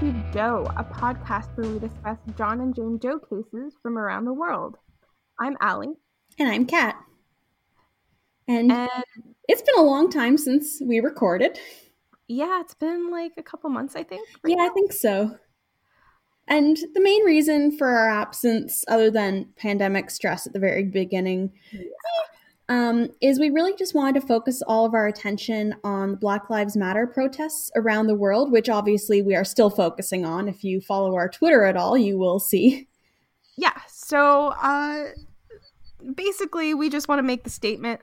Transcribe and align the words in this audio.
To 0.00 0.12
Doe, 0.32 0.64
a 0.76 0.84
podcast 0.84 1.48
where 1.56 1.68
we 1.68 1.80
discuss 1.80 2.18
John 2.36 2.60
and 2.60 2.72
Jane 2.72 2.98
Doe 2.98 3.18
cases 3.18 3.74
from 3.82 3.98
around 3.98 4.26
the 4.26 4.32
world. 4.32 4.76
I'm 5.40 5.56
Allie. 5.60 5.94
And 6.38 6.48
I'm 6.48 6.66
Kat. 6.66 6.94
And, 8.46 8.70
And 8.70 8.90
it's 9.48 9.62
been 9.62 9.74
a 9.76 9.82
long 9.82 10.08
time 10.08 10.38
since 10.38 10.80
we 10.80 11.00
recorded. 11.00 11.58
yeah, 12.28 12.60
it's 12.60 12.74
been 12.74 13.10
like 13.10 13.32
a 13.38 13.42
couple 13.42 13.70
months, 13.70 13.96
I 13.96 14.04
think. 14.04 14.24
right 14.44 14.54
Yeah, 14.56 14.66
I 14.66 14.68
think 14.68 14.92
so. 14.92 15.36
And 16.46 16.76
the 16.94 17.00
main 17.02 17.24
reason 17.24 17.76
for 17.76 17.88
our 17.88 18.08
absence, 18.08 18.84
other 18.86 19.10
than 19.10 19.48
pandemic 19.56 20.10
stress 20.10 20.46
at 20.46 20.52
the 20.52 20.60
very 20.60 20.84
beginning, 20.84 21.52
eh, 21.74 21.78
um, 22.68 23.08
is 23.20 23.40
we 23.40 23.50
really 23.50 23.74
just 23.76 23.94
wanted 23.94 24.20
to 24.20 24.26
focus 24.26 24.62
all 24.66 24.84
of 24.84 24.94
our 24.94 25.06
attention 25.06 25.74
on 25.84 26.16
Black 26.16 26.50
Lives 26.50 26.76
Matter 26.76 27.06
protests 27.06 27.70
around 27.76 28.06
the 28.06 28.14
world, 28.14 28.52
which 28.52 28.68
obviously 28.68 29.22
we 29.22 29.34
are 29.34 29.44
still 29.44 29.70
focusing 29.70 30.24
on. 30.26 30.48
If 30.48 30.62
you 30.64 30.80
follow 30.80 31.14
our 31.14 31.28
Twitter 31.28 31.64
at 31.64 31.76
all, 31.76 31.96
you 31.96 32.18
will 32.18 32.38
see. 32.38 32.86
Yeah, 33.56 33.76
so 33.88 34.48
uh, 34.62 35.06
basically, 36.14 36.74
we 36.74 36.90
just 36.90 37.08
want 37.08 37.18
to 37.18 37.22
make 37.24 37.44
the 37.44 37.50
statement 37.50 38.00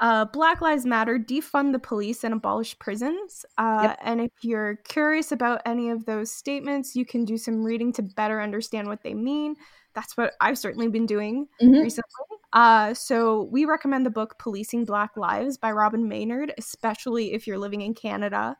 uh, 0.00 0.24
Black 0.26 0.60
Lives 0.60 0.86
Matter, 0.86 1.18
defund 1.18 1.72
the 1.72 1.78
police, 1.78 2.22
and 2.24 2.32
abolish 2.32 2.78
prisons. 2.78 3.44
Uh, 3.58 3.80
Yep. 3.82 3.98
And 4.02 4.20
if 4.20 4.30
you're 4.42 4.76
curious 4.84 5.32
about 5.32 5.60
any 5.66 5.90
of 5.90 6.04
those 6.06 6.30
statements, 6.30 6.94
you 6.94 7.04
can 7.04 7.24
do 7.24 7.36
some 7.36 7.64
reading 7.64 7.92
to 7.94 8.02
better 8.02 8.40
understand 8.40 8.86
what 8.88 9.02
they 9.02 9.12
mean. 9.14 9.56
That's 9.94 10.16
what 10.16 10.34
I've 10.40 10.56
certainly 10.58 10.86
been 10.88 11.06
doing 11.06 11.48
Mhm. 11.60 11.82
recently. 11.82 12.37
Uh, 12.52 12.94
so 12.94 13.48
we 13.52 13.64
recommend 13.64 14.06
the 14.06 14.10
book 14.10 14.36
Policing 14.38 14.84
Black 14.84 15.16
Lives 15.16 15.58
by 15.58 15.70
Robyn 15.70 16.08
Maynard, 16.08 16.52
especially 16.58 17.32
if 17.34 17.46
you're 17.46 17.58
living 17.58 17.82
in 17.82 17.94
Canada, 17.94 18.56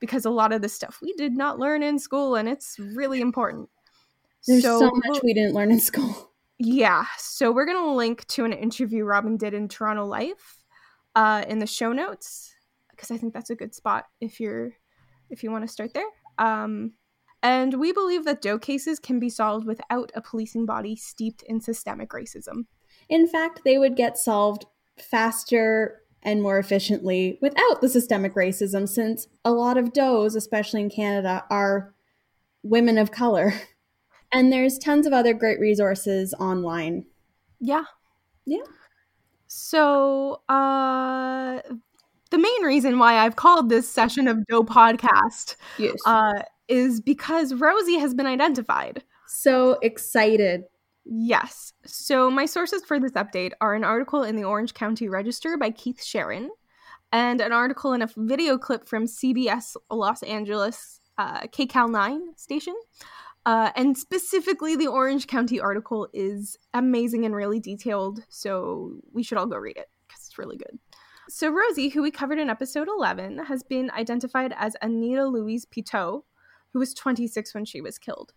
because 0.00 0.24
a 0.24 0.30
lot 0.30 0.52
of 0.52 0.60
the 0.62 0.68
stuff 0.68 0.98
we 1.00 1.12
did 1.14 1.32
not 1.32 1.58
learn 1.58 1.82
in 1.82 1.98
school 1.98 2.34
and 2.34 2.48
it's 2.48 2.78
really 2.78 3.20
important. 3.20 3.68
There's 4.46 4.62
so, 4.62 4.80
we'll- 4.80 4.92
much 5.06 5.22
we 5.22 5.32
didn't 5.34 5.54
learn 5.54 5.70
in 5.70 5.80
school. 5.80 6.32
yeah, 6.58 7.04
so 7.16 7.52
we're 7.52 7.64
gonna 7.66 7.94
link 7.94 8.26
to 8.28 8.44
an 8.44 8.52
interview 8.52 9.04
Robyn 9.04 9.36
did 9.38 9.54
in 9.54 9.68
Toronto 9.68 10.04
Life 10.04 10.62
uh, 11.14 11.44
in 11.48 11.58
the 11.58 11.66
show 11.66 11.92
notes 11.92 12.54
because 12.90 13.10
I 13.10 13.16
think 13.16 13.32
that's 13.32 13.50
a 13.50 13.56
good 13.56 13.74
spot 13.74 14.04
if 14.20 14.40
you're 14.40 14.72
if 15.30 15.42
you 15.42 15.50
want 15.50 15.64
to 15.64 15.72
start 15.72 15.94
there. 15.94 16.08
Um, 16.38 16.92
and 17.42 17.80
we 17.80 17.92
believe 17.92 18.24
that 18.26 18.42
Doe 18.42 18.58
cases 18.58 18.98
can 18.98 19.18
be 19.18 19.30
solved 19.30 19.66
without 19.66 20.12
a 20.14 20.20
policing 20.20 20.66
body 20.66 20.94
steeped 20.94 21.42
in 21.42 21.60
systemic 21.60 22.10
racism. 22.10 22.66
In 23.12 23.28
fact, 23.28 23.60
they 23.64 23.76
would 23.78 23.94
get 23.94 24.16
solved 24.16 24.64
faster 24.98 26.00
and 26.22 26.42
more 26.42 26.58
efficiently 26.58 27.38
without 27.42 27.80
the 27.80 27.88
systemic 27.88 28.34
racism, 28.34 28.88
since 28.88 29.26
a 29.44 29.50
lot 29.52 29.76
of 29.76 29.92
does, 29.92 30.34
especially 30.34 30.80
in 30.80 30.88
Canada, 30.90 31.44
are 31.50 31.94
women 32.62 32.98
of 32.98 33.10
color. 33.10 33.52
And 34.34 34.50
there's 34.50 34.78
tons 34.78 35.06
of 35.06 35.12
other 35.12 35.34
great 35.34 35.60
resources 35.60 36.32
online. 36.40 37.04
Yeah. 37.60 37.84
Yeah. 38.46 38.62
So, 39.46 40.40
uh, 40.48 41.60
the 42.30 42.38
main 42.38 42.62
reason 42.62 42.98
why 42.98 43.18
I've 43.18 43.36
called 43.36 43.68
this 43.68 43.86
session 43.86 44.26
of 44.28 44.38
Doe 44.46 44.62
podcast 44.62 45.56
Yes. 45.76 45.96
uh, 46.06 46.44
is 46.66 47.02
because 47.02 47.52
Rosie 47.52 47.98
has 47.98 48.14
been 48.14 48.24
identified. 48.26 49.04
so 49.28 49.72
excited. 49.82 50.62
Yes. 51.04 51.72
So 51.84 52.30
my 52.30 52.46
sources 52.46 52.84
for 52.84 53.00
this 53.00 53.12
update 53.12 53.52
are 53.60 53.74
an 53.74 53.84
article 53.84 54.22
in 54.22 54.36
the 54.36 54.44
Orange 54.44 54.74
County 54.74 55.08
Register 55.08 55.56
by 55.56 55.70
Keith 55.70 56.02
Sharon 56.02 56.50
and 57.12 57.40
an 57.40 57.52
article 57.52 57.92
and 57.92 58.02
a 58.02 58.08
video 58.16 58.56
clip 58.56 58.88
from 58.88 59.04
CBS 59.04 59.76
Los 59.90 60.22
Angeles 60.22 61.00
uh, 61.18 61.40
KCAL 61.42 61.90
9 61.90 62.22
station. 62.36 62.74
Uh, 63.44 63.70
and 63.74 63.98
specifically, 63.98 64.76
the 64.76 64.86
Orange 64.86 65.26
County 65.26 65.60
article 65.60 66.08
is 66.12 66.56
amazing 66.74 67.24
and 67.24 67.34
really 67.34 67.58
detailed, 67.58 68.24
so 68.28 68.92
we 69.12 69.22
should 69.24 69.36
all 69.36 69.46
go 69.46 69.56
read 69.56 69.76
it 69.76 69.88
because 70.06 70.24
it's 70.26 70.38
really 70.38 70.56
good. 70.56 70.78
So, 71.28 71.50
Rosie, 71.50 71.88
who 71.88 72.02
we 72.02 72.12
covered 72.12 72.38
in 72.38 72.50
episode 72.50 72.88
11, 72.88 73.38
has 73.38 73.62
been 73.64 73.90
identified 73.90 74.54
as 74.56 74.76
Anita 74.80 75.26
Louise 75.26 75.64
Piteau, 75.64 76.24
who 76.72 76.78
was 76.78 76.94
26 76.94 77.54
when 77.54 77.64
she 77.64 77.80
was 77.80 77.98
killed. 77.98 78.32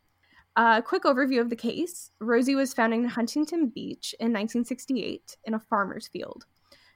A 0.58 0.82
quick 0.82 1.04
overview 1.04 1.42
of 1.42 1.50
the 1.50 1.56
case 1.56 2.12
Rosie 2.22 2.56
was 2.56 2.74
found 2.74 2.94
in 2.94 3.04
Huntington 3.06 3.68
Beach 3.68 4.16
in 4.22 4.28
1968 4.28 5.36
in 5.44 5.54
a 5.54 5.60
farmer's 5.60 6.08
field. 6.08 6.46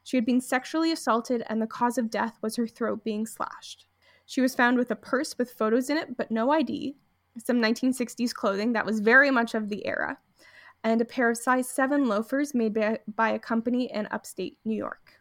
She 0.03 0.15
had 0.15 0.25
been 0.25 0.39
sexually 0.39 0.93
assaulted, 0.93 1.43
and 1.49 1.61
the 1.61 1.67
cause 1.67 1.97
of 1.97 2.09
death 2.09 2.37
was 2.41 2.55
her 2.55 2.67
throat 2.67 3.03
being 3.03 3.25
slashed. 3.25 3.85
She 4.25 4.39
was 4.39 4.55
found 4.55 4.77
with 4.77 4.91
a 4.91 4.95
purse 4.95 5.37
with 5.37 5.51
photos 5.51 5.89
in 5.89 5.97
it, 5.97 6.15
but 6.15 6.31
no 6.31 6.51
ID, 6.51 6.95
some 7.37 7.57
1960s 7.61 8.33
clothing 8.33 8.71
that 8.73 8.85
was 8.85 9.01
very 9.01 9.29
much 9.29 9.53
of 9.55 9.67
the 9.67 9.85
era, 9.85 10.17
and 10.85 11.01
a 11.01 11.05
pair 11.05 11.29
of 11.29 11.37
size 11.37 11.69
7 11.69 12.07
loafers 12.07 12.53
made 12.53 12.73
by, 12.73 12.99
by 13.13 13.31
a 13.31 13.39
company 13.39 13.91
in 13.93 14.07
upstate 14.11 14.57
New 14.63 14.75
York. 14.75 15.18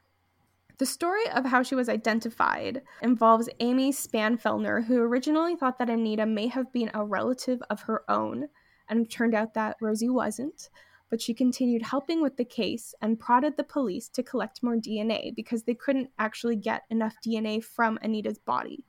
The 0.79 0.87
story 0.87 1.29
of 1.35 1.45
how 1.45 1.65
she 1.65 1.75
was 1.75 1.89
identified 1.89 2.83
involves 3.03 3.49
Amy 3.59 3.91
Spanfelner, 3.91 4.85
who 4.85 5.01
originally 5.01 5.57
thought 5.57 5.77
that 5.79 5.91
Anita 5.91 6.25
may 6.25 6.47
have 6.47 6.73
been 6.73 6.91
a 6.95 7.05
relative 7.05 7.61
of 7.69 7.83
her 7.83 8.09
own, 8.09 8.49
and 8.89 9.05
it 9.05 9.11
turned 9.11 9.35
out 9.35 9.55
that 9.55 9.77
Rosie 9.81 10.09
wasn't. 10.09 10.71
But 11.11 11.21
she 11.21 11.35
continued 11.35 11.83
helping 11.83 12.23
with 12.23 12.37
the 12.37 12.45
case 12.45 12.95
and 13.03 13.19
prodded 13.19 13.57
the 13.57 13.65
police 13.65 14.09
to 14.11 14.23
collect 14.23 14.63
more 14.63 14.77
DNA 14.77 15.35
because 15.35 15.65
they 15.65 15.75
couldn't 15.75 16.11
actually 16.19 16.55
get 16.55 16.83
enough 16.91 17.17
DNA 17.27 17.65
from 17.65 17.99
Anita's 18.01 18.39
body. 18.39 18.85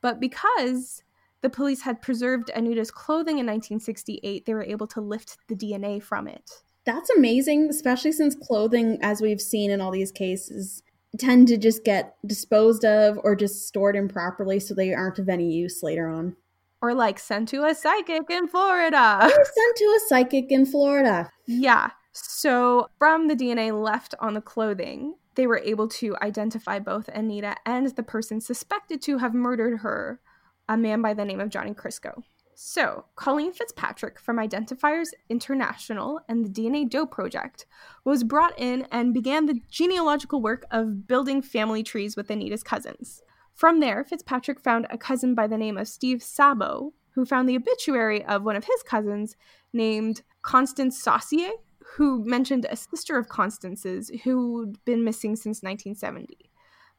But 0.00 0.18
because 0.18 1.04
the 1.40 1.50
police 1.50 1.82
had 1.82 2.02
preserved 2.02 2.50
Anita's 2.50 2.90
clothing 2.90 3.38
in 3.38 3.46
1968, 3.46 4.44
they 4.44 4.54
were 4.54 4.64
able 4.64 4.88
to 4.88 5.00
lift 5.00 5.38
the 5.46 5.54
DNA 5.54 6.02
from 6.02 6.26
it. 6.26 6.50
That's 6.84 7.10
amazing, 7.10 7.68
especially 7.68 8.12
since 8.12 8.34
clothing, 8.34 8.98
as 9.02 9.20
we've 9.20 9.40
seen 9.40 9.70
in 9.70 9.80
all 9.80 9.90
these 9.90 10.10
cases, 10.10 10.82
tend 11.16 11.48
to 11.48 11.56
just 11.56 11.84
get 11.84 12.16
disposed 12.26 12.84
of 12.84 13.18
or 13.24 13.34
just 13.34 13.66
stored 13.66 13.96
improperly 13.96 14.60
so 14.60 14.74
they 14.74 14.92
aren't 14.92 15.18
of 15.18 15.28
any 15.28 15.50
use 15.50 15.82
later 15.82 16.08
on. 16.08 16.36
Or 16.80 16.94
like 16.94 17.18
sent 17.18 17.48
to 17.48 17.64
a 17.64 17.74
psychic 17.74 18.30
in 18.30 18.46
Florida. 18.46 19.20
Or 19.22 19.30
sent 19.30 19.76
to 19.76 19.84
a 19.84 20.00
psychic 20.08 20.46
in 20.50 20.66
Florida. 20.66 21.30
Yeah. 21.46 21.90
So, 22.12 22.88
from 22.98 23.28
the 23.28 23.36
DNA 23.36 23.72
left 23.80 24.14
on 24.20 24.34
the 24.34 24.40
clothing, 24.40 25.14
they 25.34 25.46
were 25.46 25.62
able 25.64 25.88
to 25.88 26.16
identify 26.20 26.78
both 26.78 27.08
Anita 27.08 27.56
and 27.64 27.86
the 27.88 28.02
person 28.02 28.40
suspected 28.40 29.00
to 29.02 29.18
have 29.18 29.34
murdered 29.34 29.78
her, 29.78 30.20
a 30.68 30.76
man 30.76 31.00
by 31.00 31.14
the 31.14 31.24
name 31.24 31.40
of 31.40 31.48
Johnny 31.48 31.74
Crisco. 31.74 32.22
So, 32.60 33.04
Colleen 33.14 33.52
Fitzpatrick 33.52 34.18
from 34.18 34.38
Identifinders 34.38 35.10
International 35.28 36.18
and 36.28 36.44
the 36.44 36.48
DNA 36.48 36.90
Doe 36.90 37.06
Project 37.06 37.66
was 38.04 38.24
brought 38.24 38.58
in 38.58 38.88
and 38.90 39.14
began 39.14 39.46
the 39.46 39.60
genealogical 39.70 40.42
work 40.42 40.64
of 40.72 41.06
building 41.06 41.40
family 41.40 41.84
trees 41.84 42.16
with 42.16 42.32
Anita's 42.32 42.64
cousins. 42.64 43.22
From 43.54 43.78
there, 43.78 44.02
Fitzpatrick 44.02 44.58
found 44.58 44.88
a 44.90 44.98
cousin 44.98 45.36
by 45.36 45.46
the 45.46 45.56
name 45.56 45.78
of 45.78 45.86
Steve 45.86 46.20
Sabo, 46.20 46.94
who 47.10 47.24
found 47.24 47.48
the 47.48 47.54
obituary 47.54 48.24
of 48.24 48.42
one 48.42 48.56
of 48.56 48.64
his 48.64 48.82
cousins 48.82 49.36
named 49.72 50.22
Constance 50.42 51.00
Saucier, 51.00 51.52
who 51.94 52.24
mentioned 52.24 52.66
a 52.68 52.74
sister 52.74 53.16
of 53.16 53.28
Constance's 53.28 54.10
who'd 54.24 54.84
been 54.84 55.04
missing 55.04 55.36
since 55.36 55.62
1970. 55.62 56.50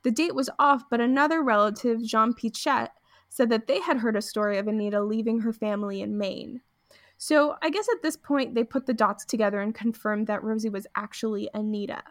The 0.03 0.11
date 0.11 0.35
was 0.35 0.49
off, 0.57 0.83
but 0.89 1.01
another 1.01 1.43
relative, 1.43 2.01
Jean 2.01 2.33
Pichette, 2.33 2.91
said 3.29 3.49
that 3.49 3.67
they 3.67 3.79
had 3.79 3.97
heard 3.97 4.15
a 4.15 4.21
story 4.21 4.57
of 4.57 4.67
Anita 4.67 5.01
leaving 5.01 5.39
her 5.39 5.53
family 5.53 6.01
in 6.01 6.17
Maine. 6.17 6.61
So 7.17 7.55
I 7.61 7.69
guess 7.69 7.87
at 7.93 8.01
this 8.01 8.17
point 8.17 8.55
they 8.55 8.63
put 8.63 8.85
the 8.85 8.93
dots 8.93 9.25
together 9.25 9.61
and 9.61 9.75
confirmed 9.75 10.27
that 10.27 10.43
Rosie 10.43 10.69
was 10.69 10.87
actually 10.95 11.49
Anita. 11.53 12.01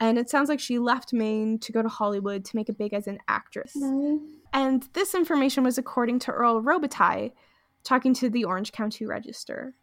And 0.00 0.18
it 0.18 0.30
sounds 0.30 0.48
like 0.48 0.60
she 0.60 0.78
left 0.78 1.12
Maine 1.12 1.58
to 1.60 1.72
go 1.72 1.82
to 1.82 1.88
Hollywood 1.88 2.44
to 2.44 2.56
make 2.56 2.68
it 2.68 2.78
big 2.78 2.94
as 2.94 3.06
an 3.06 3.18
actress. 3.26 3.72
Mm-hmm. 3.76 4.24
And 4.52 4.88
this 4.92 5.14
information 5.14 5.64
was 5.64 5.78
according 5.78 6.20
to 6.20 6.32
Earl 6.32 6.62
Robitaille, 6.62 7.32
talking 7.82 8.14
to 8.14 8.30
the 8.30 8.44
Orange 8.44 8.72
County 8.72 9.06
Register. 9.06 9.74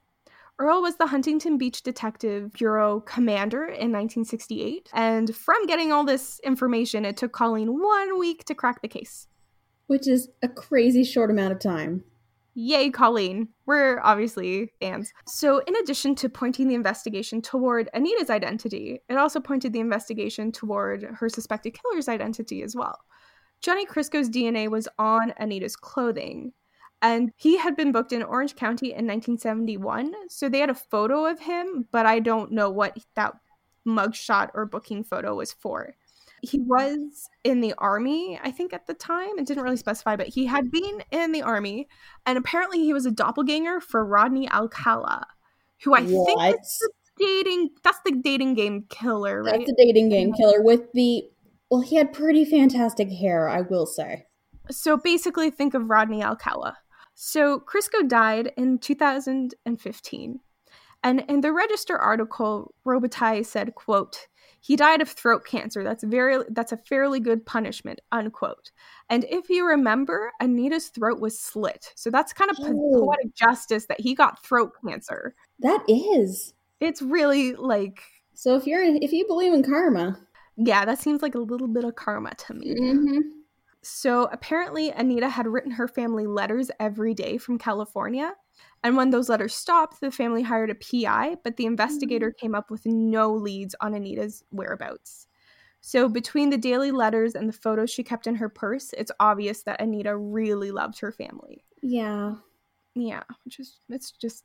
Earl 0.57 0.81
was 0.81 0.95
the 0.95 1.07
Huntington 1.07 1.57
Beach 1.57 1.83
Detective 1.83 2.53
Bureau 2.53 3.01
commander 3.01 3.65
in 3.65 3.91
1968, 3.91 4.89
and 4.93 5.35
from 5.35 5.65
getting 5.65 5.91
all 5.91 6.05
this 6.05 6.39
information, 6.45 7.03
it 7.03 7.17
took 7.17 7.33
Colleen 7.33 7.81
one 7.81 8.17
week 8.17 8.45
to 8.45 8.55
crack 8.55 8.81
the 8.81 8.87
case. 8.87 9.27
Which 9.87 10.07
is 10.07 10.29
a 10.41 10.47
crazy 10.47 11.03
short 11.03 11.29
amount 11.29 11.53
of 11.53 11.59
time. 11.59 12.03
Yay, 12.57 12.89
Colleen. 12.89 13.49
We're 13.65 13.99
obviously 14.01 14.71
fans. 14.79 15.11
So, 15.27 15.59
in 15.67 15.75
addition 15.75 16.15
to 16.15 16.29
pointing 16.29 16.69
the 16.69 16.75
investigation 16.75 17.41
toward 17.41 17.89
Anita's 17.93 18.29
identity, 18.29 19.01
it 19.09 19.17
also 19.17 19.41
pointed 19.41 19.73
the 19.73 19.81
investigation 19.81 20.53
toward 20.53 21.03
her 21.03 21.27
suspected 21.27 21.77
killer's 21.77 22.07
identity 22.07 22.63
as 22.63 22.73
well. 22.73 22.97
Johnny 23.59 23.85
Crisco's 23.85 24.29
DNA 24.29 24.69
was 24.69 24.87
on 24.97 25.31
Anita's 25.31 25.75
clothing, 25.75 26.53
and 27.01 27.33
he 27.35 27.57
had 27.57 27.75
been 27.75 27.91
booked 27.91 28.13
in 28.13 28.23
Orange 28.23 28.55
County 28.55 28.87
in 28.87 29.05
1971. 29.05 30.13
So, 30.29 30.47
they 30.47 30.59
had 30.59 30.69
a 30.69 30.75
photo 30.75 31.25
of 31.25 31.41
him, 31.41 31.89
but 31.91 32.05
I 32.05 32.19
don't 32.19 32.53
know 32.53 32.69
what 32.69 32.97
that 33.15 33.33
mugshot 33.85 34.49
or 34.53 34.65
booking 34.65 35.03
photo 35.03 35.35
was 35.35 35.51
for. 35.51 35.97
He 36.41 36.59
was 36.59 37.29
in 37.43 37.61
the 37.61 37.73
army, 37.77 38.39
I 38.43 38.51
think, 38.51 38.73
at 38.73 38.87
the 38.87 38.93
time. 38.93 39.37
It 39.37 39.45
didn't 39.45 39.63
really 39.63 39.77
specify, 39.77 40.15
but 40.15 40.27
he 40.27 40.45
had 40.45 40.71
been 40.71 41.03
in 41.11 41.31
the 41.31 41.41
army, 41.41 41.87
and 42.25 42.37
apparently 42.37 42.79
he 42.79 42.93
was 42.93 43.05
a 43.05 43.11
doppelganger 43.11 43.81
for 43.81 44.05
Rodney 44.05 44.49
Alcala, 44.49 45.25
who 45.83 45.95
I 45.95 46.01
what? 46.01 46.25
think 46.25 46.61
is 46.61 46.79
the 46.79 46.91
dating. 47.25 47.69
That's 47.83 47.99
the 48.05 48.11
dating 48.11 48.55
game 48.55 48.85
killer, 48.89 49.43
right? 49.43 49.53
That's 49.53 49.65
the 49.65 49.75
dating 49.77 50.09
game 50.09 50.33
killer 50.33 50.61
with 50.61 50.91
the. 50.93 51.23
Well, 51.69 51.81
he 51.81 51.95
had 51.95 52.13
pretty 52.13 52.45
fantastic 52.45 53.09
hair, 53.11 53.49
I 53.49 53.61
will 53.61 53.87
say. 53.87 54.25
So 54.69 54.97
basically, 54.97 55.49
think 55.49 55.73
of 55.73 55.89
Rodney 55.89 56.21
Alcala. 56.23 56.77
So 57.15 57.59
Crisco 57.59 58.07
died 58.07 58.51
in 58.57 58.77
2015. 58.77 60.39
And 61.03 61.19
in 61.29 61.41
the 61.41 61.53
Register 61.53 61.97
article, 61.97 62.73
Robitaille 62.85 63.45
said, 63.45 63.75
quote, 63.75 64.27
he 64.65 64.75
died 64.75 64.99
of 64.99 65.07
throat 65.07 65.45
cancer. 65.45 65.83
That's 65.83 66.03
very 66.03 66.43
that's 66.49 66.71
a 66.71 66.77
fairly 66.77 67.19
good 67.19 67.45
punishment, 67.45 68.01
unquote. 68.11 68.71
And 69.11 69.23
if 69.25 69.47
you 69.47 69.63
remember, 69.63 70.31
Anita's 70.41 70.87
throat 70.87 71.21
was 71.21 71.37
slit. 71.37 71.93
So 71.95 72.09
that's 72.09 72.33
kind 72.33 72.49
of 72.49 72.57
oh. 72.61 73.05
poetic 73.05 73.35
justice 73.35 73.85
that 73.85 74.01
he 74.01 74.15
got 74.15 74.43
throat 74.43 74.71
cancer. 74.83 75.35
That 75.59 75.83
is. 75.87 76.55
It's 76.79 77.03
really 77.03 77.53
like 77.53 78.01
So 78.33 78.55
if 78.55 78.65
you're 78.65 78.81
if 78.83 79.13
you 79.13 79.27
believe 79.27 79.53
in 79.53 79.61
karma. 79.61 80.19
Yeah, 80.57 80.83
that 80.83 80.97
seems 80.97 81.21
like 81.21 81.35
a 81.35 81.39
little 81.39 81.67
bit 81.67 81.83
of 81.83 81.93
karma 81.93 82.33
to 82.33 82.55
me. 82.55 82.73
Mm-hmm. 82.73 83.19
So 83.83 84.29
apparently, 84.31 84.89
Anita 84.89 85.29
had 85.29 85.45
written 85.45 85.69
her 85.69 85.87
family 85.87 86.25
letters 86.25 86.71
every 86.79 87.13
day 87.13 87.37
from 87.37 87.59
California. 87.59 88.33
And 88.85 88.95
when 88.95 89.09
those 89.09 89.29
letters 89.29 89.55
stopped, 89.55 89.99
the 89.99 90.11
family 90.11 90.43
hired 90.43 90.69
a 90.69 90.75
PI, 90.75 91.37
but 91.43 91.57
the 91.57 91.65
investigator 91.65 92.29
mm. 92.29 92.37
came 92.37 92.53
up 92.53 92.69
with 92.69 92.85
no 92.85 93.33
leads 93.33 93.73
on 93.81 93.95
Anita's 93.95 94.43
whereabouts. 94.51 95.25
So, 95.81 96.07
between 96.07 96.51
the 96.51 96.57
daily 96.59 96.91
letters 96.91 97.33
and 97.33 97.49
the 97.49 97.53
photos 97.53 97.89
she 97.89 98.03
kept 98.03 98.27
in 98.27 98.35
her 98.35 98.47
purse, 98.47 98.93
it's 98.95 99.11
obvious 99.19 99.63
that 99.63 99.81
Anita 99.81 100.15
really 100.15 100.69
loved 100.69 100.99
her 100.99 101.11
family. 101.11 101.65
Yeah. 101.81 102.35
Yeah, 102.93 103.23
which 103.43 103.59
is, 103.59 103.79
it's 103.89 104.11
just 104.11 104.43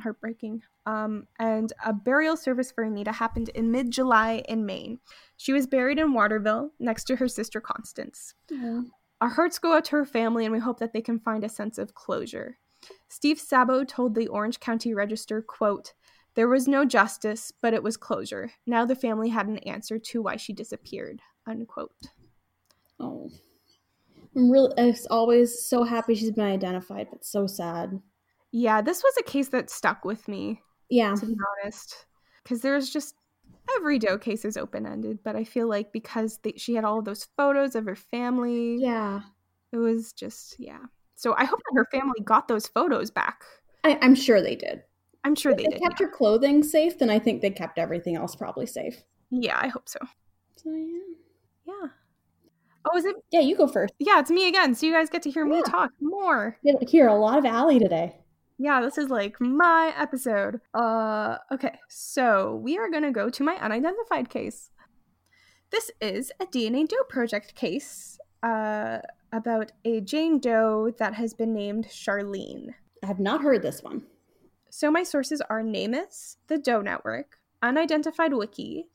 heartbreaking. 0.00 0.62
Um, 0.86 1.26
and 1.40 1.72
a 1.84 1.92
burial 1.92 2.36
service 2.36 2.70
for 2.70 2.84
Anita 2.84 3.10
happened 3.10 3.48
in 3.56 3.72
mid 3.72 3.90
July 3.90 4.44
in 4.48 4.64
Maine. 4.64 5.00
She 5.36 5.52
was 5.52 5.66
buried 5.66 5.98
in 5.98 6.12
Waterville 6.12 6.70
next 6.78 7.04
to 7.04 7.16
her 7.16 7.26
sister 7.26 7.60
Constance. 7.60 8.34
Yeah. 8.48 8.82
Our 9.20 9.30
hearts 9.30 9.58
go 9.58 9.72
out 9.72 9.84
to 9.86 9.96
her 9.96 10.04
family, 10.04 10.44
and 10.44 10.52
we 10.52 10.60
hope 10.60 10.78
that 10.78 10.92
they 10.92 11.02
can 11.02 11.18
find 11.18 11.42
a 11.42 11.48
sense 11.48 11.76
of 11.76 11.94
closure. 11.94 12.58
Steve 13.08 13.38
Sabo 13.38 13.84
told 13.84 14.14
the 14.14 14.28
Orange 14.28 14.60
County 14.60 14.94
Register, 14.94 15.42
quote, 15.42 15.94
there 16.34 16.48
was 16.48 16.66
no 16.66 16.84
justice, 16.84 17.52
but 17.62 17.74
it 17.74 17.82
was 17.82 17.96
closure. 17.96 18.50
Now 18.66 18.84
the 18.84 18.96
family 18.96 19.28
had 19.28 19.46
an 19.46 19.58
answer 19.58 19.98
to 19.98 20.22
why 20.22 20.36
she 20.36 20.52
disappeared. 20.52 21.20
Unquote. 21.46 21.92
Oh. 22.98 23.30
I'm 24.36 24.50
really 24.50 24.72
I'm 24.76 24.94
always 25.10 25.64
so 25.64 25.84
happy 25.84 26.16
she's 26.16 26.32
been 26.32 26.44
identified, 26.44 27.06
but 27.10 27.24
so 27.24 27.46
sad. 27.46 28.00
Yeah, 28.50 28.82
this 28.82 29.02
was 29.02 29.14
a 29.18 29.22
case 29.22 29.48
that 29.48 29.70
stuck 29.70 30.04
with 30.04 30.26
me. 30.26 30.60
Yeah. 30.90 31.14
To 31.14 31.26
be 31.26 31.36
honest. 31.62 32.06
Because 32.42 32.60
there's 32.60 32.90
just 32.90 33.14
every 33.76 33.98
Doe 33.98 34.18
case 34.18 34.44
is 34.44 34.56
open 34.56 34.86
ended, 34.86 35.20
but 35.24 35.36
I 35.36 35.44
feel 35.44 35.68
like 35.68 35.92
because 35.92 36.38
they, 36.42 36.54
she 36.56 36.74
had 36.74 36.84
all 36.84 36.98
of 36.98 37.04
those 37.04 37.28
photos 37.36 37.76
of 37.76 37.84
her 37.86 37.96
family. 37.96 38.76
Yeah. 38.80 39.20
It 39.72 39.76
was 39.76 40.12
just, 40.12 40.56
yeah. 40.58 40.80
So 41.14 41.34
I 41.36 41.44
hope 41.44 41.60
that 41.60 41.76
her 41.76 41.86
family 41.90 42.20
got 42.24 42.48
those 42.48 42.66
photos 42.66 43.10
back. 43.10 43.44
I, 43.84 43.98
am 44.02 44.14
sure 44.14 44.42
they 44.42 44.56
did. 44.56 44.82
I'm 45.24 45.34
sure 45.34 45.52
if 45.52 45.58
they, 45.58 45.64
they 45.64 45.70
did. 45.70 45.82
kept 45.82 46.00
yeah. 46.00 46.06
her 46.06 46.12
clothing 46.12 46.62
safe, 46.62 46.98
then 46.98 47.10
I 47.10 47.18
think 47.18 47.40
they 47.40 47.50
kept 47.50 47.78
everything 47.78 48.16
else 48.16 48.34
probably 48.34 48.66
safe. 48.66 49.02
Yeah, 49.30 49.58
I 49.60 49.68
hope 49.68 49.88
so. 49.88 49.98
So 50.56 50.70
yeah. 50.70 50.98
Yeah. 51.66 51.88
Oh, 52.86 52.98
is 52.98 53.04
it? 53.04 53.16
Yeah, 53.30 53.40
you 53.40 53.56
go 53.56 53.66
first. 53.66 53.94
Yeah, 53.98 54.20
it's 54.20 54.30
me 54.30 54.48
again. 54.48 54.74
So 54.74 54.86
you 54.86 54.92
guys 54.92 55.08
get 55.08 55.22
to 55.22 55.30
hear 55.30 55.46
yeah. 55.46 55.56
me 55.56 55.62
talk 55.62 55.90
more. 56.00 56.58
Hear 56.86 57.08
a 57.08 57.14
lot 57.14 57.38
of 57.38 57.44
Allie 57.46 57.78
today. 57.78 58.16
Yeah, 58.58 58.80
this 58.82 58.98
is 58.98 59.08
like 59.08 59.40
my 59.40 59.92
episode. 59.96 60.60
Uh 60.74 61.38
okay. 61.50 61.78
So, 61.88 62.60
we 62.62 62.78
are 62.78 62.90
going 62.90 63.02
to 63.02 63.10
go 63.10 63.30
to 63.30 63.42
my 63.42 63.56
unidentified 63.56 64.28
case. 64.28 64.70
This 65.70 65.90
is 66.00 66.30
a 66.40 66.46
DNA 66.46 66.86
Doe 66.86 67.04
project 67.08 67.54
case 67.54 68.18
uh 68.44 68.98
about 69.32 69.72
a 69.84 70.00
Jane 70.00 70.38
Doe 70.38 70.92
that 70.98 71.14
has 71.14 71.34
been 71.34 71.52
named 71.52 71.86
Charlene. 71.86 72.74
I 73.02 73.06
have 73.06 73.18
not 73.18 73.42
heard 73.42 73.62
this 73.62 73.82
one. 73.82 74.02
So 74.70 74.90
my 74.90 75.02
sources 75.02 75.42
are 75.50 75.62
NamUs, 75.62 76.36
the 76.46 76.58
Doe 76.58 76.80
Network, 76.80 77.38
Unidentified 77.62 78.32
Wiki, 78.32 78.86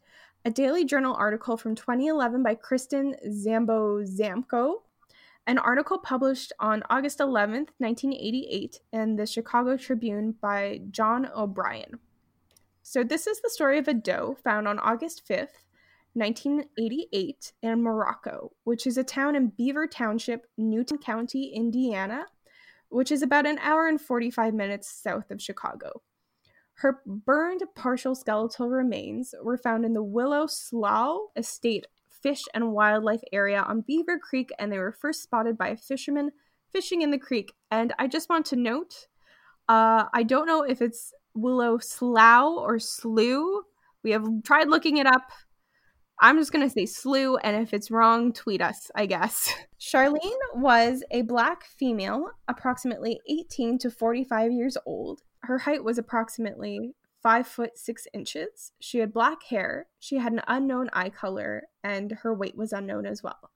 a 0.45 0.49
Daily 0.49 0.85
Journal 0.85 1.15
article 1.15 1.57
from 1.57 1.75
2011 1.75 2.41
by 2.41 2.55
Kristen 2.55 3.15
Zambo 3.27 4.05
Zamko, 4.07 4.75
an 5.45 5.57
article 5.57 5.97
published 5.97 6.53
on 6.59 6.83
August 6.89 7.19
11th, 7.19 7.69
1988, 7.79 8.79
in 8.93 9.15
the 9.15 9.25
Chicago 9.25 9.75
Tribune 9.75 10.35
by 10.39 10.81
John 10.91 11.29
O'Brien. 11.35 11.99
So, 12.83 13.03
this 13.03 13.27
is 13.27 13.41
the 13.41 13.49
story 13.49 13.77
of 13.77 13.87
a 13.87 13.93
doe 13.93 14.37
found 14.43 14.67
on 14.67 14.79
August 14.79 15.27
5th, 15.27 15.65
1988, 16.13 17.53
in 17.61 17.83
Morocco, 17.83 18.51
which 18.63 18.87
is 18.87 18.97
a 18.97 19.03
town 19.03 19.35
in 19.35 19.49
Beaver 19.49 19.87
Township, 19.87 20.47
Newton 20.57 20.97
County, 20.97 21.53
Indiana, 21.53 22.25
which 22.89 23.11
is 23.11 23.21
about 23.21 23.45
an 23.45 23.59
hour 23.59 23.87
and 23.87 24.01
45 24.01 24.53
minutes 24.53 24.91
south 24.91 25.29
of 25.31 25.41
Chicago. 25.41 26.01
Her 26.73 27.01
burned 27.05 27.61
partial 27.75 28.15
skeletal 28.15 28.69
remains 28.69 29.35
were 29.43 29.57
found 29.57 29.85
in 29.85 29.93
the 29.93 30.03
Willow 30.03 30.47
Slough 30.47 31.29
State 31.41 31.87
Fish 32.09 32.43
and 32.53 32.71
Wildlife 32.71 33.21
Area 33.31 33.61
on 33.61 33.81
Beaver 33.81 34.17
Creek, 34.17 34.49
and 34.57 34.71
they 34.71 34.77
were 34.77 34.91
first 34.91 35.21
spotted 35.21 35.57
by 35.57 35.69
a 35.69 35.77
fisherman 35.77 36.31
fishing 36.71 37.01
in 37.01 37.11
the 37.11 37.17
creek. 37.17 37.53
And 37.71 37.93
I 37.99 38.07
just 38.07 38.29
want 38.29 38.45
to 38.47 38.55
note 38.55 39.07
uh, 39.67 40.05
I 40.13 40.23
don't 40.23 40.47
know 40.47 40.63
if 40.63 40.81
it's 40.81 41.13
Willow 41.35 41.77
Slough 41.77 42.57
or 42.57 42.79
Slough. 42.79 43.63
We 44.03 44.11
have 44.11 44.25
tried 44.43 44.67
looking 44.67 44.97
it 44.97 45.05
up. 45.05 45.31
I'm 46.21 46.37
just 46.37 46.51
going 46.51 46.67
to 46.67 46.73
say 46.73 46.85
slew, 46.85 47.37
and 47.37 47.55
if 47.55 47.73
it's 47.73 47.89
wrong, 47.89 48.33
tweet 48.33 48.61
us, 48.61 48.91
I 48.93 49.05
guess. 49.05 49.53
Charlene 49.79 50.19
was 50.53 51.01
a 51.11 51.21
black 51.21 51.63
female, 51.63 52.31
approximately 52.49 53.21
18 53.29 53.79
to 53.79 53.89
45 53.89 54.51
years 54.51 54.77
old. 54.85 55.21
Her 55.43 55.59
height 55.59 55.83
was 55.83 55.97
approximately 55.97 56.93
5 57.23 57.47
foot 57.47 57.77
6 57.77 58.07
inches. 58.13 58.73
She 58.81 58.99
had 58.99 59.13
black 59.13 59.43
hair, 59.43 59.87
she 59.97 60.17
had 60.17 60.33
an 60.33 60.41
unknown 60.47 60.89
eye 60.91 61.09
color, 61.09 61.63
and 61.85 62.11
her 62.23 62.33
weight 62.33 62.57
was 62.57 62.73
unknown 62.73 63.05
as 63.05 63.23
well. 63.23 63.51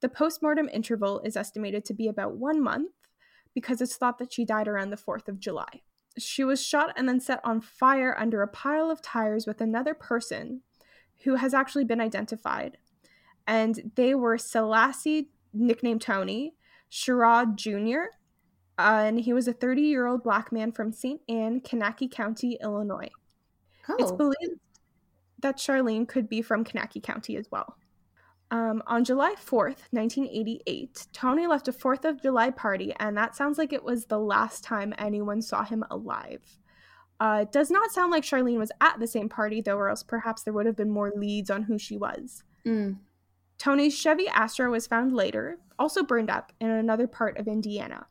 The 0.00 0.08
postmortem 0.08 0.70
interval 0.72 1.20
is 1.20 1.36
estimated 1.36 1.84
to 1.86 1.94
be 1.94 2.08
about 2.08 2.36
one 2.36 2.62
month 2.62 2.92
because 3.54 3.82
it's 3.82 3.96
thought 3.96 4.18
that 4.18 4.32
she 4.32 4.44
died 4.46 4.68
around 4.68 4.90
the 4.90 4.96
4th 4.96 5.28
of 5.28 5.38
July. 5.38 5.82
She 6.18 6.44
was 6.44 6.64
shot 6.64 6.94
and 6.96 7.06
then 7.06 7.20
set 7.20 7.40
on 7.44 7.60
fire 7.60 8.16
under 8.18 8.40
a 8.40 8.48
pile 8.48 8.90
of 8.90 9.02
tires 9.02 9.46
with 9.46 9.60
another 9.60 9.92
person 9.92 10.62
who 11.24 11.36
has 11.36 11.54
actually 11.54 11.84
been 11.84 12.00
identified. 12.00 12.78
And 13.46 13.92
they 13.94 14.14
were 14.14 14.38
Selassie, 14.38 15.28
nicknamed 15.52 16.02
Tony, 16.02 16.54
Sherrod 16.90 17.56
Jr., 17.56 18.10
uh, 18.78 19.04
and 19.06 19.20
he 19.20 19.32
was 19.32 19.48
a 19.48 19.52
30 19.52 19.82
year 19.82 20.06
old 20.06 20.22
black 20.22 20.52
man 20.52 20.70
from 20.70 20.92
St. 20.92 21.20
Anne, 21.28 21.60
Kankakee 21.60 22.08
County, 22.08 22.58
Illinois. 22.62 23.08
Oh. 23.88 23.96
It's 23.98 24.12
believed 24.12 24.60
that 25.40 25.56
Charlene 25.56 26.06
could 26.06 26.28
be 26.28 26.42
from 26.42 26.64
Kankakee 26.64 27.00
County 27.00 27.36
as 27.36 27.50
well. 27.50 27.76
Um, 28.50 28.82
on 28.86 29.04
July 29.04 29.34
4th, 29.34 29.82
1988, 29.90 31.08
Tony 31.12 31.46
left 31.46 31.68
a 31.68 31.72
4th 31.72 32.04
of 32.04 32.22
July 32.22 32.50
party, 32.50 32.94
and 33.00 33.16
that 33.16 33.34
sounds 33.34 33.58
like 33.58 33.72
it 33.72 33.82
was 33.82 34.04
the 34.04 34.20
last 34.20 34.62
time 34.62 34.94
anyone 34.98 35.42
saw 35.42 35.64
him 35.64 35.84
alive. 35.90 36.42
Uh, 37.18 37.40
it 37.42 37.52
does 37.52 37.70
not 37.70 37.90
sound 37.90 38.10
like 38.10 38.22
Charlene 38.22 38.58
was 38.58 38.72
at 38.80 38.98
the 39.00 39.06
same 39.06 39.28
party, 39.28 39.60
though, 39.60 39.76
or 39.76 39.88
else 39.88 40.02
perhaps 40.02 40.42
there 40.42 40.52
would 40.52 40.66
have 40.66 40.76
been 40.76 40.90
more 40.90 41.12
leads 41.14 41.50
on 41.50 41.62
who 41.62 41.78
she 41.78 41.96
was. 41.96 42.44
Mm. 42.66 42.98
Tony's 43.58 43.96
Chevy 43.96 44.28
Astro 44.28 44.70
was 44.70 44.86
found 44.86 45.14
later, 45.14 45.58
also 45.78 46.02
burned 46.02 46.30
up 46.30 46.52
in 46.60 46.70
another 46.70 47.06
part 47.06 47.38
of 47.38 47.48
Indiana. 47.48 48.06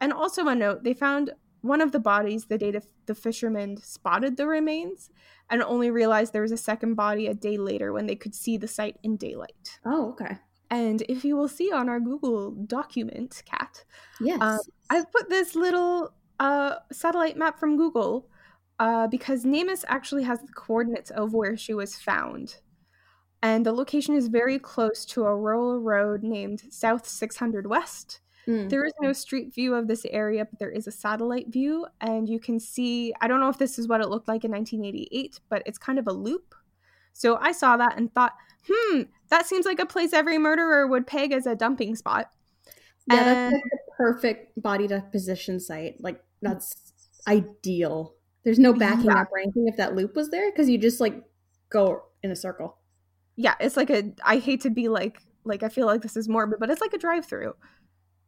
And 0.00 0.12
also 0.12 0.48
a 0.48 0.54
note, 0.54 0.82
they 0.82 0.94
found 0.94 1.30
one 1.60 1.80
of 1.80 1.92
the 1.92 2.00
bodies 2.00 2.46
the 2.46 2.58
day 2.58 2.72
the 3.06 3.14
fishermen 3.14 3.76
spotted 3.76 4.36
the 4.36 4.46
remains 4.46 5.10
and 5.48 5.62
only 5.62 5.90
realized 5.90 6.32
there 6.32 6.42
was 6.42 6.52
a 6.52 6.56
second 6.56 6.94
body 6.94 7.28
a 7.28 7.34
day 7.34 7.56
later 7.56 7.92
when 7.92 8.06
they 8.06 8.16
could 8.16 8.34
see 8.34 8.56
the 8.56 8.66
site 8.66 8.96
in 9.04 9.16
daylight. 9.16 9.78
Oh, 9.84 10.10
okay. 10.10 10.38
And 10.70 11.02
if 11.02 11.24
you 11.24 11.36
will 11.36 11.48
see 11.48 11.70
on 11.70 11.88
our 11.88 12.00
Google 12.00 12.50
document, 12.50 13.42
Kat, 13.44 13.84
yes, 14.20 14.38
um, 14.40 14.58
I've 14.90 15.12
put 15.12 15.28
this 15.28 15.54
little 15.54 16.14
uh, 16.40 16.76
satellite 16.90 17.36
map 17.36 17.58
from 17.58 17.76
Google 17.76 18.28
uh, 18.78 19.06
because 19.06 19.44
NamUs 19.44 19.84
actually 19.88 20.24
has 20.24 20.40
the 20.40 20.52
coordinates 20.52 21.10
of 21.10 21.34
where 21.34 21.56
she 21.56 21.74
was 21.74 21.96
found. 21.96 22.56
And 23.42 23.66
the 23.66 23.72
location 23.72 24.14
is 24.14 24.28
very 24.28 24.58
close 24.58 25.04
to 25.06 25.24
a 25.24 25.36
rural 25.36 25.80
road 25.80 26.22
named 26.22 26.62
South 26.70 27.06
600 27.06 27.66
West. 27.66 28.20
Mm. 28.46 28.68
There 28.68 28.84
is 28.84 28.92
no 29.00 29.12
street 29.12 29.54
view 29.54 29.74
of 29.74 29.88
this 29.88 30.04
area, 30.10 30.44
but 30.44 30.58
there 30.58 30.70
is 30.70 30.86
a 30.86 30.92
satellite 30.92 31.48
view, 31.48 31.86
and 32.00 32.28
you 32.28 32.40
can 32.40 32.58
see. 32.58 33.12
I 33.20 33.28
don't 33.28 33.40
know 33.40 33.48
if 33.48 33.58
this 33.58 33.78
is 33.78 33.86
what 33.86 34.00
it 34.00 34.08
looked 34.08 34.28
like 34.28 34.44
in 34.44 34.50
1988, 34.50 35.40
but 35.48 35.62
it's 35.64 35.78
kind 35.78 35.98
of 35.98 36.08
a 36.08 36.12
loop. 36.12 36.54
So 37.12 37.36
I 37.36 37.52
saw 37.52 37.76
that 37.76 37.96
and 37.96 38.12
thought 38.12 38.32
hmm, 38.68 39.02
that 39.28 39.46
seems 39.46 39.66
like 39.66 39.80
a 39.80 39.86
place 39.86 40.12
every 40.12 40.38
murderer 40.38 40.86
would 40.86 41.06
peg 41.06 41.32
as 41.32 41.46
a 41.46 41.54
dumping 41.54 41.96
spot. 41.96 42.30
Yeah, 43.10 43.24
that's 43.24 43.52
like 43.54 43.62
the 43.62 43.78
perfect 44.02 44.60
body 44.60 44.86
deposition 44.86 45.60
site. 45.60 46.00
Like 46.00 46.20
that's 46.40 46.92
ideal. 47.26 48.14
There's 48.44 48.58
no 48.58 48.72
backing 48.72 49.06
yeah. 49.06 49.20
up 49.20 49.28
or 49.32 49.38
anything 49.38 49.68
if 49.68 49.76
that 49.76 49.94
loop 49.94 50.16
was 50.16 50.30
there 50.30 50.50
because 50.50 50.68
you 50.68 50.78
just 50.78 51.00
like 51.00 51.22
go 51.70 52.02
in 52.22 52.30
a 52.30 52.36
circle. 52.36 52.78
Yeah, 53.36 53.54
it's 53.60 53.76
like 53.76 53.90
a. 53.90 54.12
I 54.24 54.38
hate 54.38 54.60
to 54.62 54.70
be 54.70 54.88
like 54.88 55.18
like 55.44 55.62
I 55.62 55.68
feel 55.68 55.86
like 55.86 56.02
this 56.02 56.16
is 56.16 56.28
morbid, 56.28 56.58
but 56.58 56.70
it's 56.70 56.80
like 56.80 56.92
a 56.92 56.98
drive 56.98 57.26
through. 57.26 57.54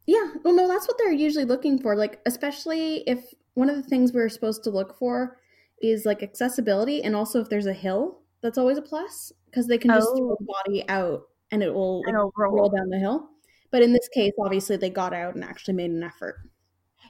Yeah, 0.07 0.33
well, 0.43 0.53
no, 0.53 0.67
that's 0.67 0.87
what 0.87 0.97
they're 0.97 1.11
usually 1.11 1.45
looking 1.45 1.81
for. 1.81 1.95
Like, 1.95 2.21
especially 2.27 2.97
if 3.07 3.33
one 3.55 3.69
of 3.69 3.75
the 3.75 3.83
things 3.83 4.13
we're 4.13 4.29
supposed 4.29 4.63
to 4.65 4.69
look 4.69 4.97
for 4.97 5.39
is 5.81 6.05
like 6.05 6.23
accessibility, 6.23 7.03
and 7.03 7.15
also 7.15 7.41
if 7.41 7.49
there's 7.49 7.65
a 7.65 7.73
hill, 7.73 8.21
that's 8.41 8.57
always 8.57 8.77
a 8.77 8.81
plus 8.81 9.31
because 9.45 9.67
they 9.67 9.77
can 9.77 9.91
just 9.91 10.09
oh. 10.11 10.17
throw 10.17 10.37
the 10.39 10.45
body 10.45 10.87
out 10.89 11.23
and 11.51 11.63
it 11.63 11.73
will 11.73 12.01
like, 12.05 12.13
roll. 12.13 12.31
roll 12.37 12.69
down 12.69 12.89
the 12.89 12.99
hill. 12.99 13.29
But 13.75 13.81
in 13.81 13.91
this 13.91 14.07
case, 14.07 14.31
obviously, 14.39 14.77
they 14.77 14.89
got 14.89 15.11
out 15.11 15.35
and 15.35 15.43
actually 15.43 15.73
made 15.73 15.91
an 15.91 16.01
effort. 16.01 16.37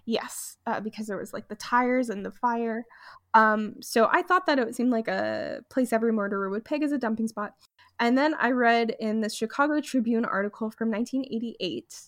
Yes, 0.05 0.57
uh, 0.65 0.79
because 0.79 1.05
there 1.05 1.15
was 1.15 1.31
like 1.31 1.47
the 1.47 1.55
tires 1.55 2.09
and 2.09 2.25
the 2.25 2.31
fire. 2.31 2.85
Um, 3.35 3.75
so 3.83 4.09
I 4.11 4.23
thought 4.23 4.47
that 4.47 4.57
it 4.57 4.75
seemed 4.75 4.89
like 4.89 5.07
a 5.07 5.59
place 5.69 5.93
every 5.93 6.11
murderer 6.11 6.49
would 6.49 6.65
peg 6.65 6.81
as 6.81 6.91
a 6.91 6.97
dumping 6.97 7.27
spot. 7.27 7.51
And 7.99 8.17
then 8.17 8.33
I 8.39 8.49
read 8.49 8.95
in 8.99 9.21
the 9.21 9.29
Chicago 9.29 9.79
Tribune 9.79 10.25
article 10.25 10.71
from 10.71 10.89
1988 10.89 12.01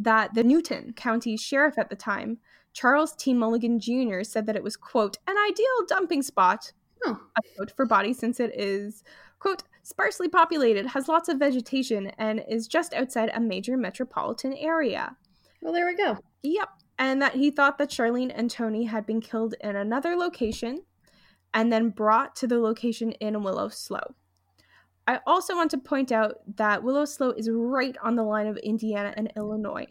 that 0.00 0.34
the 0.34 0.42
Newton 0.42 0.94
County 0.94 1.36
Sheriff 1.36 1.78
at 1.78 1.88
the 1.88 1.94
time, 1.94 2.38
Charles 2.72 3.14
T. 3.14 3.32
Mulligan 3.32 3.78
Jr., 3.78 4.24
said 4.24 4.46
that 4.46 4.56
it 4.56 4.64
was, 4.64 4.76
quote, 4.76 5.18
an 5.28 5.36
ideal 5.48 5.86
dumping 5.86 6.22
spot 6.22 6.72
oh. 7.06 7.20
quote, 7.56 7.70
for 7.70 7.86
bodies 7.86 8.18
since 8.18 8.40
it 8.40 8.52
is, 8.58 9.04
quote, 9.38 9.62
sparsely 9.82 10.28
populated, 10.28 10.86
has 10.86 11.08
lots 11.08 11.28
of 11.28 11.38
vegetation, 11.38 12.12
and 12.18 12.44
is 12.48 12.68
just 12.68 12.94
outside 12.94 13.30
a 13.34 13.40
major 13.40 13.76
metropolitan 13.76 14.54
area. 14.54 15.16
Well, 15.60 15.72
there 15.72 15.86
we 15.86 15.96
go. 15.96 16.18
Yep. 16.42 16.68
And 16.98 17.22
that 17.22 17.34
he 17.34 17.50
thought 17.50 17.78
that 17.78 17.90
Charlene 17.90 18.32
and 18.34 18.50
Tony 18.50 18.84
had 18.84 19.06
been 19.06 19.20
killed 19.20 19.54
in 19.60 19.76
another 19.76 20.16
location 20.16 20.82
and 21.54 21.72
then 21.72 21.90
brought 21.90 22.34
to 22.36 22.46
the 22.46 22.58
location 22.58 23.12
in 23.12 23.42
Willow 23.42 23.68
Slough. 23.68 24.14
I 25.06 25.18
also 25.26 25.56
want 25.56 25.70
to 25.72 25.78
point 25.78 26.12
out 26.12 26.36
that 26.56 26.82
Willow 26.82 27.04
Slough 27.04 27.36
is 27.36 27.50
right 27.50 27.96
on 28.02 28.14
the 28.14 28.22
line 28.22 28.46
of 28.46 28.56
Indiana 28.58 29.12
and 29.16 29.32
Illinois. 29.36 29.86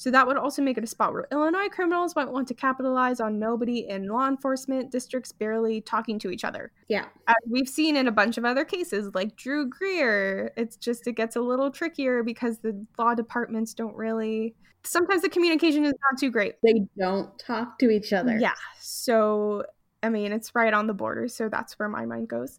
So 0.00 0.10
that 0.12 0.26
would 0.26 0.38
also 0.38 0.62
make 0.62 0.78
it 0.78 0.84
a 0.84 0.86
spot 0.86 1.12
where 1.12 1.28
Illinois 1.30 1.68
criminals 1.68 2.16
might 2.16 2.30
want 2.30 2.48
to 2.48 2.54
capitalize 2.54 3.20
on 3.20 3.38
nobody 3.38 3.86
in 3.86 4.08
law 4.08 4.28
enforcement 4.28 4.90
districts 4.90 5.30
barely 5.30 5.82
talking 5.82 6.18
to 6.20 6.30
each 6.30 6.42
other. 6.42 6.72
Yeah. 6.88 7.04
As 7.28 7.34
we've 7.46 7.68
seen 7.68 7.96
in 7.96 8.08
a 8.08 8.10
bunch 8.10 8.38
of 8.38 8.46
other 8.46 8.64
cases, 8.64 9.14
like 9.14 9.36
Drew 9.36 9.68
Greer. 9.68 10.54
It's 10.56 10.76
just, 10.76 11.06
it 11.06 11.16
gets 11.16 11.36
a 11.36 11.42
little 11.42 11.70
trickier 11.70 12.22
because 12.22 12.60
the 12.60 12.82
law 12.98 13.14
departments 13.14 13.74
don't 13.74 13.94
really, 13.94 14.54
sometimes 14.84 15.20
the 15.20 15.28
communication 15.28 15.84
is 15.84 15.92
not 16.10 16.18
too 16.18 16.30
great. 16.30 16.54
They 16.62 16.86
don't 16.98 17.38
talk 17.38 17.78
to 17.80 17.90
each 17.90 18.14
other. 18.14 18.38
Yeah. 18.38 18.54
So, 18.80 19.66
I 20.02 20.08
mean, 20.08 20.32
it's 20.32 20.54
right 20.54 20.72
on 20.72 20.86
the 20.86 20.94
border. 20.94 21.28
So 21.28 21.50
that's 21.50 21.78
where 21.78 21.90
my 21.90 22.06
mind 22.06 22.28
goes. 22.28 22.58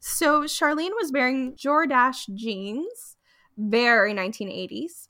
So 0.00 0.42
Charlene 0.42 0.92
was 1.00 1.10
wearing 1.10 1.54
Jordache 1.54 2.34
jeans, 2.34 3.16
very 3.56 4.12
1980s. 4.12 5.08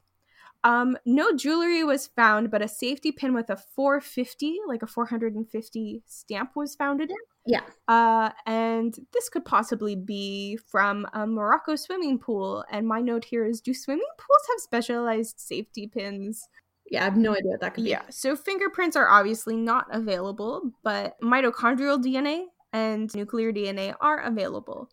Um, 0.64 0.96
no 1.04 1.34
jewelry 1.34 1.82
was 1.82 2.06
found, 2.06 2.50
but 2.50 2.62
a 2.62 2.68
safety 2.68 3.10
pin 3.10 3.34
with 3.34 3.50
a 3.50 3.56
450, 3.56 4.58
like 4.68 4.82
a 4.82 4.86
450 4.86 6.02
stamp, 6.06 6.50
was 6.54 6.76
found 6.76 7.00
in 7.00 7.10
it. 7.10 7.16
Yeah. 7.46 7.62
Uh, 7.88 8.30
and 8.46 8.94
this 9.12 9.28
could 9.28 9.44
possibly 9.44 9.96
be 9.96 10.56
from 10.70 11.06
a 11.12 11.26
Morocco 11.26 11.74
swimming 11.74 12.18
pool. 12.18 12.64
And 12.70 12.86
my 12.86 13.00
note 13.00 13.24
here 13.24 13.44
is 13.44 13.60
do 13.60 13.74
swimming 13.74 14.06
pools 14.18 14.46
have 14.50 14.60
specialized 14.60 15.40
safety 15.40 15.88
pins? 15.88 16.48
Yeah, 16.90 17.00
I 17.00 17.04
have 17.04 17.16
no 17.16 17.32
idea 17.32 17.50
what 17.50 17.60
that 17.60 17.74
could 17.74 17.84
be. 17.84 17.90
Yeah, 17.90 18.02
so 18.10 18.36
fingerprints 18.36 18.96
are 18.96 19.08
obviously 19.08 19.56
not 19.56 19.86
available, 19.90 20.72
but 20.84 21.20
mitochondrial 21.20 22.02
DNA 22.02 22.44
and 22.72 23.12
nuclear 23.14 23.52
DNA 23.52 23.94
are 24.00 24.20
available. 24.20 24.90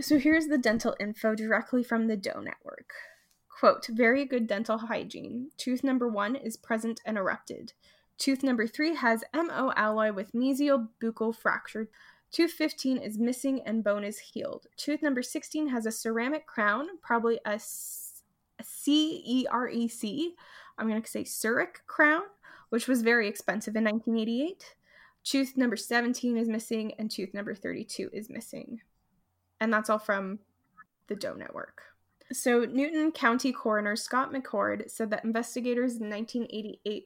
So 0.00 0.18
here's 0.18 0.46
the 0.46 0.58
dental 0.58 0.96
info 0.98 1.34
directly 1.34 1.82
from 1.82 2.06
the 2.06 2.16
Doe 2.16 2.40
Network. 2.40 2.92
Quote, 3.58 3.86
very 3.86 4.24
good 4.24 4.48
dental 4.48 4.78
hygiene. 4.78 5.50
Tooth 5.56 5.84
number 5.84 6.08
one 6.08 6.34
is 6.34 6.56
present 6.56 7.00
and 7.06 7.16
erupted. 7.16 7.72
Tooth 8.18 8.42
number 8.42 8.66
three 8.66 8.96
has 8.96 9.22
MO 9.32 9.72
alloy 9.76 10.12
with 10.12 10.32
mesial 10.32 10.88
buccal 11.00 11.34
fracture. 11.34 11.88
Tooth 12.32 12.50
15 12.50 12.98
is 12.98 13.16
missing 13.16 13.62
and 13.64 13.84
bone 13.84 14.02
is 14.02 14.18
healed. 14.18 14.66
Tooth 14.76 15.02
number 15.02 15.22
16 15.22 15.68
has 15.68 15.86
a 15.86 15.92
ceramic 15.92 16.46
crown, 16.46 16.86
probably 17.00 17.38
a, 17.44 17.60
C 17.60 19.22
E 19.24 19.46
R 19.48 19.68
E 19.68 19.86
C. 19.86 20.34
I'm 20.76 20.88
going 20.88 21.00
to 21.00 21.08
say 21.08 21.22
Ceric 21.22 21.86
crown, 21.86 22.22
which 22.70 22.88
was 22.88 23.02
very 23.02 23.28
expensive 23.28 23.76
in 23.76 23.84
1988. 23.84 24.74
Tooth 25.22 25.56
number 25.56 25.76
17 25.76 26.36
is 26.36 26.48
missing, 26.48 26.92
and 26.98 27.10
tooth 27.10 27.32
number 27.34 27.54
32 27.54 28.10
is 28.12 28.28
missing. 28.28 28.80
And 29.60 29.72
that's 29.72 29.88
all 29.88 29.98
from 29.98 30.40
the 31.06 31.14
Doe 31.14 31.34
Network. 31.34 31.93
So, 32.32 32.64
Newton 32.64 33.12
County 33.12 33.52
Coroner 33.52 33.96
Scott 33.96 34.32
McCord 34.32 34.90
said 34.90 35.10
that 35.10 35.24
investigators 35.24 35.96
in 35.96 36.08
1988 36.08 37.04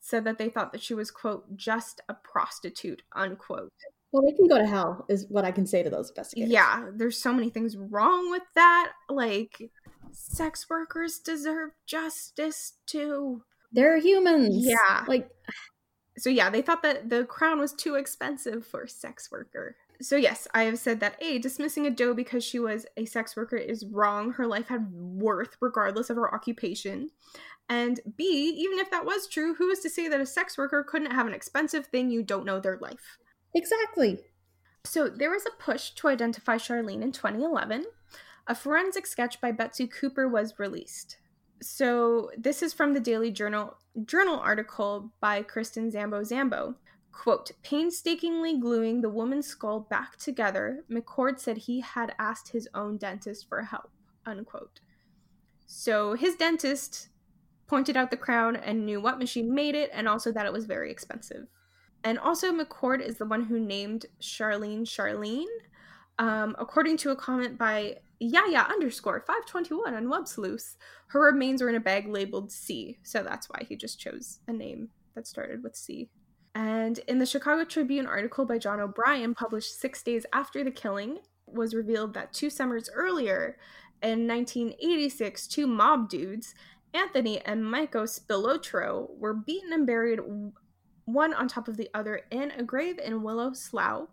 said 0.00 0.24
that 0.24 0.38
they 0.38 0.48
thought 0.48 0.72
that 0.72 0.82
she 0.82 0.94
was, 0.94 1.10
quote, 1.10 1.56
just 1.56 2.00
a 2.08 2.14
prostitute, 2.14 3.02
unquote. 3.14 3.72
Well, 4.12 4.22
they 4.22 4.32
can 4.32 4.48
go 4.48 4.58
to 4.58 4.66
hell, 4.66 5.04
is 5.08 5.26
what 5.28 5.44
I 5.44 5.50
can 5.50 5.66
say 5.66 5.82
to 5.82 5.90
those 5.90 6.08
investigators. 6.10 6.50
Yeah, 6.50 6.86
there's 6.94 7.20
so 7.20 7.32
many 7.32 7.50
things 7.50 7.76
wrong 7.76 8.30
with 8.30 8.44
that. 8.54 8.92
Like, 9.10 9.70
sex 10.12 10.66
workers 10.70 11.18
deserve 11.18 11.70
justice 11.86 12.74
too. 12.86 13.42
They're 13.72 13.98
humans. 13.98 14.54
Yeah. 14.66 15.04
Like, 15.06 15.28
so 16.16 16.30
yeah, 16.30 16.48
they 16.50 16.62
thought 16.62 16.82
that 16.82 17.10
the 17.10 17.24
crown 17.24 17.60
was 17.60 17.72
too 17.74 17.96
expensive 17.96 18.66
for 18.66 18.84
a 18.84 18.88
sex 18.88 19.30
worker. 19.30 19.76
So 20.00 20.16
yes, 20.16 20.46
I 20.54 20.64
have 20.64 20.78
said 20.78 21.00
that 21.00 21.20
A, 21.20 21.38
dismissing 21.38 21.86
a 21.86 21.90
Doe 21.90 22.14
because 22.14 22.44
she 22.44 22.58
was 22.58 22.86
a 22.96 23.04
sex 23.04 23.36
worker 23.36 23.56
is 23.56 23.84
wrong. 23.84 24.32
Her 24.32 24.46
life 24.46 24.68
had 24.68 24.92
worth 24.92 25.56
regardless 25.60 26.08
of 26.08 26.16
her 26.16 26.32
occupation. 26.32 27.10
And 27.68 28.00
B, 28.16 28.24
even 28.56 28.78
if 28.78 28.90
that 28.90 29.04
was 29.04 29.26
true, 29.26 29.54
who 29.54 29.68
is 29.70 29.80
to 29.80 29.90
say 29.90 30.08
that 30.08 30.20
a 30.20 30.26
sex 30.26 30.56
worker 30.56 30.84
couldn't 30.88 31.10
have 31.10 31.26
an 31.26 31.34
expensive 31.34 31.86
thing 31.86 32.10
you 32.10 32.22
don't 32.22 32.46
know 32.46 32.60
their 32.60 32.78
life? 32.78 33.18
Exactly. 33.54 34.20
So 34.84 35.08
there 35.08 35.30
was 35.30 35.44
a 35.46 35.62
push 35.62 35.90
to 35.90 36.08
identify 36.08 36.56
Charlene 36.56 37.02
in 37.02 37.12
2011. 37.12 37.84
A 38.46 38.54
forensic 38.54 39.06
sketch 39.06 39.40
by 39.40 39.52
Betsy 39.52 39.86
Cooper 39.86 40.28
was 40.28 40.58
released. 40.58 41.18
So 41.60 42.30
this 42.38 42.62
is 42.62 42.72
from 42.72 42.94
the 42.94 43.00
Daily 43.00 43.30
Journal 43.30 43.76
journal 44.04 44.38
article 44.38 45.12
by 45.20 45.42
Kristen 45.42 45.90
Zambo 45.90 46.22
Zambo. 46.22 46.76
Quote, 47.18 47.50
painstakingly 47.64 48.60
gluing 48.60 49.00
the 49.00 49.10
woman's 49.10 49.48
skull 49.48 49.80
back 49.80 50.16
together, 50.18 50.84
McCord 50.88 51.40
said 51.40 51.56
he 51.56 51.80
had 51.80 52.14
asked 52.16 52.50
his 52.50 52.68
own 52.74 52.96
dentist 52.96 53.48
for 53.48 53.60
help, 53.60 53.90
unquote. 54.24 54.78
So 55.66 56.14
his 56.14 56.36
dentist 56.36 57.08
pointed 57.66 57.96
out 57.96 58.12
the 58.12 58.16
crown 58.16 58.54
and 58.54 58.86
knew 58.86 59.00
what 59.00 59.18
machine 59.18 59.52
made 59.52 59.74
it 59.74 59.90
and 59.92 60.08
also 60.08 60.30
that 60.30 60.46
it 60.46 60.52
was 60.52 60.66
very 60.66 60.92
expensive. 60.92 61.48
And 62.04 62.20
also, 62.20 62.52
McCord 62.52 63.00
is 63.04 63.18
the 63.18 63.26
one 63.26 63.46
who 63.46 63.58
named 63.58 64.06
Charlene 64.22 64.82
Charlene. 64.82 65.44
Um, 66.20 66.54
according 66.56 66.98
to 66.98 67.10
a 67.10 67.16
comment 67.16 67.58
by 67.58 67.96
Yaya 68.20 68.68
underscore 68.70 69.24
521 69.26 69.92
on 69.92 70.06
Websleuth, 70.06 70.76
her 71.08 71.20
remains 71.20 71.62
were 71.62 71.68
in 71.68 71.74
a 71.74 71.80
bag 71.80 72.06
labeled 72.06 72.52
C, 72.52 73.00
so 73.02 73.24
that's 73.24 73.48
why 73.48 73.64
he 73.68 73.74
just 73.74 73.98
chose 73.98 74.38
a 74.46 74.52
name 74.52 74.90
that 75.16 75.26
started 75.26 75.64
with 75.64 75.74
C. 75.74 76.10
And 76.54 76.98
in 77.06 77.18
the 77.18 77.26
Chicago 77.26 77.64
Tribune 77.64 78.06
article 78.06 78.44
by 78.44 78.58
John 78.58 78.80
O'Brien, 78.80 79.34
published 79.34 79.80
six 79.80 80.02
days 80.02 80.26
after 80.32 80.64
the 80.64 80.70
killing, 80.70 81.18
was 81.46 81.74
revealed 81.74 82.14
that 82.14 82.32
two 82.32 82.50
summers 82.50 82.90
earlier, 82.92 83.58
in 84.02 84.26
1986, 84.26 85.46
two 85.46 85.66
mob 85.66 86.08
dudes, 86.08 86.54
Anthony 86.94 87.40
and 87.40 87.64
Michael 87.64 88.04
Spilotro, 88.04 89.08
were 89.18 89.34
beaten 89.34 89.72
and 89.72 89.86
buried 89.86 90.20
one 91.04 91.34
on 91.34 91.48
top 91.48 91.68
of 91.68 91.76
the 91.76 91.88
other 91.94 92.22
in 92.30 92.50
a 92.52 92.62
grave 92.62 92.98
in 92.98 93.22
Willow 93.22 93.52
Slough, 93.52 94.08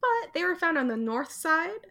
but 0.00 0.32
they 0.34 0.44
were 0.44 0.54
found 0.54 0.78
on 0.78 0.88
the 0.88 0.96
north 0.96 1.32
side 1.32 1.86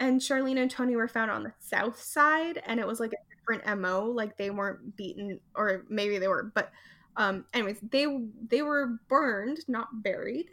and 0.00 0.20
Charlene 0.20 0.60
and 0.60 0.70
Tony 0.70 0.96
were 0.96 1.08
found 1.08 1.30
on 1.30 1.42
the 1.42 1.52
south 1.58 2.00
side, 2.00 2.62
and 2.66 2.78
it 2.78 2.86
was 2.86 3.00
like 3.00 3.12
a 3.12 3.34
different 3.34 3.80
mo. 3.80 4.04
Like 4.04 4.36
they 4.36 4.50
weren't 4.50 4.96
beaten, 4.96 5.40
or 5.54 5.84
maybe 5.88 6.18
they 6.18 6.28
were, 6.28 6.52
but 6.54 6.70
um, 7.16 7.44
anyways, 7.54 7.78
they 7.90 8.06
they 8.48 8.62
were 8.62 8.98
burned, 9.08 9.58
not 9.68 10.02
buried. 10.02 10.46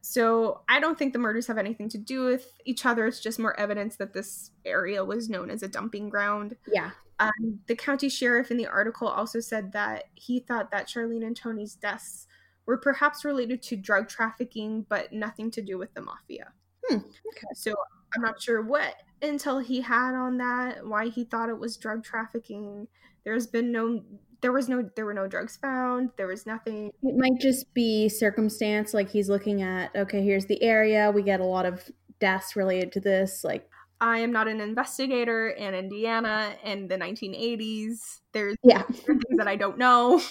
So 0.00 0.62
I 0.68 0.80
don't 0.80 0.98
think 0.98 1.12
the 1.12 1.18
murders 1.18 1.46
have 1.48 1.58
anything 1.58 1.88
to 1.90 1.98
do 1.98 2.24
with 2.24 2.46
each 2.64 2.86
other. 2.86 3.06
It's 3.06 3.20
just 3.20 3.38
more 3.38 3.58
evidence 3.60 3.96
that 3.96 4.14
this 4.14 4.52
area 4.64 5.04
was 5.04 5.28
known 5.28 5.50
as 5.50 5.62
a 5.62 5.68
dumping 5.68 6.08
ground. 6.08 6.56
Yeah. 6.66 6.90
Um, 7.20 7.60
the 7.66 7.74
county 7.74 8.08
sheriff 8.08 8.50
in 8.50 8.56
the 8.56 8.66
article 8.66 9.08
also 9.08 9.40
said 9.40 9.72
that 9.72 10.04
he 10.14 10.40
thought 10.40 10.70
that 10.70 10.86
Charlene 10.86 11.26
and 11.26 11.36
Tony's 11.36 11.74
deaths 11.74 12.26
were 12.64 12.78
perhaps 12.78 13.24
related 13.24 13.60
to 13.62 13.76
drug 13.76 14.08
trafficking, 14.08 14.86
but 14.88 15.12
nothing 15.12 15.50
to 15.50 15.62
do 15.62 15.76
with 15.78 15.92
the 15.94 16.02
mafia. 16.02 16.52
Hmm. 16.86 16.96
Okay. 16.96 17.46
So 17.54 17.74
I'm 18.14 18.22
not 18.22 18.40
sure 18.40 18.62
what 18.62 18.94
intel 19.20 19.62
he 19.62 19.80
had 19.80 20.14
on 20.14 20.38
that, 20.38 20.86
why 20.86 21.08
he 21.08 21.24
thought 21.24 21.48
it 21.48 21.58
was 21.58 21.76
drug 21.76 22.04
trafficking. 22.04 22.86
There's 23.24 23.46
been 23.46 23.72
no 23.72 24.02
there 24.40 24.52
was 24.52 24.68
no 24.68 24.88
there 24.94 25.04
were 25.04 25.14
no 25.14 25.26
drugs 25.26 25.56
found. 25.56 26.10
There 26.16 26.26
was 26.26 26.46
nothing. 26.46 26.92
It 27.02 27.16
might 27.16 27.40
just 27.40 27.72
be 27.74 28.08
circumstance 28.08 28.94
like 28.94 29.10
he's 29.10 29.28
looking 29.28 29.62
at 29.62 29.94
okay, 29.96 30.22
here's 30.22 30.46
the 30.46 30.62
area, 30.62 31.10
we 31.10 31.22
get 31.22 31.40
a 31.40 31.44
lot 31.44 31.66
of 31.66 31.90
deaths 32.20 32.56
related 32.56 32.92
to 32.92 33.00
this 33.00 33.44
like 33.44 33.68
I 34.00 34.18
am 34.18 34.30
not 34.30 34.46
an 34.46 34.60
investigator 34.60 35.48
in 35.48 35.74
Indiana 35.74 36.54
in 36.62 36.86
the 36.86 36.96
1980s. 36.96 38.20
There's, 38.30 38.56
yeah. 38.62 38.82
things 38.92 39.22
that 39.36 39.48
I 39.48 39.56
don't 39.56 39.78
know. 39.78 40.22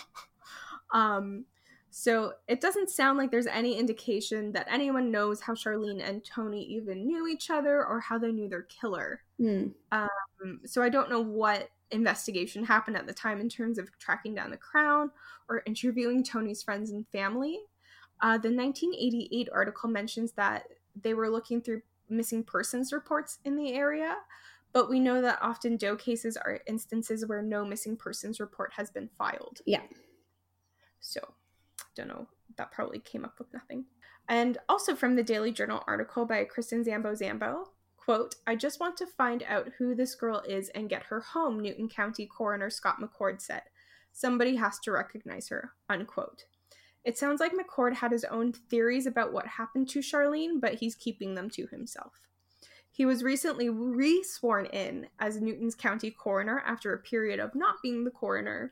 um 0.93 1.45
so 1.89 2.33
it 2.47 2.61
doesn't 2.61 2.91
sound 2.91 3.17
like 3.17 3.31
there's 3.31 3.47
any 3.47 3.75
indication 3.75 4.51
that 4.51 4.67
anyone 4.69 5.09
knows 5.09 5.41
how 5.41 5.53
Charlene 5.55 6.07
and 6.07 6.23
Tony 6.23 6.61
even 6.63 7.07
knew 7.07 7.27
each 7.27 7.49
other 7.49 7.83
or 7.83 7.99
how 7.99 8.19
they 8.19 8.31
knew 8.31 8.47
their 8.47 8.63
killer. 8.63 9.23
Mm. 9.41 9.73
Um, 9.91 10.59
so 10.63 10.83
I 10.83 10.89
don't 10.89 11.09
know 11.09 11.21
what 11.21 11.69
investigation 11.91 12.63
happened 12.63 12.97
at 12.97 13.07
the 13.07 13.13
time 13.13 13.39
in 13.39 13.49
terms 13.49 13.77
of 13.77 13.89
tracking 13.99 14.35
down 14.35 14.51
the 14.51 14.57
crown 14.57 15.11
or 15.49 15.63
interviewing 15.65 16.23
Tony's 16.23 16.63
friends 16.63 16.91
and 16.91 17.07
family. 17.07 17.59
Uh, 18.21 18.37
the 18.37 18.49
1988 18.49 19.49
article 19.53 19.89
mentions 19.89 20.31
that 20.33 20.63
they 21.01 21.13
were 21.13 21.29
looking 21.29 21.61
through 21.61 21.81
missing 22.09 22.43
persons 22.43 22.91
reports 22.91 23.39
in 23.45 23.55
the 23.55 23.73
area, 23.73 24.15
but 24.73 24.89
we 24.89 24.99
know 24.99 25.21
that 25.21 25.39
often 25.41 25.77
Doe 25.77 25.95
cases 25.95 26.37
are 26.37 26.59
instances 26.67 27.25
where 27.25 27.41
no 27.41 27.63
missing 27.63 27.95
persons 27.95 28.39
report 28.39 28.73
has 28.73 28.89
been 28.89 29.09
filed. 29.17 29.61
Yeah. 29.65 29.81
So 30.99 31.21
don't 31.95 32.07
know. 32.07 32.27
That 32.57 32.71
probably 32.71 32.99
came 32.99 33.25
up 33.25 33.37
with 33.39 33.53
nothing. 33.53 33.85
And 34.29 34.57
also 34.67 34.95
from 34.95 35.15
the 35.15 35.23
Daily 35.23 35.51
Journal 35.51 35.83
article 35.87 36.25
by 36.25 36.43
Kristen 36.43 36.83
Zambo 36.83 37.17
Zambo, 37.17 37.65
quote, 38.07 38.35
I 38.47 38.55
just 38.55 38.79
want 38.79 38.95
to 38.97 39.05
find 39.05 39.43
out 39.49 39.67
who 39.77 39.93
this 39.93 40.15
girl 40.15 40.41
is 40.47 40.69
and 40.69 40.87
get 40.87 41.03
her 41.03 41.19
home, 41.19 41.59
Newton 41.59 41.89
County 41.89 42.25
Coroner 42.25 42.69
Scott 42.69 43.01
McCord 43.01 43.41
said. 43.41 43.63
Somebody 44.13 44.55
has 44.55 44.79
to 44.79 44.93
recognize 44.93 45.49
her, 45.49 45.73
unquote. 45.89 46.45
It 47.03 47.17
sounds 47.17 47.41
like 47.41 47.51
McCord 47.51 47.95
had 47.95 48.13
his 48.13 48.23
own 48.23 48.53
theories 48.53 49.07
about 49.07 49.33
what 49.33 49.45
happened 49.45 49.89
to 49.89 49.99
Charlene, 49.99 50.61
but 50.61 50.75
he's 50.75 50.95
keeping 50.95 51.35
them 51.35 51.49
to 51.49 51.67
himself. 51.67 52.13
He 52.89 53.05
was 53.05 53.23
recently 53.23 53.67
re 53.67 54.23
sworn 54.23 54.67
in 54.67 55.07
as 55.19 55.41
Newton's 55.41 55.75
county 55.75 56.09
coroner 56.09 56.63
after 56.65 56.93
a 56.93 56.99
period 56.99 57.41
of 57.41 57.55
not 57.55 57.75
being 57.83 58.05
the 58.05 58.11
coroner 58.11 58.71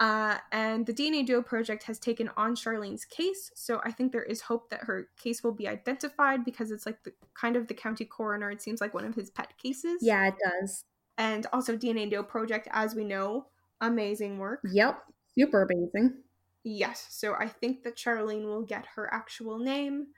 uh, 0.00 0.38
and 0.52 0.86
the 0.86 0.92
DNA 0.92 1.26
Doe 1.26 1.42
project 1.42 1.82
has 1.84 1.98
taken 1.98 2.30
on 2.36 2.54
Charlene's 2.54 3.04
case, 3.04 3.50
so 3.54 3.80
I 3.84 3.90
think 3.90 4.12
there 4.12 4.22
is 4.22 4.42
hope 4.42 4.70
that 4.70 4.84
her 4.84 5.08
case 5.20 5.42
will 5.42 5.52
be 5.52 5.66
identified 5.66 6.44
because 6.44 6.70
it's 6.70 6.86
like 6.86 7.02
the 7.02 7.12
kind 7.34 7.56
of 7.56 7.66
the 7.66 7.74
county 7.74 8.04
coroner. 8.04 8.50
It 8.50 8.62
seems 8.62 8.80
like 8.80 8.94
one 8.94 9.04
of 9.04 9.16
his 9.16 9.30
pet 9.30 9.52
cases. 9.58 9.98
Yeah, 10.00 10.28
it 10.28 10.34
does. 10.44 10.84
And 11.16 11.46
also 11.52 11.76
DNA 11.76 12.08
Doe 12.08 12.22
project, 12.22 12.68
as 12.70 12.94
we 12.94 13.02
know, 13.02 13.46
amazing 13.80 14.38
work. 14.38 14.60
Yep, 14.70 15.02
super 15.36 15.62
amazing. 15.62 16.18
Yes, 16.62 17.06
so 17.10 17.34
I 17.34 17.48
think 17.48 17.82
that 17.82 17.96
Charlene 17.96 18.44
will 18.44 18.62
get 18.62 18.86
her 18.94 19.12
actual 19.12 19.58
name 19.58 20.08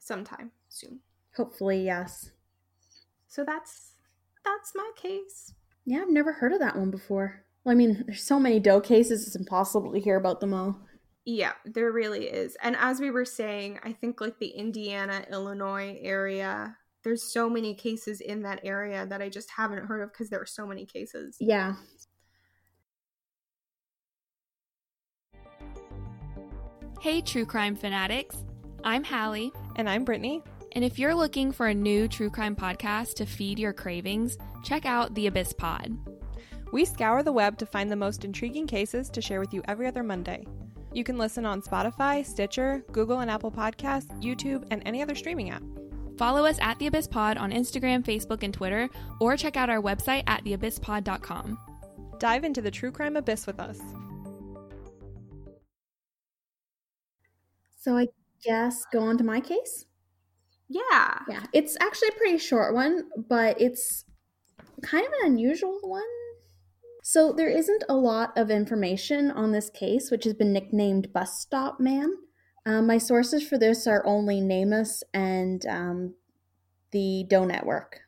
sometime 0.00 0.50
soon. 0.68 1.00
Hopefully, 1.36 1.84
yes. 1.84 2.30
So 3.28 3.44
that's 3.44 3.92
that's 4.44 4.72
my 4.74 4.90
case. 4.96 5.52
Yeah, 5.84 6.02
I've 6.02 6.10
never 6.10 6.32
heard 6.32 6.52
of 6.52 6.58
that 6.58 6.76
one 6.76 6.90
before. 6.90 7.45
Well, 7.66 7.72
I 7.72 7.76
mean, 7.76 8.04
there's 8.06 8.22
so 8.22 8.38
many 8.38 8.60
Doe 8.60 8.80
cases, 8.80 9.26
it's 9.26 9.34
impossible 9.34 9.92
to 9.92 9.98
hear 9.98 10.16
about 10.16 10.38
them 10.38 10.54
all. 10.54 10.78
Yeah, 11.24 11.50
there 11.64 11.90
really 11.90 12.26
is. 12.26 12.56
And 12.62 12.76
as 12.76 13.00
we 13.00 13.10
were 13.10 13.24
saying, 13.24 13.80
I 13.82 13.92
think 13.92 14.20
like 14.20 14.38
the 14.38 14.50
Indiana, 14.50 15.26
Illinois 15.32 15.98
area, 16.00 16.76
there's 17.02 17.24
so 17.24 17.50
many 17.50 17.74
cases 17.74 18.20
in 18.20 18.42
that 18.42 18.60
area 18.62 19.04
that 19.06 19.20
I 19.20 19.28
just 19.28 19.50
haven't 19.50 19.84
heard 19.86 20.02
of 20.02 20.12
because 20.12 20.30
there 20.30 20.40
are 20.40 20.46
so 20.46 20.64
many 20.64 20.86
cases. 20.86 21.38
Yeah. 21.40 21.74
Hey, 27.00 27.20
true 27.20 27.46
crime 27.46 27.74
fanatics. 27.74 28.44
I'm 28.84 29.02
Hallie. 29.02 29.52
And 29.74 29.90
I'm 29.90 30.04
Brittany. 30.04 30.40
And 30.70 30.84
if 30.84 31.00
you're 31.00 31.16
looking 31.16 31.50
for 31.50 31.66
a 31.66 31.74
new 31.74 32.06
true 32.06 32.30
crime 32.30 32.54
podcast 32.54 33.14
to 33.14 33.26
feed 33.26 33.58
your 33.58 33.72
cravings, 33.72 34.38
check 34.62 34.86
out 34.86 35.16
The 35.16 35.26
Abyss 35.26 35.52
Pod. 35.54 36.15
We 36.72 36.84
scour 36.84 37.22
the 37.22 37.32
web 37.32 37.56
to 37.58 37.66
find 37.66 37.90
the 37.90 37.96
most 37.96 38.24
intriguing 38.24 38.66
cases 38.66 39.08
to 39.10 39.22
share 39.22 39.40
with 39.40 39.54
you 39.54 39.62
every 39.66 39.86
other 39.86 40.02
Monday. 40.02 40.46
You 40.92 41.04
can 41.04 41.18
listen 41.18 41.44
on 41.44 41.62
Spotify, 41.62 42.24
Stitcher, 42.24 42.82
Google 42.92 43.20
and 43.20 43.30
Apple 43.30 43.50
Podcasts, 43.50 44.10
YouTube, 44.22 44.66
and 44.70 44.82
any 44.86 45.02
other 45.02 45.14
streaming 45.14 45.50
app. 45.50 45.62
Follow 46.16 46.46
us 46.46 46.58
at 46.60 46.78
The 46.78 46.86
Abyss 46.86 47.08
Pod 47.08 47.36
on 47.36 47.52
Instagram, 47.52 48.02
Facebook, 48.02 48.42
and 48.42 48.54
Twitter, 48.54 48.88
or 49.20 49.36
check 49.36 49.56
out 49.56 49.68
our 49.68 49.82
website 49.82 50.24
at 50.26 50.44
theabysspod.com. 50.44 51.58
Dive 52.18 52.44
into 52.44 52.62
the 52.62 52.70
true 52.70 52.90
crime 52.90 53.16
abyss 53.16 53.46
with 53.46 53.60
us. 53.60 53.78
So 57.78 57.96
I 57.96 58.08
guess 58.42 58.84
go 58.92 59.00
on 59.00 59.18
to 59.18 59.24
my 59.24 59.40
case? 59.40 59.84
Yeah. 60.68 61.18
Yeah. 61.28 61.44
It's 61.52 61.76
actually 61.80 62.08
a 62.08 62.18
pretty 62.18 62.38
short 62.38 62.74
one, 62.74 63.04
but 63.28 63.60
it's 63.60 64.04
kind 64.82 65.06
of 65.06 65.12
an 65.20 65.32
unusual 65.32 65.78
one 65.82 66.02
so 67.08 67.32
there 67.32 67.48
isn't 67.48 67.84
a 67.88 67.94
lot 67.94 68.36
of 68.36 68.50
information 68.50 69.30
on 69.30 69.52
this 69.52 69.70
case, 69.70 70.10
which 70.10 70.24
has 70.24 70.34
been 70.34 70.52
nicknamed 70.52 71.12
Bus 71.12 71.38
Stop 71.38 71.78
Man. 71.78 72.12
Um, 72.66 72.88
my 72.88 72.98
sources 72.98 73.46
for 73.46 73.56
this 73.56 73.86
are 73.86 74.04
only 74.04 74.40
NamUs 74.40 75.04
and 75.14 75.64
um, 75.66 76.14
the 76.90 77.24
Doe 77.30 77.44
Network. 77.44 78.00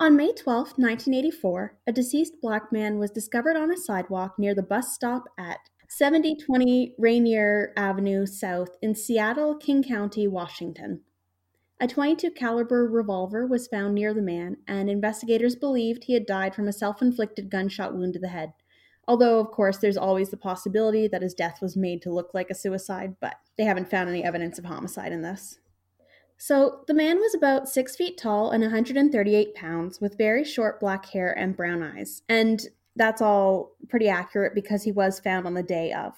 On 0.00 0.16
May 0.16 0.32
12, 0.32 0.70
1984, 0.76 1.76
a 1.86 1.92
deceased 1.92 2.40
black 2.42 2.72
man 2.72 2.98
was 2.98 3.12
discovered 3.12 3.56
on 3.56 3.70
a 3.70 3.76
sidewalk 3.76 4.34
near 4.40 4.56
the 4.56 4.60
bus 4.60 4.92
stop 4.92 5.26
at 5.38 5.58
7020 5.88 6.96
Rainier 6.98 7.72
Avenue 7.76 8.26
South 8.26 8.70
in 8.82 8.96
Seattle, 8.96 9.54
King 9.54 9.84
County, 9.84 10.26
Washington. 10.26 11.02
A 11.78 11.86
22 11.86 12.30
caliber 12.30 12.88
revolver 12.88 13.46
was 13.46 13.68
found 13.68 13.94
near 13.94 14.14
the 14.14 14.22
man, 14.22 14.56
and 14.66 14.88
investigators 14.88 15.54
believed 15.54 16.04
he 16.04 16.14
had 16.14 16.24
died 16.24 16.54
from 16.54 16.68
a 16.68 16.72
self-inflicted 16.72 17.50
gunshot 17.50 17.94
wound 17.94 18.14
to 18.14 18.18
the 18.18 18.28
head. 18.28 18.54
Although, 19.06 19.38
of 19.38 19.50
course, 19.50 19.76
there's 19.76 19.98
always 19.98 20.30
the 20.30 20.38
possibility 20.38 21.06
that 21.06 21.20
his 21.20 21.34
death 21.34 21.60
was 21.60 21.76
made 21.76 22.00
to 22.02 22.12
look 22.12 22.30
like 22.32 22.48
a 22.48 22.54
suicide, 22.54 23.16
but 23.20 23.34
they 23.58 23.64
haven't 23.64 23.90
found 23.90 24.08
any 24.08 24.24
evidence 24.24 24.58
of 24.58 24.64
homicide 24.64 25.12
in 25.12 25.20
this. 25.20 25.58
So, 26.38 26.82
the 26.86 26.94
man 26.94 27.18
was 27.18 27.34
about 27.34 27.68
six 27.68 27.94
feet 27.94 28.16
tall 28.16 28.50
and 28.50 28.62
138 28.62 29.54
pounds, 29.54 30.00
with 30.00 30.18
very 30.18 30.44
short 30.44 30.80
black 30.80 31.06
hair 31.10 31.30
and 31.30 31.56
brown 31.56 31.82
eyes. 31.82 32.22
And 32.26 32.66
that's 32.96 33.20
all 33.20 33.76
pretty 33.90 34.08
accurate 34.08 34.54
because 34.54 34.84
he 34.84 34.92
was 34.92 35.20
found 35.20 35.46
on 35.46 35.54
the 35.54 35.62
day 35.62 35.92
of. 35.92 36.14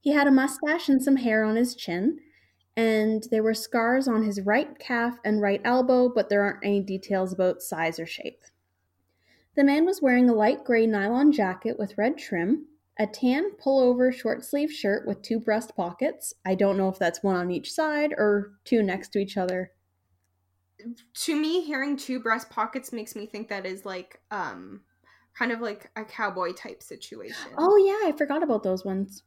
He 0.00 0.12
had 0.12 0.28
a 0.28 0.32
mustache 0.32 0.88
and 0.88 1.02
some 1.02 1.16
hair 1.16 1.44
on 1.44 1.56
his 1.56 1.74
chin, 1.74 2.20
and 2.78 3.26
there 3.32 3.42
were 3.42 3.54
scars 3.54 4.06
on 4.06 4.22
his 4.22 4.40
right 4.42 4.78
calf 4.78 5.18
and 5.24 5.42
right 5.42 5.60
elbow, 5.64 6.08
but 6.08 6.28
there 6.28 6.44
aren't 6.44 6.64
any 6.64 6.80
details 6.80 7.32
about 7.32 7.60
size 7.60 7.98
or 7.98 8.06
shape. 8.06 8.44
The 9.56 9.64
man 9.64 9.84
was 9.84 10.00
wearing 10.00 10.30
a 10.30 10.32
light 10.32 10.62
gray 10.62 10.86
nylon 10.86 11.32
jacket 11.32 11.76
with 11.76 11.98
red 11.98 12.16
trim, 12.16 12.66
a 12.96 13.04
tan 13.04 13.50
pullover 13.60 14.14
short 14.14 14.44
sleeve 14.44 14.70
shirt 14.70 15.08
with 15.08 15.22
two 15.22 15.40
breast 15.40 15.74
pockets. 15.74 16.34
I 16.46 16.54
don't 16.54 16.76
know 16.76 16.88
if 16.88 17.00
that's 17.00 17.20
one 17.20 17.34
on 17.34 17.50
each 17.50 17.72
side 17.72 18.12
or 18.12 18.52
two 18.64 18.84
next 18.84 19.08
to 19.08 19.18
each 19.18 19.36
other. 19.36 19.72
To 21.24 21.34
me, 21.34 21.62
hearing 21.62 21.96
two 21.96 22.20
breast 22.20 22.48
pockets 22.48 22.92
makes 22.92 23.16
me 23.16 23.26
think 23.26 23.48
that 23.48 23.66
is 23.66 23.84
like 23.84 24.20
um 24.30 24.82
kind 25.36 25.50
of 25.50 25.60
like 25.60 25.90
a 25.96 26.04
cowboy 26.04 26.52
type 26.52 26.80
situation. 26.80 27.50
Oh 27.58 27.76
yeah, 27.76 28.08
I 28.08 28.16
forgot 28.16 28.44
about 28.44 28.62
those 28.62 28.84
ones. 28.84 29.24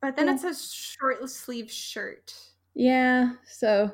But 0.00 0.14
then 0.14 0.28
yeah. 0.28 0.34
it 0.34 0.40
says 0.40 0.72
short 0.72 1.28
sleeve 1.28 1.68
shirt. 1.68 2.32
Yeah, 2.74 3.34
so 3.46 3.92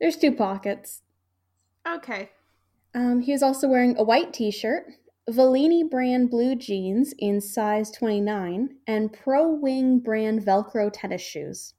there's 0.00 0.16
two 0.16 0.32
pockets. 0.32 1.02
Okay. 1.86 2.30
Um, 2.94 3.20
he 3.20 3.32
was 3.32 3.42
also 3.42 3.68
wearing 3.68 3.96
a 3.96 4.02
white 4.02 4.32
t 4.32 4.50
shirt, 4.50 4.86
Valini 5.28 5.88
brand 5.88 6.30
blue 6.30 6.54
jeans 6.54 7.14
in 7.18 7.40
size 7.40 7.90
29, 7.90 8.76
and 8.86 9.12
Pro 9.12 9.48
Wing 9.48 9.98
brand 9.98 10.42
Velcro 10.42 10.90
tennis 10.92 11.22
shoes. 11.22 11.74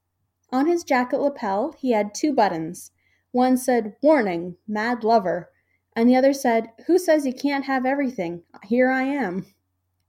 On 0.51 0.65
his 0.65 0.83
jacket 0.83 1.19
lapel, 1.19 1.75
he 1.77 1.91
had 1.91 2.13
two 2.13 2.33
buttons. 2.33 2.91
One 3.31 3.57
said, 3.57 3.95
Warning, 4.01 4.55
Mad 4.67 5.03
Lover, 5.03 5.51
and 5.95 6.09
the 6.09 6.15
other 6.15 6.33
said, 6.33 6.71
Who 6.87 6.97
says 6.97 7.25
you 7.25 7.33
can't 7.33 7.65
have 7.65 7.85
everything? 7.85 8.43
Here 8.63 8.89
I 8.89 9.03
am. 9.03 9.45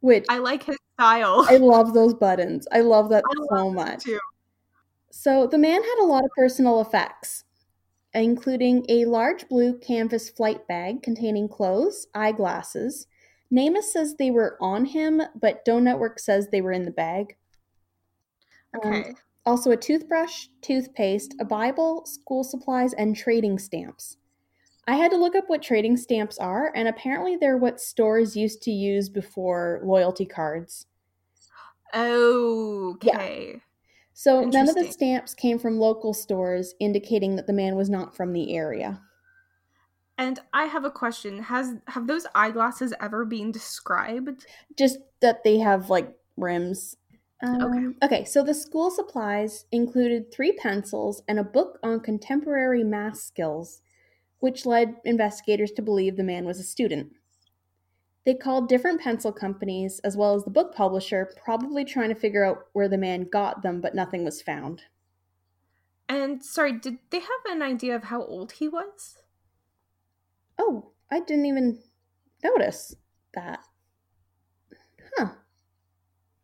Which 0.00 0.24
I 0.28 0.38
like 0.38 0.62
his 0.62 0.78
style. 0.94 1.46
I 1.48 1.56
love 1.58 1.92
those 1.92 2.14
buttons. 2.14 2.66
I 2.72 2.80
love 2.80 3.10
that 3.10 3.24
I 3.26 3.34
so 3.34 3.66
love 3.66 3.74
much. 3.74 4.04
Too. 4.04 4.18
So 5.10 5.46
the 5.46 5.58
man 5.58 5.82
had 5.82 5.98
a 6.00 6.06
lot 6.06 6.24
of 6.24 6.30
personal 6.36 6.80
effects, 6.80 7.44
including 8.14 8.86
a 8.88 9.04
large 9.04 9.48
blue 9.48 9.78
canvas 9.78 10.30
flight 10.30 10.66
bag 10.68 11.02
containing 11.02 11.48
clothes, 11.48 12.06
eyeglasses. 12.14 13.06
NamUs 13.52 13.92
says 13.92 14.14
they 14.14 14.30
were 14.30 14.56
on 14.60 14.84
him, 14.84 15.22
but 15.34 15.64
Doe 15.64 15.80
Network 15.80 16.18
says 16.20 16.48
they 16.48 16.60
were 16.60 16.72
in 16.72 16.84
the 16.84 16.90
bag. 16.90 17.36
Okay. 18.76 19.10
Um, 19.10 19.14
also, 19.46 19.70
a 19.70 19.76
toothbrush, 19.76 20.48
toothpaste, 20.60 21.34
a 21.40 21.44
Bible, 21.44 22.04
school 22.04 22.44
supplies, 22.44 22.92
and 22.92 23.16
trading 23.16 23.58
stamps. 23.58 24.18
I 24.86 24.96
had 24.96 25.10
to 25.12 25.16
look 25.16 25.34
up 25.34 25.48
what 25.48 25.62
trading 25.62 25.96
stamps 25.96 26.38
are, 26.38 26.72
and 26.74 26.86
apparently 26.86 27.36
they're 27.36 27.56
what 27.56 27.80
stores 27.80 28.36
used 28.36 28.62
to 28.62 28.70
use 28.70 29.08
before 29.08 29.80
loyalty 29.82 30.26
cards. 30.26 30.86
Okay. 31.94 33.62
So 34.20 34.42
none 34.42 34.68
of 34.68 34.74
the 34.74 34.92
stamps 34.92 35.32
came 35.32 35.58
from 35.58 35.78
local 35.78 36.12
stores, 36.12 36.74
indicating 36.78 37.36
that 37.36 37.46
the 37.46 37.54
man 37.54 37.74
was 37.74 37.88
not 37.88 38.14
from 38.14 38.34
the 38.34 38.54
area. 38.54 39.00
And 40.18 40.38
I 40.52 40.66
have 40.66 40.84
a 40.84 40.90
question. 40.90 41.42
Has 41.44 41.76
have 41.86 42.06
those 42.06 42.26
eyeglasses 42.34 42.92
ever 43.00 43.24
been 43.24 43.50
described? 43.50 44.44
Just 44.76 44.98
that 45.22 45.42
they 45.42 45.56
have 45.60 45.88
like 45.88 46.14
rims. 46.36 46.98
Um, 47.42 47.62
Okay. 47.62 48.06
Okay, 48.06 48.24
so 48.26 48.44
the 48.44 48.52
school 48.52 48.90
supplies 48.90 49.64
included 49.72 50.30
three 50.30 50.52
pencils 50.52 51.22
and 51.26 51.38
a 51.38 51.42
book 51.42 51.78
on 51.82 52.00
contemporary 52.00 52.84
math 52.84 53.16
skills, 53.16 53.80
which 54.40 54.66
led 54.66 54.96
investigators 55.06 55.70
to 55.72 55.80
believe 55.80 56.18
the 56.18 56.22
man 56.22 56.44
was 56.44 56.60
a 56.60 56.64
student. 56.64 57.10
They 58.26 58.34
called 58.34 58.68
different 58.68 59.00
pencil 59.00 59.32
companies 59.32 59.98
as 60.00 60.16
well 60.16 60.34
as 60.34 60.44
the 60.44 60.50
book 60.50 60.74
publisher, 60.74 61.32
probably 61.42 61.84
trying 61.84 62.10
to 62.10 62.14
figure 62.14 62.44
out 62.44 62.66
where 62.72 62.88
the 62.88 62.98
man 62.98 63.28
got 63.30 63.62
them, 63.62 63.80
but 63.80 63.94
nothing 63.94 64.24
was 64.24 64.42
found. 64.42 64.82
And 66.08 66.44
sorry, 66.44 66.72
did 66.72 66.98
they 67.10 67.20
have 67.20 67.30
an 67.48 67.62
idea 67.62 67.94
of 67.94 68.04
how 68.04 68.22
old 68.24 68.52
he 68.52 68.68
was? 68.68 69.18
Oh, 70.58 70.90
I 71.10 71.20
didn't 71.20 71.46
even 71.46 71.78
notice 72.44 72.94
that. 73.34 73.60
Huh. 75.16 75.28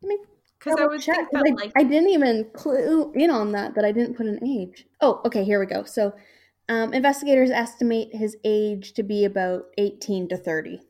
Let 0.01 0.09
me 0.09 0.17
Because 0.57 0.79
I 0.79 0.85
would 0.85 1.01
check, 1.01 1.29
that 1.31 1.45
I, 1.45 1.61
like 1.61 1.71
I 1.77 1.83
didn't 1.83 2.09
even 2.09 2.49
clue 2.53 3.11
in 3.13 3.29
on 3.29 3.51
that, 3.51 3.75
that 3.75 3.85
I 3.85 3.91
didn't 3.91 4.15
put 4.15 4.25
an 4.25 4.43
age. 4.43 4.87
Oh, 5.01 5.21
okay, 5.25 5.43
here 5.43 5.59
we 5.59 5.65
go. 5.65 5.83
So, 5.83 6.13
um, 6.69 6.93
investigators 6.93 7.51
estimate 7.51 8.15
his 8.15 8.35
age 8.43 8.93
to 8.93 9.03
be 9.03 9.25
about 9.25 9.65
18 9.77 10.29
to 10.29 10.37
30. 10.37 10.81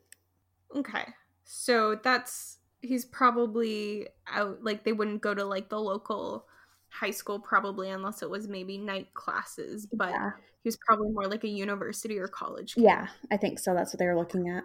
Okay, 0.76 1.06
so 1.44 1.94
that's 2.02 2.58
he's 2.80 3.04
probably 3.04 4.08
out. 4.26 4.62
Like 4.62 4.84
they 4.84 4.92
wouldn't 4.92 5.22
go 5.22 5.34
to 5.34 5.44
like 5.44 5.68
the 5.68 5.80
local 5.80 6.46
high 6.90 7.10
school 7.10 7.38
probably 7.38 7.90
unless 7.90 8.22
it 8.22 8.30
was 8.30 8.48
maybe 8.48 8.78
night 8.78 9.12
classes, 9.14 9.86
but 9.92 10.10
yeah. 10.10 10.30
he 10.62 10.68
was 10.68 10.78
probably 10.86 11.10
more 11.10 11.26
like 11.26 11.44
a 11.44 11.48
university 11.48 12.18
or 12.18 12.28
college. 12.28 12.74
kid. 12.74 12.84
yeah, 12.84 13.08
I 13.30 13.36
think 13.36 13.58
so. 13.58 13.74
That's 13.74 13.92
what 13.92 13.98
they 13.98 14.06
were 14.06 14.18
looking 14.18 14.48
at. 14.48 14.64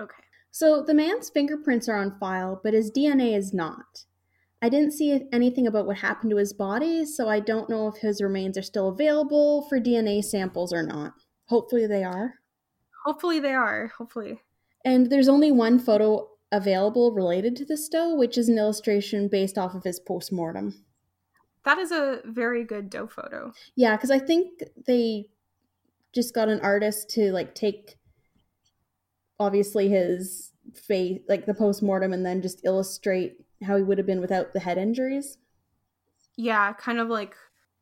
Okay. 0.00 0.22
So, 0.50 0.82
the 0.82 0.94
man's 0.94 1.30
fingerprints 1.30 1.88
are 1.88 1.96
on 1.96 2.16
file, 2.18 2.60
but 2.62 2.74
his 2.74 2.90
DNA 2.90 3.36
is 3.36 3.52
not. 3.52 4.04
I 4.62 4.68
didn't 4.68 4.92
see 4.92 5.20
anything 5.32 5.66
about 5.66 5.86
what 5.86 5.98
happened 5.98 6.30
to 6.30 6.36
his 6.36 6.52
body, 6.52 7.04
so 7.04 7.28
I 7.28 7.40
don't 7.40 7.68
know 7.68 7.88
if 7.88 7.96
his 7.96 8.22
remains 8.22 8.56
are 8.56 8.62
still 8.62 8.88
available 8.88 9.66
for 9.68 9.80
DNA 9.80 10.24
samples 10.24 10.72
or 10.72 10.82
not. 10.82 11.12
Hopefully, 11.46 11.86
they 11.86 12.04
are. 12.04 12.34
Hopefully 13.04 13.40
they 13.40 13.52
are. 13.52 13.88
Hopefully. 13.98 14.40
And 14.84 15.10
there's 15.10 15.28
only 15.28 15.50
one 15.50 15.78
photo 15.78 16.28
available 16.52 17.12
related 17.12 17.56
to 17.56 17.64
the 17.64 17.76
Stowe, 17.76 18.14
which 18.14 18.36
is 18.38 18.48
an 18.48 18.58
illustration 18.58 19.28
based 19.28 19.58
off 19.58 19.74
of 19.74 19.84
his 19.84 19.98
postmortem. 19.98 20.84
That 21.64 21.78
is 21.78 21.90
a 21.90 22.20
very 22.24 22.64
good 22.64 22.90
doe 22.90 23.06
photo. 23.06 23.52
Yeah, 23.74 23.96
because 23.96 24.10
I 24.10 24.18
think 24.18 24.62
they 24.86 25.30
just 26.12 26.34
got 26.34 26.48
an 26.48 26.60
artist 26.60 27.08
to 27.10 27.32
like 27.32 27.54
take 27.54 27.96
obviously 29.40 29.88
his 29.88 30.52
face, 30.74 31.20
like 31.28 31.46
the 31.46 31.54
postmortem, 31.54 32.12
and 32.12 32.24
then 32.24 32.42
just 32.42 32.64
illustrate 32.64 33.36
how 33.62 33.76
he 33.76 33.82
would 33.82 33.98
have 33.98 34.06
been 34.06 34.20
without 34.20 34.52
the 34.52 34.60
head 34.60 34.78
injuries. 34.78 35.38
Yeah, 36.36 36.72
kind 36.74 36.98
of 36.98 37.08
like 37.08 37.34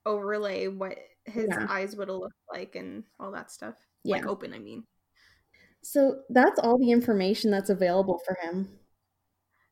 overlay 0.06 0.68
what 0.68 0.98
his 1.24 1.46
Yeah. 1.48 1.66
eyes 1.68 1.96
would 1.96 2.08
have 2.08 2.18
looked 2.18 2.34
like 2.52 2.76
and 2.76 3.04
all 3.18 3.32
that 3.32 3.50
stuff. 3.50 3.74
Yeah. 4.04 4.16
Like 4.16 4.26
open, 4.26 4.52
I 4.54 4.58
mean. 4.58 4.84
So 5.82 6.20
that's 6.30 6.58
all 6.60 6.78
the 6.78 6.90
information 6.90 7.50
that's 7.50 7.70
available 7.70 8.20
for 8.24 8.36
him. 8.40 8.68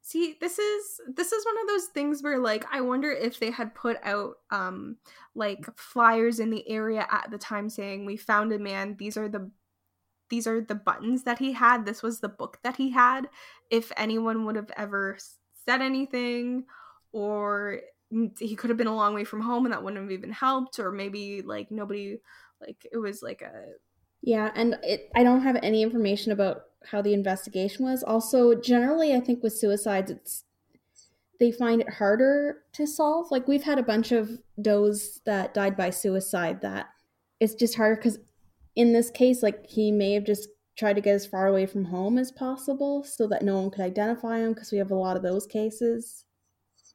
See, 0.02 0.36
this 0.40 0.58
is 0.58 1.00
this 1.14 1.30
is 1.30 1.44
one 1.44 1.60
of 1.60 1.68
those 1.68 1.86
things 1.86 2.22
where 2.22 2.38
like 2.38 2.64
I 2.72 2.80
wonder 2.80 3.12
if 3.12 3.38
they 3.38 3.50
had 3.50 3.74
put 3.74 3.96
out 4.02 4.36
um 4.50 4.96
like 5.34 5.66
flyers 5.76 6.40
in 6.40 6.50
the 6.50 6.68
area 6.68 7.06
at 7.10 7.30
the 7.30 7.38
time 7.38 7.68
saying 7.68 8.06
we 8.06 8.16
found 8.16 8.52
a 8.52 8.58
man, 8.58 8.96
these 8.98 9.16
are 9.16 9.28
the 9.28 9.50
these 10.30 10.46
are 10.46 10.60
the 10.60 10.74
buttons 10.74 11.24
that 11.24 11.38
he 11.38 11.52
had, 11.52 11.84
this 11.84 12.02
was 12.02 12.20
the 12.20 12.28
book 12.28 12.58
that 12.62 12.76
he 12.76 12.90
had, 12.90 13.28
if 13.68 13.92
anyone 13.96 14.46
would 14.46 14.56
have 14.56 14.70
ever 14.76 15.18
said 15.64 15.82
anything 15.82 16.64
or 17.12 17.80
he 18.38 18.56
could 18.56 18.70
have 18.70 18.76
been 18.76 18.86
a 18.86 18.94
long 18.94 19.14
way 19.14 19.24
from 19.24 19.40
home 19.40 19.64
and 19.64 19.72
that 19.72 19.82
wouldn't 19.82 20.02
have 20.02 20.10
even 20.10 20.32
helped 20.32 20.78
or 20.78 20.90
maybe 20.90 21.42
like 21.42 21.70
nobody 21.70 22.16
like 22.60 22.84
it 22.90 22.98
was 22.98 23.22
like 23.22 23.42
a 23.42 23.72
Yeah, 24.22 24.50
and 24.54 24.78
it, 24.82 25.10
I 25.14 25.22
don't 25.22 25.42
have 25.42 25.56
any 25.62 25.82
information 25.82 26.32
about 26.32 26.62
how 26.84 27.02
the 27.02 27.14
investigation 27.14 27.84
was. 27.84 28.02
Also, 28.02 28.54
generally, 28.54 29.14
I 29.14 29.20
think 29.20 29.42
with 29.42 29.56
suicides, 29.56 30.10
it's 30.10 30.44
they 31.38 31.50
find 31.50 31.80
it 31.80 31.94
harder 31.94 32.58
to 32.74 32.86
solve. 32.86 33.30
Like 33.30 33.48
we've 33.48 33.62
had 33.62 33.78
a 33.78 33.82
bunch 33.82 34.12
of 34.12 34.30
does 34.60 35.20
that 35.24 35.54
died 35.54 35.76
by 35.76 35.88
suicide 35.90 36.60
that 36.60 36.90
it's 37.40 37.54
just 37.54 37.74
harder 37.74 37.96
because 37.96 38.18
in 38.76 38.92
this 38.92 39.10
case, 39.10 39.42
like 39.42 39.66
he 39.66 39.90
may 39.90 40.12
have 40.12 40.24
just 40.24 40.48
tried 40.76 40.94
to 40.94 41.00
get 41.00 41.14
as 41.14 41.26
far 41.26 41.46
away 41.46 41.66
from 41.66 41.84
home 41.84 42.18
as 42.18 42.30
possible 42.30 43.02
so 43.04 43.26
that 43.26 43.42
no 43.42 43.58
one 43.58 43.70
could 43.70 43.80
identify 43.80 44.38
him 44.38 44.52
because 44.52 44.70
we 44.70 44.78
have 44.78 44.90
a 44.90 44.94
lot 44.94 45.16
of 45.16 45.22
those 45.22 45.46
cases. 45.46 46.24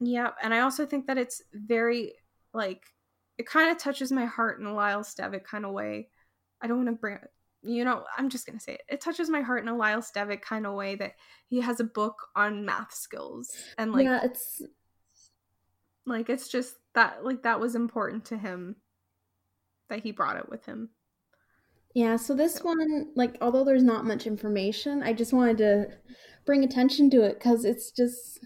Yeah, 0.00 0.30
and 0.42 0.54
I 0.54 0.60
also 0.60 0.86
think 0.86 1.06
that 1.06 1.18
it's 1.18 1.42
very 1.52 2.14
like 2.54 2.82
it 3.38 3.46
kind 3.46 3.70
of 3.70 3.78
touches 3.78 4.12
my 4.12 4.24
heart 4.24 4.60
in 4.60 4.66
a 4.66 4.74
Lyle 4.74 5.02
Stevick 5.02 5.44
kind 5.44 5.66
of 5.66 5.72
way. 5.72 6.08
I 6.62 6.66
don't 6.66 6.78
want 6.78 6.88
to 6.88 6.92
bring 7.00 7.18
you 7.62 7.84
know, 7.84 8.04
I'm 8.16 8.28
just 8.28 8.46
gonna 8.46 8.60
say 8.60 8.74
it. 8.74 8.82
It 8.88 9.00
touches 9.00 9.28
my 9.28 9.40
heart 9.40 9.62
in 9.62 9.68
a 9.68 9.76
Lyle 9.76 10.00
Stevick 10.00 10.40
kind 10.40 10.66
of 10.66 10.74
way 10.74 10.94
that 10.96 11.14
he 11.48 11.60
has 11.60 11.80
a 11.80 11.84
book 11.84 12.14
on 12.36 12.64
math 12.64 12.94
skills 12.94 13.50
and 13.76 13.92
like 13.92 14.04
yeah, 14.04 14.20
it's 14.22 14.62
like 16.04 16.30
it's 16.30 16.48
just 16.48 16.76
that 16.94 17.24
like 17.24 17.42
that 17.42 17.58
was 17.58 17.74
important 17.74 18.24
to 18.26 18.38
him 18.38 18.76
that 19.88 20.00
he 20.00 20.12
brought 20.12 20.36
it 20.36 20.48
with 20.48 20.64
him. 20.64 20.90
Yeah, 21.94 22.16
so 22.16 22.34
this 22.34 22.56
So- 22.56 22.64
one, 22.66 23.12
like, 23.16 23.38
although 23.40 23.64
there's 23.64 23.82
not 23.82 24.04
much 24.04 24.26
information, 24.26 25.02
I 25.02 25.14
just 25.14 25.32
wanted 25.32 25.56
to 25.58 25.86
bring 26.44 26.62
attention 26.62 27.08
to 27.10 27.22
it 27.22 27.34
because 27.38 27.64
it's 27.64 27.90
just 27.90 28.40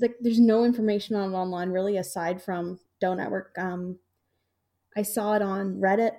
like 0.00 0.14
there's 0.20 0.40
no 0.40 0.64
information 0.64 1.16
on 1.16 1.32
it 1.32 1.36
online 1.36 1.70
really 1.70 1.96
aside 1.96 2.40
from 2.40 2.78
Doe 3.00 3.14
Network. 3.14 3.52
Um, 3.58 3.98
I 4.96 5.02
saw 5.02 5.34
it 5.34 5.42
on 5.42 5.80
Reddit. 5.80 6.12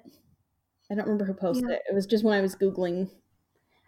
I 0.95 0.97
don't 0.99 1.05
remember 1.07 1.25
who 1.25 1.33
posted 1.33 1.69
Yeah. 1.69 1.75
it. 1.75 1.81
It 1.89 1.93
was 1.93 2.05
just 2.05 2.23
when 2.23 2.33
I 2.37 2.41
was 2.41 2.55
googling. 2.55 3.09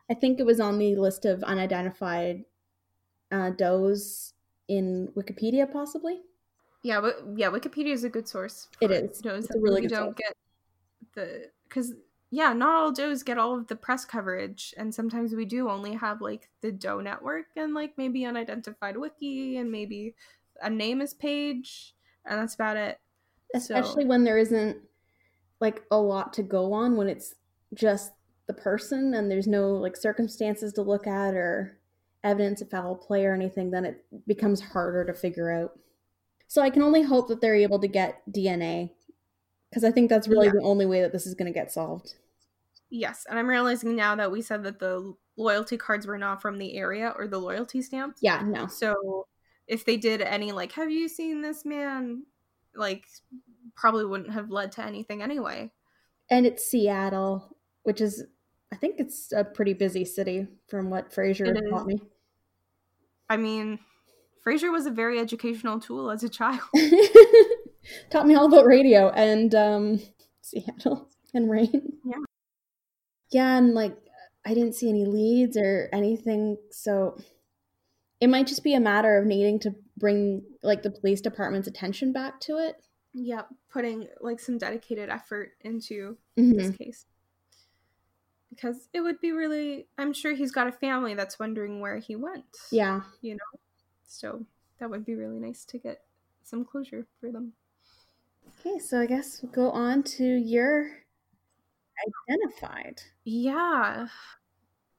I 0.10 0.14
think 0.14 0.40
it 0.40 0.46
was 0.46 0.60
on 0.60 0.78
the 0.78 0.96
list 0.96 1.26
of 1.26 1.44
unidentified 1.44 2.46
uh, 3.32 3.50
does 3.52 4.34
in 4.68 5.10
Wikipedia, 5.16 5.72
possibly. 5.72 6.22
Yeah, 6.84 7.02
but 7.02 7.16
yeah, 7.36 7.50
Wikipedia 7.50 7.92
is 7.94 8.04
a 8.04 8.10
good 8.10 8.28
source. 8.28 8.68
It 8.82 8.92
is. 8.92 9.20
Does 9.20 9.46
It's 9.46 9.56
a 9.56 9.60
really 9.60 9.82
good 9.82 9.90
don't 9.90 10.06
source. 10.08 10.16
get 10.18 10.36
the 11.14 11.52
because 11.68 11.94
yeah, 12.30 12.52
not 12.54 12.76
all 12.76 12.92
does 12.92 13.24
get 13.24 13.38
all 13.38 13.58
of 13.58 13.68
the 13.68 13.76
press 13.76 14.06
coverage, 14.06 14.74
and 14.78 14.94
sometimes 14.94 15.34
we 15.34 15.46
do 15.46 15.70
only 15.70 15.94
have 15.96 16.22
like 16.22 16.50
the 16.62 16.72
Doe 16.72 17.00
network 17.02 17.46
and 17.56 17.74
like 17.74 17.98
maybe 17.98 18.26
unidentified 18.26 18.98
wiki 18.98 19.58
and 19.58 19.72
maybe 19.72 20.16
a 20.62 20.70
NamUs 20.70 21.18
page, 21.18 21.96
and 22.26 22.40
that's 22.40 22.56
about 22.56 22.78
it. 22.78 23.00
especially 23.56 24.04
So- 24.04 24.08
when 24.10 24.24
there 24.26 24.38
isn't 24.38 24.78
like 25.60 25.84
a 25.92 25.98
lot 25.98 26.34
to 26.34 26.44
go 26.44 26.74
on 26.74 26.96
when 26.98 27.08
it's 27.08 27.36
just 27.74 28.12
the 28.48 28.54
person 28.54 29.14
and 29.14 29.30
there's 29.30 29.48
no 29.48 29.72
like 29.72 29.98
circumstances 29.98 30.72
to 30.74 30.82
look 30.82 31.06
at 31.08 31.34
or 31.34 31.78
evidence 32.24 32.62
of 32.62 32.70
foul 32.70 32.96
play 32.96 33.26
or 33.26 33.34
anything 33.34 33.72
then 33.72 33.86
it 33.86 34.06
becomes 34.28 34.62
harder 34.62 35.04
to 35.06 35.14
figure 35.14 35.52
out 35.52 35.78
so 36.48 36.62
i 36.62 36.70
can 36.70 36.82
only 36.82 37.02
hope 37.02 37.28
that 37.28 37.42
they're 37.42 37.56
able 37.56 37.80
to 37.80 37.88
get 37.88 38.22
dna 38.32 38.90
because 39.70 39.84
i 39.84 39.92
think 39.92 40.10
that's 40.10 40.28
really 40.28 40.48
Yeah. 40.48 40.54
the 40.56 40.64
only 40.64 40.86
way 40.86 41.02
that 41.02 41.12
this 41.12 41.26
is 41.28 41.34
going 41.36 41.52
to 41.52 41.58
get 41.60 41.72
solved 41.72 42.16
Yes, 42.90 43.26
and 43.30 43.38
I'm 43.38 43.50
realizing 43.50 43.98
now 43.98 44.16
that 44.16 44.32
we 44.32 44.42
said 44.42 44.64
that 44.64 44.80
the 44.80 45.14
loyalty 45.36 45.76
cards 45.76 46.08
were 46.08 46.18
not 46.18 46.42
from 46.42 46.58
the 46.58 46.78
area 46.78 47.14
or 47.18 47.28
the 47.28 47.38
loyalty 47.38 47.82
stamps. 47.82 48.22
yeah 48.24 48.42
no 48.46 48.66
So 48.68 49.28
if 49.68 49.84
they 49.84 49.98
did 49.98 50.22
any 50.22 50.54
like, 50.54 50.72
have 50.72 50.90
you 50.90 51.10
seen 51.10 51.42
this 51.42 51.66
man? 51.66 52.24
Like, 52.74 53.04
probably 53.78 54.06
wouldn't 54.06 54.34
have 54.34 54.50
led 54.50 54.72
to 54.74 54.84
anything 54.84 55.22
anyway. 55.22 55.72
and 56.30 56.46
it's 56.46 56.70
seattle 56.70 57.56
which 57.84 58.02
is 58.02 58.24
i 58.74 58.76
think 58.76 58.96
it's 59.00 59.32
a 59.32 59.44
pretty 59.46 59.74
busy 59.74 60.04
city 60.04 60.48
from 60.68 60.90
what 60.90 61.14
Frasier 61.14 61.56
taught 61.70 61.86
me 61.88 62.02
I 63.30 63.38
mean, 63.38 63.80
Frasier 64.46 64.72
was 64.72 64.86
a 64.86 64.92
very 64.92 65.20
educational 65.20 65.80
tool 65.80 66.10
as 66.10 66.24
a 66.24 66.30
child. 66.30 66.62
taught 68.10 68.28
me 68.28 68.36
all 68.36 68.46
about 68.46 68.66
radio 68.66 69.10
and 69.10 69.54
um 69.54 70.00
Seattle 70.42 71.10
and 71.34 71.50
rain. 71.50 71.94
Yeah. 72.06 72.18
Yeah, 73.32 73.58
and 73.58 73.74
like 73.74 73.98
I 74.46 74.54
didn't 74.54 74.76
see 74.76 74.90
any 74.90 75.06
leads 75.06 75.58
or 75.58 75.90
anything, 75.92 76.58
so 76.72 77.18
it 78.22 78.28
might 78.28 78.48
just 78.48 78.64
be 78.64 78.74
a 78.74 78.80
matter 78.80 79.18
of 79.18 79.26
needing 79.26 79.60
to 79.60 79.76
bring 79.98 80.44
like 80.64 80.84
the 80.84 80.92
police 80.92 81.20
department's 81.20 81.68
attention 81.68 82.14
back 82.14 82.40
to 82.42 82.58
it. 82.58 82.76
Yep, 83.20 83.50
putting 83.70 84.08
like 84.22 84.40
some 84.40 84.58
dedicated 84.60 85.10
effort 85.10 85.54
into 85.62 86.18
Mhm. 86.38 86.56
this 86.56 86.76
case. 86.78 87.06
because 88.50 88.88
it 88.94 89.02
would 89.02 89.20
be 89.20 89.32
really 89.34 89.88
I'm 89.98 90.14
sure 90.14 90.34
he's 90.34 90.52
got 90.52 90.68
a 90.68 90.72
family 90.72 91.14
that's 91.14 91.38
wondering 91.38 91.80
where 91.80 91.98
he 91.98 92.16
went. 92.16 92.46
Yeah. 92.72 93.02
You 93.22 93.34
know? 93.36 93.60
So 94.06 94.46
that 94.80 94.90
would 94.90 95.06
be 95.06 95.16
really 95.16 95.40
nice 95.40 95.66
to 95.66 95.78
get 95.78 96.06
some 96.44 96.64
closure 96.66 97.06
for 97.20 97.32
them. 97.32 97.54
Okay, 98.60 98.80
so 98.80 99.00
I 99.02 99.06
guess 99.06 99.42
we'll 99.44 99.52
go 99.52 99.70
on 99.72 100.02
to 100.04 100.24
your 100.24 101.04
identified. 102.30 103.02
Yeah. 103.26 104.08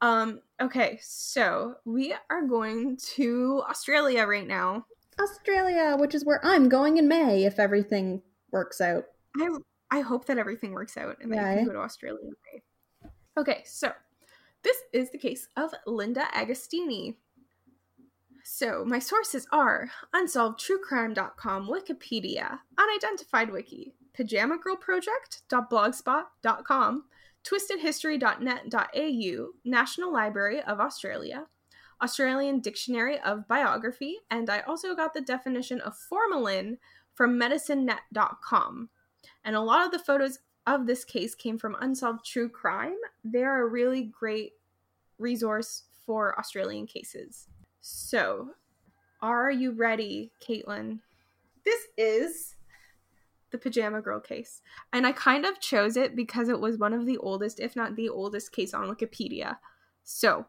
Um, 0.01 0.43
okay, 0.61 0.99
so 1.03 1.77
we 1.85 2.15
are 2.31 2.43
going 2.47 2.97
to 3.17 3.63
Australia 3.69 4.25
right 4.27 4.47
now. 4.47 4.87
Australia, 5.21 5.97
which 5.99 6.15
is 6.15 6.25
where 6.25 6.41
I'm 6.45 6.69
going 6.69 6.99
in 6.99 7.09
May 7.09 7.45
if 7.45 7.59
everything 7.59 8.23
works 8.51 8.81
out. 8.81 9.05
I 9.37 9.49
I 9.91 10.01
hope 10.01 10.27
that 10.27 10.39
everything 10.39 10.73
works 10.73 10.97
out 10.97 11.17
and 11.21 11.33
that 11.33 11.51
you 11.51 11.57
can 11.59 11.67
go 11.67 11.73
to 11.73 11.81
Australia. 11.81 12.21
in 12.23 12.33
May. 12.53 12.63
Okay, 13.39 13.63
so 13.65 13.93
this 14.63 14.77
is 14.93 15.11
the 15.11 15.19
case 15.19 15.49
of 15.57 15.73
Linda 15.87 16.27
Agostini. 16.35 17.17
So 18.45 18.85
my 18.85 18.99
sources 18.99 19.47
are 19.53 19.91
unsolvedtruecrime.com, 20.15 21.69
Wikipedia, 21.69 22.59
Unidentified 22.79 23.51
Wiki, 23.51 23.95
Pajama 24.15 24.59
Girl 24.59 24.77
Project.blogspot.com, 24.77 27.05
twistedhistory.net.au, 27.45 29.49
National 29.65 30.13
Library 30.13 30.61
of 30.63 30.81
Australia, 30.81 31.47
Australian 32.03 32.61
Dictionary 32.61 33.19
of 33.21 33.49
Biography, 33.49 34.19
and 34.31 34.49
I 34.49 34.61
also 34.61 34.95
got 34.95 35.15
the 35.15 35.21
definition 35.21 35.81
of 35.81 35.97
formalin 35.97 36.79
from 37.15 37.39
medicinenet.com. 37.39 38.89
And 39.45 39.57
a 39.57 39.61
lot 39.61 39.85
of 39.85 39.93
the 39.93 39.99
photos 39.99 40.39
of 40.67 40.87
this 40.87 41.05
case 41.05 41.35
came 41.35 41.59
from 41.59 41.77
Unsolved 41.81 42.25
True 42.25 42.49
Crime. 42.49 42.97
They're 43.25 43.65
a 43.65 43.69
really 43.69 44.05
great 44.05 44.53
resource 45.19 45.85
for 46.07 46.39
Australian 46.39 46.87
cases. 46.87 47.49
So, 47.81 48.51
are 49.21 49.51
you 49.51 49.73
ready, 49.73 50.31
Caitlin? 50.47 51.01
This 51.65 51.89
is 51.97 52.55
the 53.51 53.59
Pajama 53.59 54.01
Girl 54.01 54.21
case. 54.21 54.63
And 54.93 55.07
I 55.07 55.13
kind 55.13 55.45
of 55.45 55.61
chose 55.61 55.97
it 55.97 56.15
because 56.15 56.49
it 56.49 56.61
was 56.61 56.79
one 56.79 56.93
of 56.93 57.07
the 57.07 57.19
oldest, 57.19 57.61
if 57.61 57.75
not 57.75 57.97
the 57.97 58.09
oldest, 58.09 58.53
case 58.53 58.75
on 58.75 58.95
Wikipedia. 58.95 59.57
So, 60.05 60.47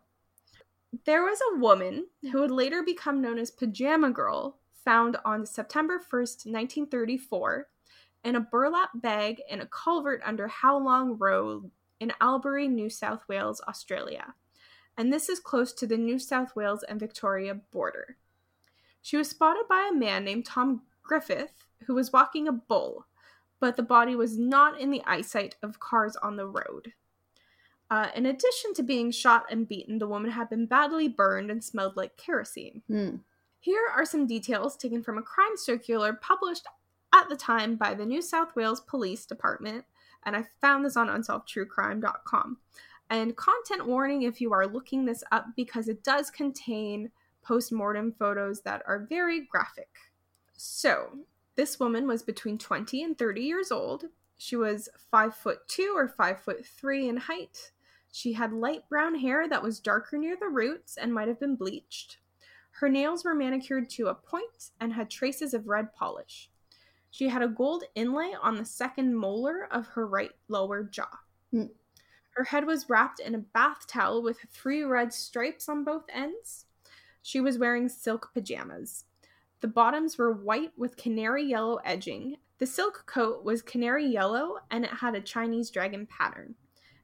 there 1.05 1.23
was 1.23 1.39
a 1.41 1.59
woman 1.59 2.07
who 2.31 2.41
would 2.41 2.51
later 2.51 2.83
become 2.83 3.21
known 3.21 3.37
as 3.37 3.51
Pajama 3.51 4.11
Girl, 4.11 4.57
found 4.83 5.17
on 5.23 5.45
September 5.45 5.99
1st, 5.99 6.45
1934, 6.45 7.67
in 8.23 8.35
a 8.35 8.39
burlap 8.39 8.89
bag 8.95 9.41
in 9.49 9.61
a 9.61 9.67
culvert 9.67 10.21
under 10.25 10.47
Howlong 10.47 11.17
Road 11.17 11.69
in 11.99 12.13
Albury, 12.19 12.67
New 12.67 12.89
South 12.89 13.23
Wales, 13.27 13.61
Australia. 13.67 14.33
And 14.97 15.13
this 15.13 15.29
is 15.29 15.39
close 15.39 15.73
to 15.73 15.87
the 15.87 15.97
New 15.97 16.19
South 16.19 16.55
Wales 16.55 16.83
and 16.83 16.99
Victoria 16.99 17.55
border. 17.71 18.17
She 19.01 19.15
was 19.15 19.29
spotted 19.29 19.65
by 19.69 19.89
a 19.89 19.95
man 19.95 20.25
named 20.25 20.45
Tom 20.45 20.81
Griffith, 21.03 21.65
who 21.85 21.95
was 21.95 22.11
walking 22.11 22.47
a 22.47 22.51
bull, 22.51 23.05
but 23.59 23.77
the 23.77 23.83
body 23.83 24.15
was 24.15 24.37
not 24.37 24.79
in 24.79 24.91
the 24.91 25.03
eyesight 25.05 25.55
of 25.61 25.79
cars 25.79 26.15
on 26.17 26.35
the 26.35 26.47
road. 26.47 26.93
Uh, 27.91 28.09
in 28.15 28.27
addition 28.27 28.73
to 28.75 28.83
being 28.83 29.09
shot 29.09 29.45
and 29.49 29.67
beaten, 29.67 29.97
the 29.97 30.07
woman 30.07 30.31
had 30.31 30.49
been 30.49 30.65
badly 30.65 31.07
burned 31.07 31.49
and 31.49 31.63
smelled 31.63 31.97
like 31.97 32.17
kerosene. 32.17 32.83
Hmm. 32.87 33.15
Here 33.59 33.81
are 33.93 34.05
some 34.05 34.27
details 34.27 34.77
taken 34.77 35.03
from 35.03 35.17
a 35.17 35.23
crime 35.23 35.57
circular 35.57 36.13
published 36.13 36.65
at 37.13 37.27
the 37.29 37.35
time 37.35 37.75
by 37.75 37.93
the 37.93 38.05
New 38.05 38.21
South 38.21 38.55
Wales 38.55 38.81
Police 38.81 39.25
Department, 39.25 39.85
and 40.23 40.35
I 40.35 40.45
found 40.61 40.85
this 40.85 40.95
on 40.95 41.07
unsolvedtruecrime.com. 41.07 42.57
And 43.09 43.35
content 43.35 43.87
warning 43.87 44.21
if 44.21 44.39
you 44.39 44.53
are 44.53 44.67
looking 44.67 45.05
this 45.05 45.23
up 45.31 45.47
because 45.55 45.87
it 45.87 46.03
does 46.03 46.29
contain 46.29 47.09
post-mortem 47.41 48.13
photos 48.19 48.61
that 48.61 48.83
are 48.85 49.07
very 49.09 49.41
graphic. 49.45 49.89
So, 50.55 51.17
this 51.55 51.79
woman 51.79 52.07
was 52.07 52.21
between 52.21 52.59
20 52.59 53.03
and 53.03 53.17
30 53.17 53.41
years 53.41 53.71
old. 53.71 54.05
She 54.37 54.55
was 54.55 54.87
5 55.09 55.35
foot 55.35 55.67
2 55.67 55.93
or 55.95 56.07
5 56.07 56.39
foot 56.39 56.65
3 56.65 57.09
in 57.09 57.17
height. 57.17 57.71
She 58.11 58.33
had 58.33 58.53
light 58.53 58.87
brown 58.89 59.15
hair 59.15 59.47
that 59.47 59.63
was 59.63 59.79
darker 59.79 60.17
near 60.17 60.35
the 60.35 60.47
roots 60.47 60.97
and 60.97 61.13
might 61.13 61.27
have 61.27 61.39
been 61.39 61.55
bleached. 61.55 62.17
Her 62.71 62.89
nails 62.89 63.23
were 63.23 63.35
manicured 63.35 63.89
to 63.91 64.07
a 64.07 64.15
point 64.15 64.71
and 64.79 64.93
had 64.93 65.09
traces 65.09 65.53
of 65.53 65.67
red 65.67 65.93
polish. 65.93 66.49
She 67.11 67.27
had 67.29 67.41
a 67.41 67.47
gold 67.47 67.83
inlay 67.95 68.33
on 68.41 68.55
the 68.55 68.65
second 68.65 69.15
molar 69.15 69.67
of 69.71 69.87
her 69.87 70.07
right 70.07 70.31
lower 70.47 70.83
jaw. 70.83 71.19
Hmm. 71.51 71.65
Her 72.31 72.43
head 72.45 72.65
was 72.65 72.89
wrapped 72.89 73.19
in 73.19 73.35
a 73.35 73.39
bath 73.39 73.87
towel 73.87 74.21
with 74.21 74.37
three 74.51 74.83
red 74.83 75.11
stripes 75.11 75.67
on 75.67 75.83
both 75.83 76.05
ends. 76.09 76.67
She 77.21 77.41
was 77.41 77.57
wearing 77.57 77.89
silk 77.89 78.31
pajamas. 78.33 79.05
The 79.61 79.67
bottoms 79.67 80.17
were 80.17 80.31
white 80.31 80.71
with 80.77 80.95
canary 80.95 81.43
yellow 81.43 81.79
edging. 81.83 82.37
The 82.59 82.65
silk 82.65 83.03
coat 83.05 83.43
was 83.43 83.61
canary 83.61 84.05
yellow 84.05 84.59
and 84.71 84.85
it 84.85 84.91
had 84.91 85.15
a 85.15 85.21
Chinese 85.21 85.69
dragon 85.69 86.05
pattern. 86.05 86.55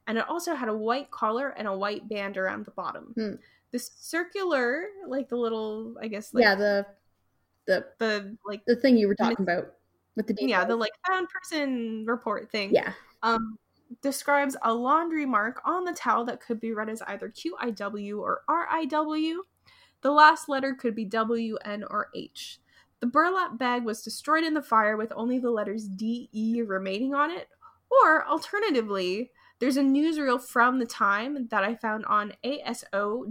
And 0.07 0.17
it 0.17 0.29
also 0.29 0.53
had 0.53 0.69
a 0.69 0.75
white 0.75 1.09
collar 1.11 1.49
and 1.49 1.67
a 1.67 1.75
white 1.75 2.07
band 2.07 2.37
around 2.37 2.65
the 2.65 2.71
bottom. 2.71 3.13
Hmm. 3.15 3.33
The 3.71 3.79
circular, 3.79 4.85
like 5.07 5.29
the 5.29 5.35
little, 5.35 5.95
I 6.01 6.07
guess, 6.07 6.33
like 6.33 6.43
yeah, 6.43 6.55
the 6.55 6.85
the 7.67 7.85
the 7.97 8.37
like 8.45 8.61
the 8.67 8.75
thing 8.75 8.97
you 8.97 9.07
were 9.07 9.15
talking 9.15 9.43
about 9.43 9.73
with 10.15 10.27
the 10.27 10.33
details. 10.33 10.49
yeah, 10.49 10.65
the 10.65 10.75
like 10.75 10.91
found 11.05 11.27
person 11.29 12.05
report 12.07 12.51
thing. 12.51 12.73
yeah. 12.73 12.93
Um 13.23 13.57
describes 14.01 14.55
a 14.63 14.73
laundry 14.73 15.25
mark 15.25 15.61
on 15.65 15.83
the 15.83 15.93
towel 15.93 16.25
that 16.25 16.41
could 16.41 16.59
be 16.59 16.73
read 16.73 16.89
as 16.89 17.01
either 17.03 17.29
QIW 17.29 18.19
or 18.19 18.41
RIW. 18.49 19.37
The 20.01 20.11
last 20.11 20.49
letter 20.49 20.73
could 20.73 20.95
be 20.95 21.05
W, 21.05 21.57
N, 21.65 21.83
or 21.89 22.09
H. 22.15 22.59
The 22.99 23.07
burlap 23.07 23.57
bag 23.57 23.83
was 23.83 24.03
destroyed 24.03 24.43
in 24.43 24.53
the 24.53 24.61
fire 24.61 24.97
with 24.97 25.11
only 25.15 25.39
the 25.39 25.49
letters 25.49 25.87
D, 25.87 26.29
E 26.31 26.61
remaining 26.61 27.13
on 27.13 27.31
it. 27.31 27.47
Or 27.89 28.25
alternatively, 28.27 29.31
there's 29.59 29.77
a 29.77 29.81
newsreel 29.81 30.41
from 30.41 30.79
the 30.79 30.85
time 30.85 31.47
that 31.49 31.63
I 31.63 31.75
found 31.75 32.05
on 32.05 32.33
aso.gov.au, 32.43 33.27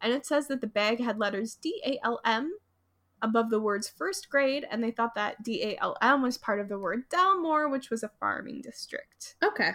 and 0.00 0.12
it 0.12 0.26
says 0.26 0.48
that 0.48 0.60
the 0.60 0.66
bag 0.66 1.00
had 1.00 1.18
letters 1.18 1.54
D 1.54 1.80
A 1.86 1.98
L 2.04 2.20
M 2.24 2.52
above 3.22 3.50
the 3.50 3.60
words 3.60 3.88
first 3.88 4.28
grade, 4.28 4.66
and 4.70 4.82
they 4.82 4.90
thought 4.90 5.14
that 5.14 5.42
D 5.42 5.62
A 5.62 5.78
L 5.80 5.96
M 6.02 6.22
was 6.22 6.36
part 6.36 6.60
of 6.60 6.68
the 6.68 6.78
word 6.78 7.08
Dalmore, 7.08 7.70
which 7.70 7.90
was 7.90 8.02
a 8.02 8.10
farming 8.20 8.62
district. 8.62 9.36
Okay. 9.42 9.70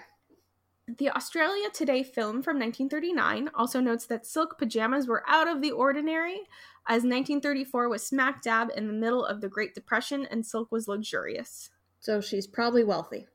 The 0.97 1.12
Australia 1.12 1.69
Today 1.71 2.01
film 2.01 2.41
from 2.41 2.58
1939 2.58 3.51
also 3.53 3.79
notes 3.79 4.08
that 4.08 4.25
silk 4.25 4.58
pajamas 4.58 5.08
were 5.08 5.23
out 5.27 5.47
of 5.47 5.62
the 5.62 5.71
ordinary, 5.71 6.41
as 6.88 7.03
1934 7.03 7.88
was 7.88 8.05
smack 8.05 8.41
dab 8.41 8.69
in 8.75 8.88
the 8.88 8.93
middle 8.93 9.23
of 9.23 9.39
the 9.39 9.49
Great 9.49 9.75
Depression 9.75 10.25
and 10.25 10.43
silk 10.43 10.71
was 10.71 10.88
luxurious. 10.88 11.69
So 11.99 12.21
she's 12.21 12.47
probably 12.47 12.84
wealthy. 12.84 13.27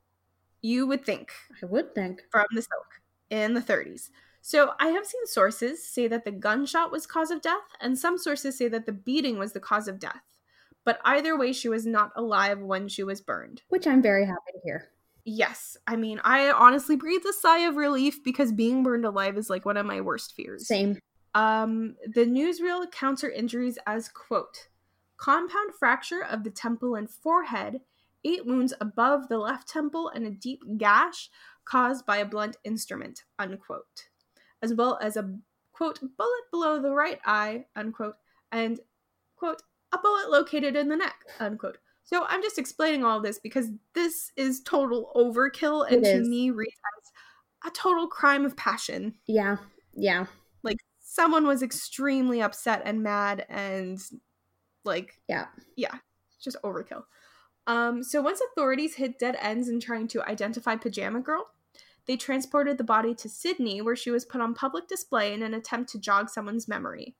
You 0.64 0.86
would 0.86 1.04
think 1.04 1.30
I 1.62 1.66
would 1.66 1.94
think. 1.94 2.22
from 2.30 2.46
the 2.52 2.62
silk 2.62 3.02
in 3.28 3.52
the 3.52 3.60
30s. 3.60 4.08
So 4.40 4.70
I 4.80 4.88
have 4.88 5.04
seen 5.04 5.26
sources 5.26 5.86
say 5.86 6.08
that 6.08 6.24
the 6.24 6.30
gunshot 6.30 6.90
was 6.90 7.06
cause 7.06 7.30
of 7.30 7.42
death, 7.42 7.68
and 7.82 7.98
some 7.98 8.16
sources 8.16 8.56
say 8.56 8.68
that 8.68 8.86
the 8.86 8.92
beating 8.92 9.38
was 9.38 9.52
the 9.52 9.60
cause 9.60 9.88
of 9.88 9.98
death. 9.98 10.22
But 10.82 11.00
either 11.04 11.36
way, 11.36 11.52
she 11.52 11.68
was 11.68 11.84
not 11.84 12.12
alive 12.16 12.60
when 12.60 12.88
she 12.88 13.02
was 13.02 13.20
burned. 13.20 13.60
Which 13.68 13.86
I'm 13.86 14.00
very 14.00 14.24
happy 14.24 14.52
to 14.54 14.60
hear. 14.64 14.88
Yes, 15.26 15.76
I 15.86 15.96
mean, 15.96 16.18
I 16.24 16.50
honestly 16.50 16.96
breathed 16.96 17.26
a 17.26 17.34
sigh 17.34 17.66
of 17.66 17.76
relief 17.76 18.24
because 18.24 18.50
being 18.50 18.82
burned 18.82 19.04
alive 19.04 19.36
is 19.36 19.50
like 19.50 19.66
one 19.66 19.76
of 19.76 19.84
my 19.84 20.00
worst 20.00 20.34
fears. 20.34 20.66
Same. 20.66 20.98
Um, 21.34 21.96
the 22.06 22.24
newsreel 22.24 22.90
counts 22.90 23.20
her 23.20 23.30
injuries 23.30 23.78
as 23.86 24.08
quote 24.08 24.68
compound 25.18 25.74
fracture 25.78 26.24
of 26.24 26.42
the 26.42 26.50
temple 26.50 26.94
and 26.94 27.10
forehead, 27.10 27.80
eight 28.24 28.44
wounds 28.46 28.74
above 28.80 29.28
the 29.28 29.38
left 29.38 29.68
temple, 29.68 30.08
and 30.10 30.26
a 30.26 30.30
deep 30.30 30.62
gash 30.76 31.30
caused 31.64 32.04
by 32.06 32.18
a 32.18 32.24
blunt 32.26 32.56
instrument 32.64 33.24
unquote, 33.38 34.08
as 34.62 34.74
well 34.74 34.98
as 35.02 35.16
a 35.16 35.34
quote 35.72 36.00
bullet 36.16 36.42
below 36.50 36.80
the 36.80 36.92
right 36.92 37.20
eye 37.24 37.64
unquote, 37.76 38.16
and 38.52 38.80
quote 39.36 39.62
a 39.92 39.98
bullet 39.98 40.30
located 40.30 40.76
in 40.76 40.88
the 40.88 40.96
neck 40.96 41.16
unquote. 41.40 41.78
So 42.06 42.26
I'm 42.28 42.42
just 42.42 42.58
explaining 42.58 43.02
all 43.04 43.20
this 43.20 43.38
because 43.38 43.70
this 43.94 44.30
is 44.36 44.60
total 44.62 45.10
overkill 45.16 45.90
and 45.90 46.04
to 46.04 46.20
me 46.20 46.50
reads 46.50 46.72
as 46.98 47.70
a 47.70 47.74
total 47.74 48.06
crime 48.06 48.44
of 48.44 48.56
passion 48.56 49.14
Yeah. 49.26 49.56
Yeah. 49.94 50.26
like 50.62 50.76
someone 51.00 51.46
was 51.46 51.62
extremely 51.62 52.42
upset 52.42 52.82
and 52.84 53.02
mad 53.02 53.46
and 53.48 53.98
like 54.84 55.18
Yeah. 55.28 55.46
yeah 55.76 55.94
just 56.42 56.58
overkill 56.62 57.04
um 57.66 58.02
so 58.02 58.20
once 58.20 58.40
authorities 58.40 58.94
hit 58.94 59.18
dead 59.18 59.36
ends 59.40 59.68
in 59.68 59.80
trying 59.80 60.08
to 60.08 60.22
identify 60.28 60.76
pajama 60.76 61.20
girl 61.20 61.46
they 62.06 62.16
transported 62.16 62.78
the 62.78 62.84
body 62.84 63.14
to 63.14 63.28
sydney 63.28 63.80
where 63.80 63.96
she 63.96 64.10
was 64.10 64.24
put 64.24 64.40
on 64.40 64.54
public 64.54 64.86
display 64.86 65.32
in 65.32 65.42
an 65.42 65.54
attempt 65.54 65.90
to 65.90 65.98
jog 65.98 66.28
someone's 66.28 66.68
memory 66.68 67.14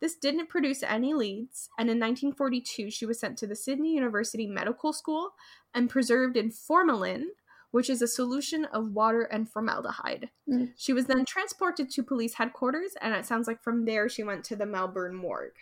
this 0.00 0.16
didn't 0.16 0.48
produce 0.48 0.82
any 0.82 1.14
leads 1.14 1.68
and 1.78 1.88
in 1.88 1.98
1942 1.98 2.90
she 2.90 3.06
was 3.06 3.18
sent 3.18 3.38
to 3.38 3.46
the 3.46 3.56
sydney 3.56 3.94
university 3.94 4.46
medical 4.46 4.92
school 4.92 5.30
and 5.74 5.90
preserved 5.90 6.36
in 6.36 6.50
formalin 6.50 7.26
which 7.74 7.90
is 7.90 8.00
a 8.00 8.06
solution 8.06 8.66
of 8.66 8.92
water 8.92 9.22
and 9.22 9.50
formaldehyde. 9.50 10.30
Mm. 10.48 10.74
She 10.76 10.92
was 10.92 11.06
then 11.06 11.24
transported 11.24 11.90
to 11.90 12.04
police 12.04 12.34
headquarters, 12.34 12.92
and 13.00 13.12
it 13.12 13.26
sounds 13.26 13.48
like 13.48 13.60
from 13.64 13.84
there 13.84 14.08
she 14.08 14.22
went 14.22 14.44
to 14.44 14.54
the 14.54 14.64
Melbourne 14.64 15.16
morgue. 15.16 15.56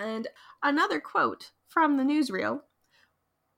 And 0.00 0.26
another 0.62 1.00
quote 1.00 1.50
from 1.68 1.98
the 1.98 2.02
newsreel 2.02 2.62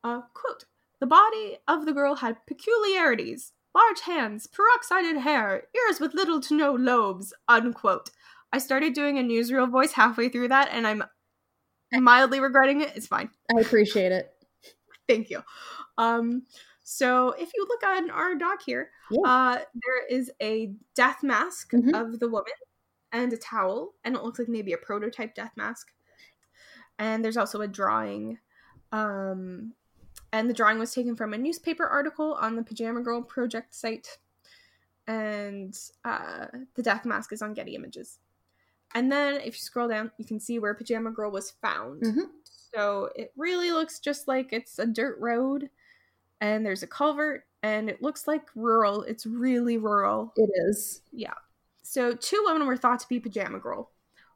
uh, 0.07 0.23
quote, 0.35 0.65
the 1.01 1.07
body 1.07 1.59
of 1.67 1.85
the 1.87 1.93
girl 1.93 2.17
had 2.17 2.47
peculiarities 2.47 3.53
large 3.77 4.01
hands, 4.01 4.47
peroxided 4.47 5.21
hair, 5.21 5.65
ears 5.77 6.01
with 6.01 6.15
little 6.15 6.41
to 6.41 6.57
no 6.57 6.73
lobes, 6.73 7.35
unquote. 7.47 8.11
I 8.51 8.59
started 8.59 8.95
doing 8.95 9.19
a 9.19 9.23
newsreel 9.23 9.71
voice 9.71 9.93
halfway 9.93 10.31
through 10.31 10.49
that, 10.49 10.71
and 10.73 10.87
I'm 10.87 11.05
mildly 11.93 12.41
regretting 12.41 12.81
it. 12.81 12.93
It's 12.97 13.07
fine. 13.07 13.29
I 13.55 13.61
appreciate 13.61 14.13
it. 14.13 14.33
Thank 15.07 15.29
you. 15.29 15.43
Um, 15.99 16.47
so 16.83 17.31
if 17.33 17.51
you 17.55 17.67
look 17.69 17.83
on 17.85 18.11
our 18.11 18.35
doc 18.35 18.63
here, 18.65 18.91
Yeah. 19.11 19.21
uh, 19.27 19.59
there 19.75 20.07
is 20.09 20.31
a 20.41 20.75
death 20.95 21.23
mask 21.23 21.73
Mhm. 21.73 21.95
of 21.95 22.19
the 22.19 22.29
woman 22.29 22.53
and 23.13 23.31
a 23.33 23.37
towel, 23.37 23.95
and 24.05 24.17
it 24.17 24.23
looks 24.23 24.39
like 24.39 24.49
maybe 24.49 24.73
a 24.73 24.79
prototype 24.79 25.35
death 25.35 25.53
mask. 25.55 25.93
And 26.99 27.23
there's 27.23 27.37
also 27.37 27.61
a 27.61 27.69
drawing. 27.69 28.39
Um, 28.91 29.75
and 30.33 30.49
the 30.49 30.55
drawing 30.55 30.79
was 30.79 30.93
taken 30.93 31.17
from 31.17 31.35
a 31.35 31.39
newspaper 31.39 31.87
article 31.87 32.35
on 32.35 32.57
the 32.57 32.63
Pajama 32.63 33.01
Girl 33.03 33.23
Project 33.23 33.75
site. 33.75 34.19
And 35.07 35.79
uh, 36.05 36.47
the 36.75 36.83
death 36.83 37.05
mask 37.05 37.33
is 37.33 37.43
on 37.43 37.55
Getty 37.55 37.75
Images. 37.75 38.19
And 38.95 39.11
then 39.11 39.35
if 39.37 39.47
you 39.47 39.53
scroll 39.61 39.89
down, 39.89 40.11
you 40.19 40.25
can 40.25 40.41
see 40.41 40.59
where 40.59 40.75
Pajama 40.75 41.11
Girl 41.11 41.31
was 41.31 41.53
found. 41.63 42.03
Mhm. 42.03 42.31
So 42.75 43.11
it 43.15 43.33
really 43.37 43.71
looks 43.71 44.01
just 44.01 44.27
like 44.29 44.53
it's 44.53 44.79
a 44.79 44.87
dirt 44.87 45.19
road 45.21 45.71
and 46.41 46.65
there's 46.67 46.83
a 46.83 46.87
culvert 46.87 47.45
and 47.63 47.89
it 47.89 48.03
looks 48.03 48.27
like 48.27 48.49
rural. 48.55 49.03
It's 49.03 49.27
really 49.27 49.79
rural. 49.79 50.33
It 50.37 50.51
is. 50.69 51.03
Yeah. 51.13 51.35
So 51.83 52.15
two 52.15 52.43
women 52.45 52.67
were 52.67 52.77
thought 52.77 53.01
to 53.01 53.09
be 53.09 53.21
Pajama 53.21 53.61
Girl. 53.61 53.91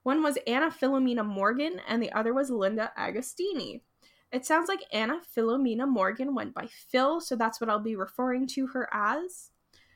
One 0.04 0.22
was 0.22 0.38
Anna 0.46 0.70
Philomena 0.70 1.24
Morgan 1.26 1.80
and 1.88 2.02
the 2.02 2.12
other 2.12 2.32
was 2.32 2.48
Linda 2.50 2.92
Agostini. 2.96 3.82
It 4.32 4.46
sounds 4.46 4.68
like 4.68 4.84
Anna 4.92 5.20
Philomena 5.36 5.88
Morgan 5.88 6.34
went 6.34 6.54
by 6.54 6.68
Phil, 6.68 7.20
so 7.20 7.34
that's 7.34 7.60
what 7.60 7.68
I'll 7.68 7.80
be 7.80 7.96
referring 7.96 8.46
to 8.48 8.68
her 8.68 8.88
as. 8.92 9.50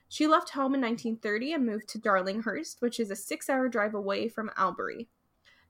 She 0.09 0.27
left 0.27 0.51
home 0.51 0.75
in 0.75 0.81
1930 0.81 1.53
and 1.53 1.67
moved 1.67 1.89
to 1.89 1.99
Darlinghurst, 1.99 2.81
which 2.81 2.99
is 2.99 3.11
a 3.11 3.17
six 3.17 3.49
hour 3.49 3.69
drive 3.69 3.95
away 3.95 4.29
from 4.29 4.51
Albury. 4.57 5.09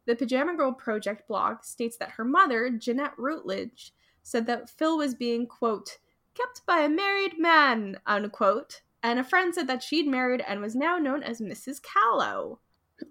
The 0.07 0.17
Pajama 0.17 0.57
Girl 0.57 0.73
Project 0.73 1.27
blog 1.29 1.63
states 1.63 1.97
that 1.99 2.13
her 2.13 2.25
mother, 2.25 2.71
Jeanette 2.71 3.15
Routledge, 3.17 3.93
said 4.23 4.47
that 4.47 4.69
Phil 4.71 4.99
was 4.99 5.15
being, 5.15 5.47
quote, 5.47 5.99
kept 6.35 6.65
by 6.67 6.81
a 6.81 6.89
married 6.89 7.39
man, 7.39 7.99
unquote, 8.07 8.83
and 9.03 9.19
a 9.19 9.25
friend 9.25 9.55
said 9.55 9.67
that 9.67 9.83
she'd 9.83 10.07
married 10.07 10.43
and 10.47 10.61
was 10.61 10.75
now 10.75 10.99
known 10.99 11.23
as 11.23 11.41
Mrs. 11.41 11.81
Callow. 11.83 12.59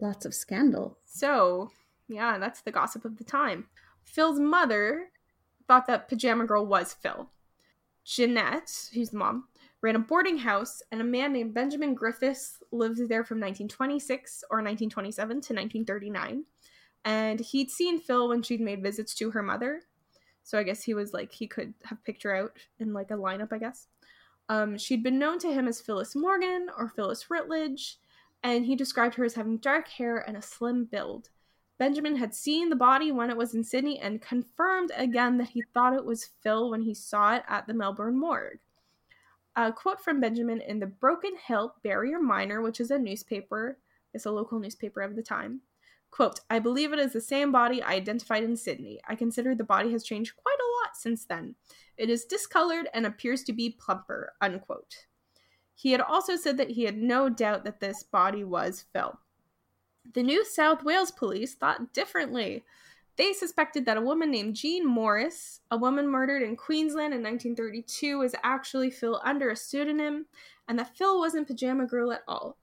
Lots 0.01 0.25
of 0.25 0.33
scandal. 0.33 0.97
So, 1.05 1.71
yeah, 2.07 2.37
that's 2.37 2.61
the 2.61 2.71
gossip 2.71 3.05
of 3.05 3.17
the 3.17 3.23
time. 3.23 3.67
Phil's 4.03 4.39
mother 4.39 5.09
thought 5.67 5.87
that 5.87 6.07
Pajama 6.07 6.45
Girl 6.45 6.65
was 6.65 6.93
Phil. 6.93 7.29
Jeanette, 8.05 8.89
who's 8.93 9.11
the 9.11 9.17
mom, 9.17 9.47
ran 9.81 9.95
a 9.95 9.99
boarding 9.99 10.39
house, 10.39 10.81
and 10.91 11.01
a 11.01 11.05
man 11.05 11.33
named 11.33 11.53
Benjamin 11.53 11.93
Griffiths 11.93 12.61
lived 12.71 12.97
there 13.09 13.23
from 13.23 13.39
1926 13.39 14.43
or 14.49 14.57
1927 14.57 15.27
to 15.29 15.35
1939. 15.35 16.45
And 17.05 17.39
he'd 17.39 17.69
seen 17.69 17.99
Phil 17.99 18.29
when 18.29 18.41
she'd 18.41 18.61
made 18.61 18.81
visits 18.81 19.13
to 19.15 19.31
her 19.31 19.43
mother. 19.43 19.81
So 20.43 20.57
I 20.57 20.63
guess 20.63 20.83
he 20.83 20.93
was 20.93 21.13
like, 21.13 21.31
he 21.31 21.47
could 21.47 21.73
have 21.85 22.03
picked 22.03 22.23
her 22.23 22.35
out 22.35 22.51
in 22.79 22.93
like 22.93 23.11
a 23.11 23.15
lineup, 23.15 23.51
I 23.51 23.57
guess. 23.57 23.87
Um, 24.49 24.77
she'd 24.77 25.03
been 25.03 25.19
known 25.19 25.39
to 25.39 25.53
him 25.53 25.67
as 25.67 25.81
Phyllis 25.81 26.15
Morgan 26.15 26.67
or 26.77 26.89
Phyllis 26.89 27.29
Routledge, 27.29 27.97
and 28.41 28.65
he 28.65 28.75
described 28.75 29.15
her 29.15 29.23
as 29.23 29.35
having 29.35 29.57
dark 29.57 29.87
hair 29.87 30.17
and 30.17 30.35
a 30.35 30.41
slim 30.41 30.85
build. 30.85 31.29
Benjamin 31.83 32.15
had 32.15 32.33
seen 32.33 32.69
the 32.69 32.77
body 32.77 33.11
when 33.11 33.29
it 33.29 33.35
was 33.35 33.53
in 33.53 33.61
Sydney 33.61 33.99
and 33.99 34.21
confirmed 34.21 34.93
again 34.95 35.37
that 35.37 35.49
he 35.49 35.61
thought 35.73 35.93
it 35.93 36.05
was 36.05 36.29
Phil 36.41 36.69
when 36.69 36.83
he 36.83 36.93
saw 36.93 37.35
it 37.35 37.43
at 37.49 37.67
the 37.67 37.73
Melbourne 37.73 38.17
morgue. 38.17 38.59
A 39.57 39.69
quote 39.69 39.99
from 39.99 40.21
Benjamin 40.21 40.61
in 40.61 40.79
the 40.79 40.85
Broken 40.85 41.35
Hill 41.35 41.75
Barrier 41.83 42.21
Miner, 42.21 42.61
which 42.61 42.79
is 42.79 42.89
a 42.89 42.97
newspaper, 42.97 43.79
it's 44.13 44.25
a 44.25 44.31
local 44.31 44.59
newspaper 44.59 45.01
of 45.01 45.17
the 45.17 45.21
time. 45.21 45.59
Quote, 46.09 46.39
I 46.49 46.57
believe 46.57 46.93
it 46.93 46.99
is 46.99 47.11
the 47.11 47.19
same 47.19 47.51
body 47.51 47.83
I 47.83 47.95
identified 47.95 48.45
in 48.45 48.55
Sydney. 48.55 49.01
I 49.09 49.15
consider 49.15 49.53
the 49.53 49.65
body 49.65 49.91
has 49.91 50.05
changed 50.05 50.37
quite 50.37 50.55
a 50.61 50.71
lot 50.85 50.95
since 50.95 51.25
then. 51.25 51.55
It 51.97 52.09
is 52.09 52.23
discolored 52.23 52.87
and 52.93 53.05
appears 53.05 53.43
to 53.43 53.51
be 53.51 53.75
plumper, 53.77 54.31
unquote. 54.39 55.07
He 55.75 55.91
had 55.91 55.99
also 55.99 56.37
said 56.37 56.55
that 56.59 56.71
he 56.71 56.85
had 56.85 56.95
no 56.95 57.27
doubt 57.27 57.65
that 57.65 57.81
this 57.81 58.03
body 58.03 58.45
was 58.45 58.85
Phil. 58.93 59.19
The 60.11 60.23
New 60.23 60.43
South 60.45 60.83
Wales 60.83 61.11
police 61.11 61.55
thought 61.55 61.93
differently. 61.93 62.63
They 63.15 63.31
suspected 63.33 63.85
that 63.85 63.97
a 63.97 64.01
woman 64.01 64.31
named 64.31 64.55
Jean 64.55 64.85
Morris, 64.85 65.61
a 65.69 65.77
woman 65.77 66.07
murdered 66.07 66.41
in 66.41 66.55
Queensland 66.55 67.13
in 67.13 67.21
1932, 67.21 68.17
was 68.17 68.35
actually 68.43 68.89
Phil 68.89 69.21
under 69.23 69.49
a 69.49 69.55
pseudonym, 69.55 70.25
and 70.67 70.79
that 70.79 70.95
Phil 70.97 71.19
wasn't 71.19 71.47
Pajama 71.47 71.85
Girl 71.85 72.11
at 72.11 72.23
all. 72.27 72.57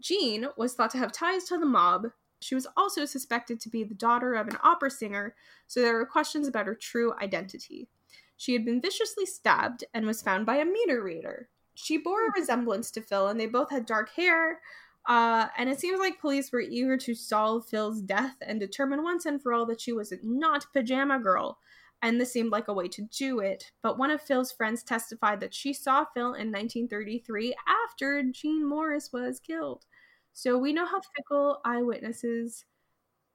Jean 0.00 0.46
was 0.56 0.74
thought 0.74 0.90
to 0.90 0.98
have 0.98 1.12
ties 1.12 1.44
to 1.44 1.58
the 1.58 1.66
mob. 1.66 2.08
She 2.40 2.54
was 2.54 2.66
also 2.76 3.04
suspected 3.04 3.60
to 3.60 3.68
be 3.68 3.84
the 3.84 3.94
daughter 3.94 4.34
of 4.34 4.48
an 4.48 4.56
opera 4.62 4.90
singer, 4.90 5.34
so 5.66 5.80
there 5.80 5.94
were 5.94 6.06
questions 6.06 6.48
about 6.48 6.66
her 6.66 6.74
true 6.74 7.12
identity. 7.20 7.88
She 8.36 8.54
had 8.54 8.64
been 8.64 8.80
viciously 8.80 9.26
stabbed 9.26 9.84
and 9.92 10.06
was 10.06 10.22
found 10.22 10.46
by 10.46 10.56
a 10.56 10.64
meter 10.64 11.02
reader. 11.02 11.50
She 11.74 11.98
bore 11.98 12.26
a 12.26 12.30
hmm. 12.30 12.40
resemblance 12.40 12.90
to 12.92 13.02
Phil, 13.02 13.28
and 13.28 13.38
they 13.38 13.46
both 13.46 13.70
had 13.70 13.86
dark 13.86 14.10
hair. 14.10 14.60
Uh, 15.08 15.46
and 15.56 15.68
it 15.68 15.80
seems 15.80 15.98
like 15.98 16.20
police 16.20 16.52
were 16.52 16.60
eager 16.60 16.96
to 16.96 17.14
solve 17.14 17.66
Phil's 17.66 18.02
death 18.02 18.36
and 18.42 18.60
determine 18.60 19.02
once 19.02 19.26
and 19.26 19.42
for 19.42 19.52
all 19.52 19.66
that 19.66 19.80
she 19.80 19.92
was 19.92 20.12
not 20.22 20.66
Pajama 20.72 21.18
Girl. 21.18 21.58
And 22.02 22.20
this 22.20 22.32
seemed 22.32 22.50
like 22.50 22.68
a 22.68 22.74
way 22.74 22.88
to 22.88 23.02
do 23.02 23.40
it. 23.40 23.64
But 23.82 23.98
one 23.98 24.10
of 24.10 24.22
Phil's 24.22 24.52
friends 24.52 24.82
testified 24.82 25.40
that 25.40 25.54
she 25.54 25.72
saw 25.72 26.04
Phil 26.14 26.34
in 26.34 26.50
1933 26.50 27.54
after 27.84 28.22
Jean 28.32 28.66
Morris 28.66 29.10
was 29.12 29.40
killed. 29.40 29.84
So 30.32 30.56
we 30.56 30.72
know 30.72 30.86
how 30.86 31.00
fickle 31.16 31.60
eyewitnesses, 31.64 32.64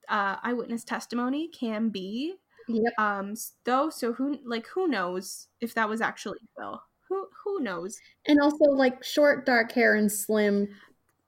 uh, 0.10 0.38
eyewitness 0.42 0.84
testimony 0.84 1.50
can 1.50 1.90
be. 1.90 2.36
Yep. 2.68 2.94
Um, 2.98 3.34
though, 3.66 3.90
so 3.92 4.14
who 4.14 4.40
like 4.44 4.66
who 4.68 4.88
knows 4.88 5.48
if 5.62 5.76
that 5.76 5.88
was 5.88 6.02
actually 6.02 6.40
Phil? 6.58 6.82
Who 7.10 7.28
who 7.44 7.60
knows? 7.60 8.00
And 8.26 8.40
also, 8.42 8.66
like, 8.72 9.04
short, 9.04 9.46
dark 9.46 9.72
hair 9.72 9.94
and 9.94 10.12
slim 10.12 10.70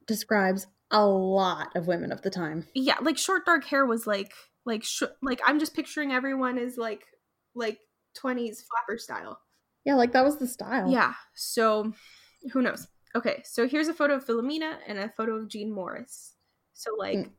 describes 0.08 0.68
a 0.92 1.06
lot 1.06 1.76
of 1.76 1.88
women 1.88 2.12
of 2.12 2.22
the 2.22 2.30
time. 2.30 2.68
Yeah, 2.74 2.96
like 3.02 3.18
short 3.18 3.46
dark 3.46 3.66
hair 3.66 3.86
was 3.86 4.08
like 4.08 4.32
like 4.66 4.84
sh- 4.84 5.04
like 5.22 5.40
I'm 5.46 5.60
just 5.60 5.74
picturing 5.76 6.12
everyone 6.14 6.58
as 6.58 6.78
like 6.78 7.04
like 7.56 7.80
20s 8.22 8.64
flapper 8.64 8.98
style. 8.98 9.40
Yeah, 9.86 9.96
like 9.96 10.14
that 10.14 10.24
was 10.26 10.38
the 10.38 10.48
style. 10.48 10.90
Yeah. 10.92 11.14
So 11.36 11.94
who 12.54 12.62
knows? 12.62 12.88
Okay, 13.16 13.42
so 13.46 13.68
here's 13.68 13.88
a 13.88 13.94
photo 13.94 14.16
of 14.16 14.26
Philomena 14.26 14.78
and 14.88 14.98
a 15.00 15.10
photo 15.16 15.36
of 15.36 15.48
Jean 15.48 15.72
Morris. 15.74 16.34
So 16.74 16.92
like 16.98 17.18
Mm. 17.18 17.30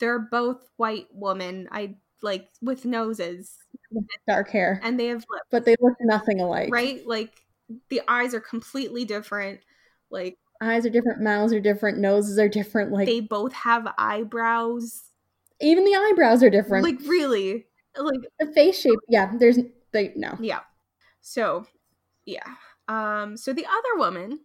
they're 0.00 0.18
both 0.18 0.68
white 0.76 1.06
women. 1.12 1.68
I 1.70 1.96
like 2.22 2.48
with 2.60 2.84
noses 2.84 3.56
Dark 4.26 4.48
hair. 4.50 4.80
and 4.82 4.98
they 4.98 5.06
have 5.08 5.24
lips, 5.28 5.46
But 5.50 5.64
they 5.64 5.76
look 5.80 5.94
nothing 6.00 6.40
alike. 6.40 6.70
right? 6.72 7.06
Like 7.06 7.32
the 7.90 8.00
eyes 8.08 8.34
are 8.34 8.40
completely 8.40 9.04
different. 9.04 9.60
Like 10.10 10.36
Eyes 10.62 10.86
are 10.86 10.90
different, 10.90 11.20
mouths 11.20 11.52
are 11.52 11.60
different, 11.60 11.98
noses 11.98 12.38
are 12.38 12.48
different. 12.48 12.92
Like, 12.92 13.06
they 13.06 13.18
both 13.20 13.52
have 13.52 13.92
eyebrows. 13.98 15.02
even 15.60 15.84
the 15.84 15.96
eyebrows 15.96 16.40
are 16.42 16.50
different. 16.50 16.84
Like 16.84 17.00
really. 17.04 17.66
Like 17.96 18.20
the 18.38 18.46
face 18.52 18.80
shape, 18.80 18.98
yeah, 19.08 19.32
there's, 19.38 19.58
they, 19.90 20.12
no. 20.14 20.36
Yeah. 20.40 20.60
So, 21.20 21.66
yeah. 22.24 22.46
Um, 22.86 23.36
so 23.36 23.52
the 23.52 23.66
other 23.66 23.98
woman 23.98 24.38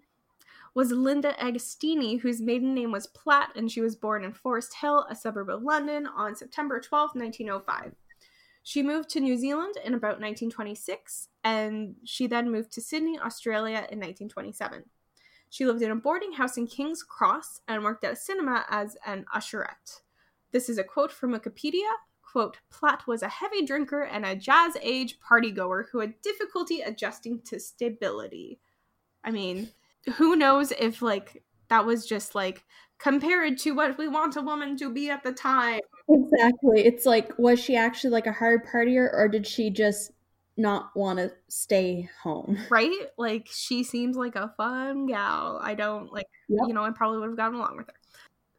was 0.74 0.92
Linda 0.92 1.34
Agostini, 1.40 2.20
whose 2.20 2.42
maiden 2.42 2.74
name 2.74 2.92
was 2.92 3.08
Platt, 3.08 3.52
and 3.56 3.72
she 3.72 3.82
was 3.82 3.96
born 3.96 4.24
in 4.24 4.34
Forest 4.34 4.76
Hill, 4.82 5.06
a 5.10 5.16
suburb 5.16 5.50
of 5.50 5.62
London, 5.62 6.08
on 6.08 6.36
September 6.36 6.80
12, 6.80 7.12
1905. 7.14 7.94
She 8.64 8.82
moved 8.82 9.10
to 9.10 9.20
New 9.20 9.38
Zealand 9.38 9.76
in 9.86 9.94
about 9.94 10.20
1926, 10.20 11.30
and 11.44 11.96
she 12.06 12.26
then 12.26 12.52
moved 12.52 12.72
to 12.74 12.82
Sydney, 12.82 13.20
Australia 13.20 13.88
in 13.92 14.00
1927. 14.00 14.84
She 15.50 15.66
lived 15.66 15.82
in 15.82 15.92
a 15.92 15.96
boarding 15.96 16.34
house 16.34 16.58
in 16.58 16.68
King's 16.68 17.04
Cross 17.04 17.62
and 17.68 17.84
worked 17.84 18.04
at 18.04 18.14
a 18.14 18.16
cinema 18.16 18.66
as 18.70 18.98
an 19.06 19.26
usherette. 19.34 20.02
This 20.52 20.70
is 20.70 20.78
a 20.78 20.84
quote 20.84 21.12
from 21.12 21.34
Wikipedia. 21.34 21.90
Quote, 22.22 22.58
Platt 22.70 23.08
was 23.08 23.22
a 23.22 23.30
heavy 23.30 23.66
drinker 23.66 24.02
and 24.04 24.26
a 24.26 24.36
jazz 24.36 24.78
age 24.82 25.18
partygoer 25.20 25.86
who 25.92 26.00
had 26.00 26.22
difficulty 26.22 26.82
adjusting 26.82 27.42
to 27.46 27.60
stability. 27.60 28.60
I 29.24 29.32
mean, 29.32 29.70
who 30.16 30.36
knows 30.36 30.72
if 30.72 31.02
like 31.02 31.44
that 31.70 31.86
was 31.86 32.06
just 32.06 32.36
like 32.36 32.64
compared 32.98 33.58
to 33.60 33.72
what 33.72 33.98
we 33.98 34.08
want 34.08 34.36
a 34.36 34.42
woman 34.42 34.78
to 34.78 34.92
be 34.92 35.10
at 35.10 35.24
the 35.24 35.32
time. 35.32 35.80
Exactly. 36.10 36.86
It's 36.86 37.06
like, 37.06 37.38
was 37.38 37.60
she 37.60 37.76
actually 37.76 38.12
like 38.12 38.28
a 38.28 38.32
hard 38.32 38.66
partier 38.66 39.10
or 39.14 39.28
did 39.28 39.46
she 39.46 39.70
just 39.70 40.12
not 40.58 40.96
want 40.96 41.20
to 41.20 41.32
stay 41.48 42.10
home. 42.22 42.58
Right? 42.70 43.08
Like 43.18 43.48
she 43.52 43.84
seems 43.84 44.18
like 44.18 44.36
a 44.36 44.54
fun 44.58 45.06
gal. 45.06 45.60
I 45.62 45.76
don't 45.76 46.12
like 46.12 46.28
Yep. 46.50 46.68
you 46.68 46.74
know, 46.74 46.84
I 46.84 46.92
probably 46.92 47.20
would 47.20 47.30
have 47.30 47.38
gotten 47.38 47.56
along 47.56 47.78
with 47.78 47.88
her. 47.88 47.94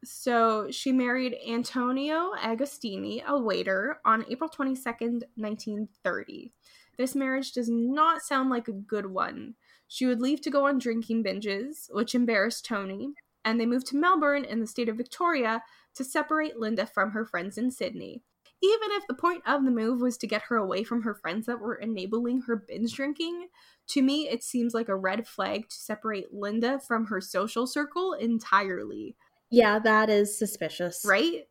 So 0.03 0.71
she 0.71 0.91
married 0.91 1.35
Antonio 1.47 2.31
Agostini, 2.37 3.23
a 3.25 3.37
waiter, 3.37 3.99
on 4.05 4.25
April 4.29 4.49
22nd, 4.49 5.23
1930. 5.35 6.53
This 6.97 7.15
marriage 7.15 7.51
does 7.51 7.69
not 7.69 8.21
sound 8.21 8.49
like 8.49 8.67
a 8.67 8.73
good 8.73 9.07
one. 9.07 9.55
She 9.87 10.05
would 10.05 10.21
leave 10.21 10.41
to 10.41 10.49
go 10.51 10.67
on 10.67 10.79
drinking 10.79 11.23
binges, 11.23 11.93
which 11.93 12.15
embarrassed 12.15 12.65
Tony, 12.65 13.13
and 13.43 13.59
they 13.59 13.65
moved 13.65 13.87
to 13.87 13.97
Melbourne 13.97 14.45
in 14.45 14.59
the 14.59 14.67
state 14.67 14.87
of 14.87 14.97
Victoria 14.97 15.63
to 15.95 16.03
separate 16.03 16.57
Linda 16.59 16.85
from 16.85 17.11
her 17.11 17.25
friends 17.25 17.57
in 17.57 17.71
Sydney. 17.71 18.23
Even 18.61 18.89
if 18.91 19.07
the 19.07 19.13
point 19.13 19.41
of 19.47 19.63
the 19.63 19.71
move 19.71 20.01
was 20.01 20.17
to 20.17 20.27
get 20.27 20.41
her 20.43 20.57
away 20.57 20.83
from 20.83 21.01
her 21.03 21.15
friends 21.15 21.45
that 21.45 21.59
were 21.59 21.75
enabling 21.75 22.41
her 22.41 22.57
binge 22.57 22.93
drinking, 22.93 23.47
to 23.87 24.01
me 24.01 24.27
it 24.27 24.43
seems 24.43 24.73
like 24.73 24.89
a 24.89 24.95
red 24.95 25.25
flag 25.27 25.69
to 25.69 25.75
separate 25.75 26.33
Linda 26.33 26.79
from 26.79 27.05
her 27.05 27.21
social 27.21 27.65
circle 27.65 28.13
entirely, 28.13 29.15
Yeah, 29.49 29.79
that 29.79 30.09
is 30.09 30.37
suspicious. 30.37 31.05
right? 31.05 31.47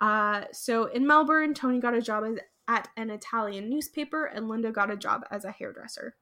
Uh, 0.00 0.44
so 0.52 0.84
in 0.84 1.06
Melbourne, 1.06 1.52
Tony 1.54 1.80
got 1.80 1.94
a 1.94 2.02
job 2.02 2.22
as, 2.24 2.38
at 2.68 2.88
an 2.96 3.10
Italian 3.10 3.68
newspaper, 3.70 4.26
and 4.26 4.48
Linda 4.48 4.70
got 4.70 4.90
a 4.90 4.96
job 4.96 5.24
as 5.30 5.44
a 5.44 5.50
hairdresser. 5.50 6.16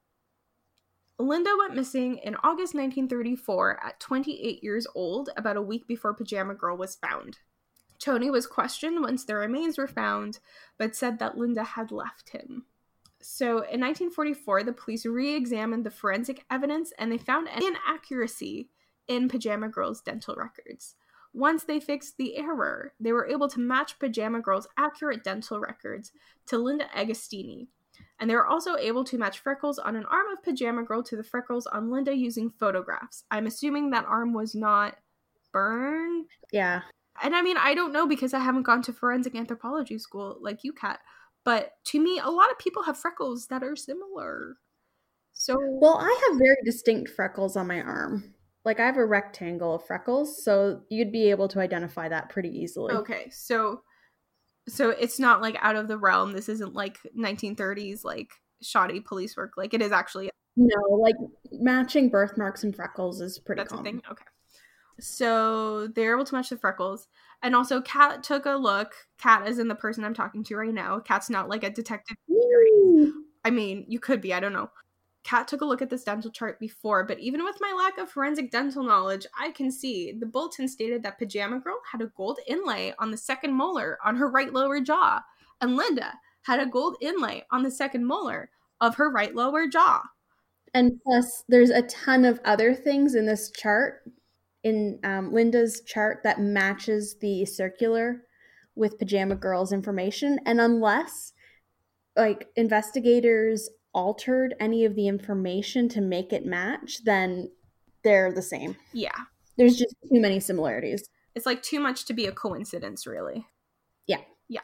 Linda 1.19 1.51
went 1.59 1.77
missing 1.77 2.19
in 2.19 2.35
August 2.37 2.75
1934 2.75 3.85
at 3.85 4.01
28 4.01 4.63
years 4.65 4.87
old, 4.95 5.31
about 5.37 5.57
a 5.57 5.63
week 5.63 5.87
before 5.87 6.15
Pajama 6.15 6.55
Girl 6.55 6.77
was 6.77 6.97
found. 6.97 7.39
Tony 7.99 8.31
was 8.31 8.47
questioned 8.47 9.01
once 9.01 9.25
the 9.25 9.35
remains 9.35 9.79
were 9.79 9.87
found, 9.87 10.41
but 10.79 10.97
said 10.97 11.19
that 11.19 11.39
Linda 11.39 11.65
had 11.65 11.91
left 11.91 12.31
him. 12.31 12.65
So 13.21 13.47
in 13.47 13.81
1944, 13.81 14.65
the 14.65 14.73
police 14.73 15.07
re 15.07 15.35
examined 15.35 15.85
the 15.85 15.91
forensic 15.91 16.45
evidence 16.51 16.93
and 16.99 17.11
they 17.11 17.19
found 17.19 17.49
an 17.49 17.63
inaccuracy 17.63 18.69
in 19.09 19.29
Pajama 19.29 19.69
Girl's 19.69 20.03
dental 20.03 20.35
records. 20.37 20.97
Once 21.33 21.65
they 21.65 21.81
fixed 21.81 22.17
the 22.17 22.37
error, 22.37 22.93
they 23.01 23.13
were 23.13 23.27
able 23.27 23.49
to 23.49 23.61
match 23.61 23.99
Pajama 23.99 24.41
Girl's 24.41 24.69
accurate 24.77 25.25
dental 25.25 25.59
records 25.59 26.13
to 26.47 26.59
Linda 26.59 26.87
Agostini. 26.95 27.67
And 28.21 28.31
they 28.31 28.35
were 28.35 28.47
also 28.47 28.77
able 28.77 29.05
to 29.05 29.19
match 29.19 29.41
freckles 29.41 29.79
on 29.79 29.97
an 29.97 30.05
arm 30.07 30.29
of 30.33 30.43
Pajama 30.43 30.85
Girl 30.85 31.03
to 31.03 31.17
the 31.17 31.25
freckles 31.25 31.67
on 31.67 31.91
Linda 31.91 32.15
using 32.15 32.51
photographs. 32.51 33.25
I'm 33.31 33.47
assuming 33.47 33.91
that 33.91 34.05
arm 34.05 34.33
was 34.33 34.55
not 34.55 34.97
burned. 35.53 36.27
Yeah. 36.53 36.83
And 37.23 37.35
I 37.35 37.43
mean, 37.43 37.57
I 37.57 37.75
don't 37.75 37.93
know 37.93 38.07
because 38.07 38.35
I 38.35 38.41
haven't 38.41 38.63
gone 38.65 38.83
to 38.83 38.93
forensic 38.93 39.35
anthropology 39.35 39.99
school 39.99 40.37
like 40.41 40.65
you, 40.65 40.73
Kat. 40.73 41.01
But 41.45 41.73
to 41.87 42.01
me, 42.01 42.19
a 42.23 42.31
lot 42.31 42.51
of 42.51 42.59
people 42.59 42.83
have 42.85 42.97
freckles 42.99 43.47
that 43.49 43.63
are 43.63 43.77
similar. 43.77 44.57
So, 45.33 45.57
Well, 45.61 45.99
I 45.99 46.29
have 46.29 46.39
very 46.39 46.57
distinct 46.65 47.11
freckles 47.11 47.57
on 47.57 47.67
my 47.67 47.81
arm. 47.81 48.35
Like 48.65 48.81
I 48.81 48.87
have 48.87 48.97
a 48.97 49.05
rectangle 49.05 49.75
of 49.75 49.87
freckles, 49.87 50.43
so 50.43 50.81
you'd 50.89 51.13
be 51.13 51.29
able 51.31 51.49
to 51.49 51.61
identify 51.61 52.09
that 52.09 52.31
pretty 52.31 52.49
easily. 52.49 52.95
okay, 52.95 53.29
so 53.31 53.83
so 54.69 54.89
it's 54.91 55.19
not 55.19 55.43
like 55.43 55.57
out 55.61 55.77
of 55.77 55.89
the 55.89 55.99
realm. 55.99 56.33
This 56.33 56.49
isn't 56.49 56.73
like 56.75 56.99
1930s 57.15 58.05
like 58.05 58.31
shoddy 58.63 59.01
police 59.01 59.37
work. 59.37 59.53
Like 59.59 59.75
it 59.75 59.83
is 59.83 59.93
actually 59.93 60.31
No, 60.57 60.81
like 60.97 61.17
matching 61.53 62.09
birthmarks 62.09 62.65
and 62.65 62.75
freckles 62.75 63.21
is 63.21 63.39
pretty 63.39 63.61
that's 63.61 63.73
a 63.73 63.77
common. 63.77 63.93
thing. 64.01 64.03
Okay. 64.11 64.25
So 65.01 65.89
they're 65.89 66.15
able 66.15 66.25
to 66.25 66.35
match 66.35 66.51
the 66.51 66.57
freckles. 66.57 67.09
And 67.43 67.55
also 67.55 67.81
Kat 67.81 68.23
took 68.23 68.47
a 68.47 68.53
look. 68.53 68.95
Kat 69.19 69.47
is 69.47 69.59
in 69.59 69.69
the 69.69 69.75
person 69.75 70.05
I'm 70.05 70.15
talking 70.15 70.45
to 70.45 70.57
right 70.57 70.73
now. 70.73 70.99
Kat's 71.01 71.31
not 71.31 71.49
like 71.49 71.65
a 71.65 71.71
detective. 71.71 72.17
I 73.45 73.51
mean, 73.51 73.85
you 73.89 74.01
could 74.01 74.21
be, 74.21 74.33
I 74.33 74.41
don't 74.41 74.53
know. 74.53 74.71
Kat 75.25 75.49
took 75.49 75.63
a 75.63 75.65
look 75.65 75.81
at 75.81 75.89
this 75.89 76.05
dental 76.05 76.31
chart 76.31 76.61
before, 76.61 77.05
but 77.05 77.19
even 77.19 77.45
with 77.45 77.57
my 77.61 77.73
lack 77.77 77.97
of 77.99 78.11
forensic 78.11 78.51
dental 78.51 78.83
knowledge, 78.83 79.27
I 79.39 79.51
can 79.53 79.71
see 79.71 80.13
the 80.13 80.27
bulletin 80.27 80.69
stated 80.69 81.03
that 81.03 81.19
Pajama 81.19 81.61
Girl 81.61 81.81
had 81.91 82.03
a 82.03 82.13
gold 82.15 82.41
inlay 82.47 82.93
on 82.99 83.11
the 83.11 83.17
second 83.17 83.55
molar 83.55 83.99
on 84.05 84.17
her 84.17 84.31
right 84.31 84.53
lower 84.53 84.81
jaw, 84.81 85.23
and 85.63 85.77
Linda 85.77 86.13
had 86.43 86.61
a 86.61 86.67
gold 86.67 86.99
inlay 87.01 87.43
on 87.51 87.63
the 87.63 87.71
second 87.71 88.05
molar 88.05 88.51
of 88.83 88.97
her 88.97 89.11
right 89.11 89.35
lower 89.35 89.67
jaw. 89.67 90.03
And 90.75 91.01
plus, 91.03 91.45
there's 91.49 91.71
a 91.71 91.83
ton 91.83 92.27
of 92.27 92.39
other 92.45 92.75
things 92.75 93.15
in 93.15 93.25
this 93.25 93.51
chart, 93.51 94.03
in 94.65 94.99
um, 95.05 95.33
Linda's 95.33 95.83
chart, 95.87 96.23
that 96.25 96.41
matches 96.41 97.17
the 97.21 97.45
circular 97.45 98.23
with 98.75 98.99
Pajama 98.99 99.37
Girl's 99.37 99.73
information. 99.73 100.41
And 100.45 100.61
unless, 100.61 101.33
like, 102.17 102.49
investigators 102.57 103.69
altered 103.93 104.55
any 104.59 104.85
of 104.85 104.97
the 104.97 105.07
information 105.07 105.89
to 105.91 106.01
make 106.01 106.33
it 106.33 106.45
match, 106.45 107.05
then 107.05 107.51
they're 108.03 108.33
the 108.33 108.43
same. 108.43 108.77
Yeah. 108.93 109.17
There's 109.57 109.77
just 109.77 109.95
too 110.13 110.21
many 110.21 110.41
similarities. 110.41 111.09
It's 111.35 111.47
like 111.47 111.63
too 111.63 111.81
much 111.81 112.05
to 112.07 112.13
be 112.13 112.27
a 112.27 112.33
coincidence, 112.33 113.07
really. 113.07 113.47
Yeah. 114.07 114.21
Yeah. 114.49 114.61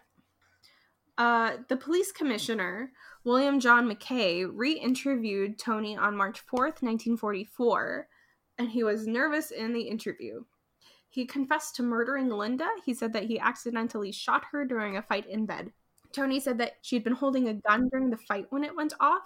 Uh, 1.16 1.58
the 1.68 1.76
police 1.76 2.12
commissioner, 2.12 2.92
William 3.24 3.60
John 3.60 3.88
McKay, 3.88 4.48
re 4.52 4.72
interviewed 4.72 5.58
Tony 5.58 5.96
on 5.96 6.16
March 6.16 6.40
4th, 6.46 6.82
1944, 6.82 8.08
and 8.60 8.70
he 8.70 8.84
was 8.84 9.06
nervous 9.06 9.50
in 9.50 9.72
the 9.72 9.80
interview. 9.80 10.44
He 11.08 11.24
confessed 11.24 11.76
to 11.76 11.82
murdering 11.82 12.28
Linda. 12.28 12.68
He 12.84 12.92
said 12.92 13.14
that 13.14 13.24
he 13.24 13.40
accidentally 13.40 14.12
shot 14.12 14.44
her 14.52 14.66
during 14.66 14.98
a 14.98 15.02
fight 15.02 15.26
in 15.26 15.46
bed. 15.46 15.72
Tony 16.12 16.38
said 16.38 16.58
that 16.58 16.74
she 16.82 16.94
had 16.94 17.02
been 17.02 17.14
holding 17.14 17.48
a 17.48 17.54
gun 17.54 17.88
during 17.88 18.10
the 18.10 18.18
fight 18.18 18.44
when 18.50 18.62
it 18.62 18.76
went 18.76 18.92
off. 19.00 19.22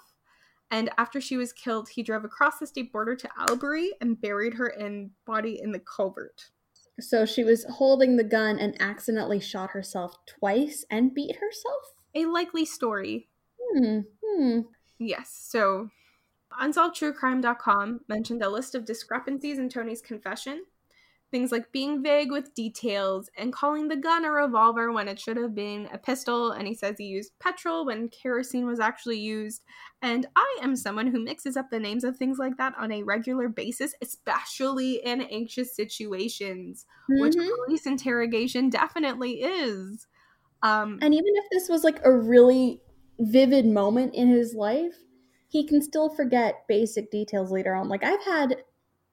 And 0.70 0.88
after 0.98 1.20
she 1.20 1.36
was 1.36 1.52
killed, 1.52 1.88
he 1.88 2.04
drove 2.04 2.24
across 2.24 2.60
the 2.60 2.66
state 2.68 2.92
border 2.92 3.16
to 3.16 3.28
Albury 3.36 3.90
and 4.00 4.20
buried 4.20 4.54
her 4.54 4.68
in 4.68 5.10
body 5.26 5.60
in 5.60 5.72
the 5.72 5.80
culvert. 5.80 6.50
So 7.00 7.26
she 7.26 7.42
was 7.42 7.66
holding 7.68 8.16
the 8.16 8.22
gun 8.22 8.60
and 8.60 8.80
accidentally 8.80 9.40
shot 9.40 9.70
herself 9.70 10.16
twice 10.26 10.86
and 10.92 11.12
beat 11.12 11.34
herself? 11.34 11.82
A 12.14 12.26
likely 12.26 12.64
story. 12.64 13.28
Hmm. 13.58 14.00
Hmm. 14.24 14.60
Yes. 15.00 15.36
So, 15.48 15.90
UnsolvedTrueCrime.com 16.60 18.00
mentioned 18.08 18.42
a 18.42 18.48
list 18.48 18.74
of 18.74 18.84
discrepancies 18.84 19.58
in 19.58 19.68
Tony's 19.68 20.00
confession. 20.02 20.64
Things 21.30 21.50
like 21.50 21.72
being 21.72 22.02
vague 22.02 22.30
with 22.30 22.54
details 22.54 23.28
and 23.36 23.52
calling 23.52 23.88
the 23.88 23.96
gun 23.96 24.24
a 24.24 24.30
revolver 24.30 24.92
when 24.92 25.08
it 25.08 25.18
should 25.18 25.36
have 25.36 25.54
been 25.54 25.88
a 25.92 25.98
pistol. 25.98 26.52
And 26.52 26.68
he 26.68 26.74
says 26.74 26.96
he 26.96 27.06
used 27.06 27.36
petrol 27.40 27.84
when 27.86 28.08
kerosene 28.08 28.66
was 28.66 28.78
actually 28.78 29.18
used. 29.18 29.64
And 30.00 30.26
I 30.36 30.58
am 30.62 30.76
someone 30.76 31.08
who 31.08 31.18
mixes 31.24 31.56
up 31.56 31.70
the 31.70 31.80
names 31.80 32.04
of 32.04 32.16
things 32.16 32.38
like 32.38 32.56
that 32.58 32.74
on 32.78 32.92
a 32.92 33.02
regular 33.02 33.48
basis, 33.48 33.94
especially 34.00 34.96
in 35.04 35.22
anxious 35.22 35.74
situations, 35.74 36.86
which 37.18 37.34
Mhm. 37.34 37.50
police 37.66 37.86
interrogation 37.86 38.70
definitely 38.70 39.42
is. 39.42 40.06
Um, 40.62 40.98
And 41.02 41.14
even 41.14 41.32
if 41.36 41.44
this 41.50 41.68
was 41.68 41.84
like 41.84 42.00
a 42.04 42.12
really 42.16 42.80
vivid 43.18 43.66
moment 43.66 44.14
in 44.14 44.28
his 44.28 44.54
life, 44.54 44.96
he 45.54 45.66
can 45.66 45.80
still 45.82 46.10
forget 46.10 46.66
basic 46.68 47.10
details 47.10 47.52
later 47.52 47.74
on. 47.74 47.88
Like 47.88 48.04
I've 48.04 48.22
had 48.24 48.64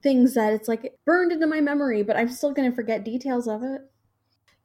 things 0.04 0.34
that 0.36 0.54
it's 0.54 0.68
like 0.68 0.96
burned 1.06 1.32
into 1.32 1.48
my 1.48 1.62
memory, 1.62 2.04
but 2.04 2.18
I'm 2.18 2.30
still 2.30 2.54
going 2.54 2.70
to 2.70 2.76
forget 2.76 3.04
details 3.06 3.48
of 3.48 3.64
it. 3.64 3.82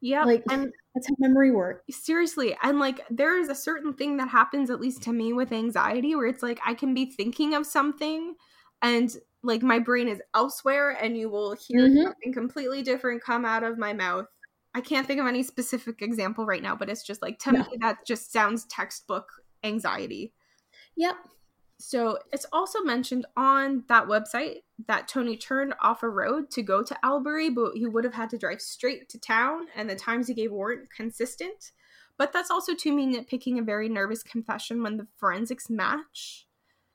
yeah, 0.01 0.27
Like 0.27 0.45
and 0.51 0.73
that's 0.95 1.09
how 1.09 1.15
memory 1.19 1.51
works. 1.51 1.85
seriously 1.91 2.57
and 2.63 2.81
like 2.81 3.01
there 3.11 3.39
is 3.39 3.49
a 3.49 3.55
certain 3.55 3.93
thing 3.95 4.17
that 4.17 4.29
happens 4.29 4.71
at 4.71 4.81
least 4.81 5.03
to 5.03 5.13
me 5.13 5.33
with 5.33 5.53
anxiety 5.53 6.17
where 6.17 6.27
it's 6.27 6.43
like 6.43 6.59
i 6.67 6.75
can 6.75 6.95
be 6.95 7.07
thinking 7.13 7.55
of 7.55 7.65
something 7.65 8.35
and 8.83 9.17
like 9.45 9.63
my 9.63 9.79
brain 9.79 10.09
is 10.09 10.21
elsewhere 10.35 10.91
and 10.91 11.17
you 11.17 11.29
will 11.31 11.55
hear 11.55 11.89
Mhm. 11.89 12.03
something 12.03 12.33
completely 12.33 12.83
different 12.83 13.23
come 13.23 13.45
out 13.45 13.63
of 13.63 13.79
my 13.79 13.93
mouth 13.93 14.27
i 14.75 14.81
can't 14.81 15.07
think 15.07 15.21
of 15.21 15.27
any 15.29 15.45
specific 15.45 16.03
example 16.03 16.45
right 16.45 16.63
now 16.63 16.75
but 16.75 16.89
it's 16.91 17.05
just 17.07 17.23
like 17.23 17.39
to 17.39 17.53
No. 17.53 17.65
me 17.71 17.79
that 17.81 17.99
just 18.05 18.33
sounds 18.33 18.65
textbook 18.67 19.29
anxiety 19.63 20.33
Yep. 20.97 21.17
So 21.79 22.19
it's 22.33 22.47
also 22.53 22.81
mentioned 22.83 23.27
on 23.37 23.85
that 23.89 24.07
website 24.07 24.63
that 24.89 25.09
Tony 25.09 25.37
turned 25.37 25.75
off 25.81 26.03
a 26.03 26.09
road 26.09 26.51
to 26.53 26.63
go 26.63 26.83
to 26.83 26.97
Albury, 27.05 27.51
but 27.51 27.73
he 27.75 27.87
would 27.87 28.05
have 28.05 28.15
had 28.15 28.31
to 28.31 28.39
drive 28.39 28.61
straight 28.61 29.09
to 29.11 29.19
town, 29.21 29.67
and 29.75 29.89
the 29.89 29.97
times 29.97 30.29
he 30.29 30.35
gave 30.35 30.53
weren't 30.53 30.91
consistent. 30.91 31.73
But 32.19 32.33
that's 32.33 32.51
also 32.51 32.75
to 32.75 32.93
me 32.93 33.07
nitpicking 33.07 33.59
a 33.59 33.63
very 33.63 33.89
nervous 33.91 34.23
confession 34.23 34.83
when 34.83 34.97
the 34.97 35.07
forensics 35.17 35.69
match. 35.69 36.47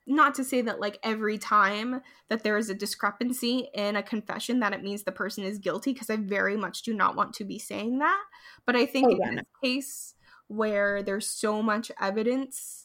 Not 0.07 0.34
to 0.36 0.43
say 0.43 0.63
that 0.63 0.79
like 0.79 0.97
every 1.03 1.38
time 1.38 2.01
that 2.29 2.43
there 2.43 2.57
is 2.57 2.71
a 2.71 2.73
discrepancy 2.73 3.69
in 3.75 3.95
a 3.95 4.01
confession 4.03 4.59
that 4.61 4.73
it 4.73 4.82
means 4.82 5.03
the 5.03 5.11
person 5.11 5.43
is 5.43 5.59
guilty, 5.59 5.93
because 5.93 6.09
I 6.09 6.15
very 6.15 6.57
much 6.57 6.82
do 6.82 6.93
not 6.93 7.15
want 7.15 7.36
to 7.36 7.45
be 7.45 7.59
saying 7.59 7.99
that. 7.99 8.23
But 8.65 8.75
I 8.75 8.88
think 8.88 9.11
Oh, 9.11 9.11
in 9.11 9.17
yeah, 9.19 9.32
this 9.36 9.45
case 9.63 10.15
where 10.47 11.03
there's 11.03 11.27
so 11.27 11.61
much 11.61 11.91
evidence 12.01 12.80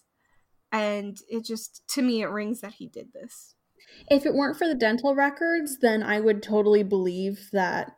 and 0.81 1.19
it 1.29 1.45
just 1.45 1.83
to 1.89 2.03
me 2.03 2.23
it 2.23 2.27
rings 2.27 2.61
that 2.61 2.75
he 2.75 2.87
did 2.89 3.13
this 3.13 3.55
If 4.09 4.27
it 4.27 4.35
weren't 4.35 4.57
for 4.57 4.67
the 4.67 4.75
dental 4.75 5.15
records, 5.15 5.79
then 5.79 6.03
I 6.03 6.21
would 6.21 6.43
totally 6.43 6.83
believe 6.83 7.49
that 7.53 7.97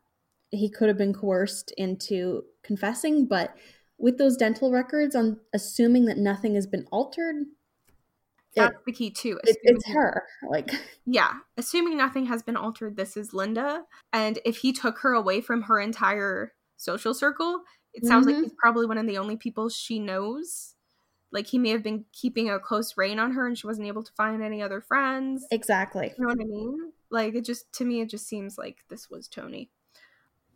he 0.50 0.68
could 0.70 0.88
have 0.88 0.98
been 0.98 1.14
coerced 1.14 1.72
into 1.76 2.44
confessing, 2.62 3.26
but 3.26 3.56
with 3.98 4.18
those 4.18 4.36
dental 4.36 4.70
records, 4.70 5.14
I'm 5.14 5.40
assuming 5.52 6.04
that 6.06 6.18
nothing 6.18 6.54
has 6.54 6.66
been 6.66 6.86
altered. 6.92 7.46
that's 8.54 8.76
the 8.86 8.92
key 8.92 9.10
too. 9.10 9.38
It, 9.44 9.56
it's 9.62 9.86
her. 9.88 10.24
Like, 10.48 10.70
Yeah, 11.06 11.34
assuming 11.56 11.96
nothing 11.96 12.26
has 12.26 12.42
been 12.42 12.56
altered, 12.56 12.96
this 12.96 13.16
is 13.16 13.32
Linda. 13.32 13.84
And 14.12 14.38
if 14.44 14.58
he 14.58 14.72
took 14.72 14.98
her 15.00 15.12
away 15.12 15.40
from 15.40 15.62
her 15.62 15.80
entire 15.80 16.52
social 16.76 17.14
circle, 17.14 17.62
it 17.94 18.04
sounds 18.04 18.26
like 18.26 18.36
Mhm. 18.36 18.42
he's 18.42 18.52
probably 18.58 18.86
one 18.86 18.98
of 18.98 19.06
the 19.06 19.18
only 19.18 19.36
people 19.36 19.68
she 19.68 19.98
knows. 19.98 20.74
Like 21.30 21.46
he 21.46 21.58
may 21.58 21.70
have 21.70 21.82
been 21.82 22.04
keeping 22.12 22.48
a 22.48 22.58
close 22.58 22.96
rein 22.96 23.18
on 23.18 23.32
her 23.32 23.46
and 23.46 23.56
she 23.56 23.66
wasn't 23.66 23.88
able 23.88 24.02
to 24.02 24.12
find 24.12 24.42
any 24.42 24.62
other 24.62 24.80
friends. 24.80 25.46
exactly. 25.50 26.12
You 26.16 26.26
know 26.26 26.34
what 26.34 26.40
I 26.40 26.44
mean? 26.44 26.92
Like 27.10 27.34
it 27.34 27.44
just 27.44 27.72
to 27.74 27.84
me 27.84 28.00
it 28.00 28.10
just 28.10 28.26
seems 28.26 28.56
like 28.58 28.78
this 28.88 29.10
was 29.10 29.28
Tony. 29.28 29.70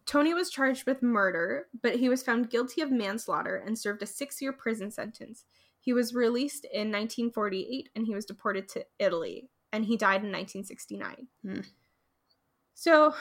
Tony 0.05 0.35
was 0.35 0.51
charged 0.51 0.85
with 0.87 1.03
murder, 1.03 1.68
but 1.81 1.97
he 1.97 2.09
was 2.09 2.23
found 2.23 2.51
guilty 2.51 2.81
of 2.81 2.91
manslaughter 2.91 3.57
and 3.57 3.79
served 3.79 4.03
a 4.03 4.07
6-year 4.07 4.53
prison 4.53 4.91
sentence. 4.91 5.45
He 5.79 5.93
was 5.93 6.14
released 6.14 6.64
in 6.64 6.91
1948 6.91 7.91
and 7.95 8.07
he 8.07 8.14
was 8.14 8.25
deported 8.25 8.68
to 8.70 8.85
Italy 8.99 9.49
and 9.73 9.85
he 9.85 9.97
died 9.97 10.23
in 10.25 10.33
1969. 10.33 11.29
Hmm. 11.45 11.61
So, 12.75 13.14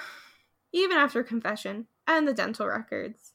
even 0.72 0.98
after 0.98 1.24
confession 1.24 1.88
and 2.08 2.28
the 2.28 2.34
dental 2.34 2.68
records, 2.68 3.34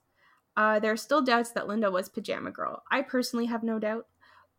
uh, 0.56 0.78
there 0.78 0.92
are 0.92 0.96
still 0.96 1.22
doubts 1.22 1.50
that 1.50 1.68
Linda 1.68 1.90
was 1.90 2.08
Pajama 2.08 2.50
Girl. 2.50 2.82
I 2.90 3.02
personally 3.02 3.46
have 3.46 3.62
no 3.62 3.78
doubt, 3.78 4.06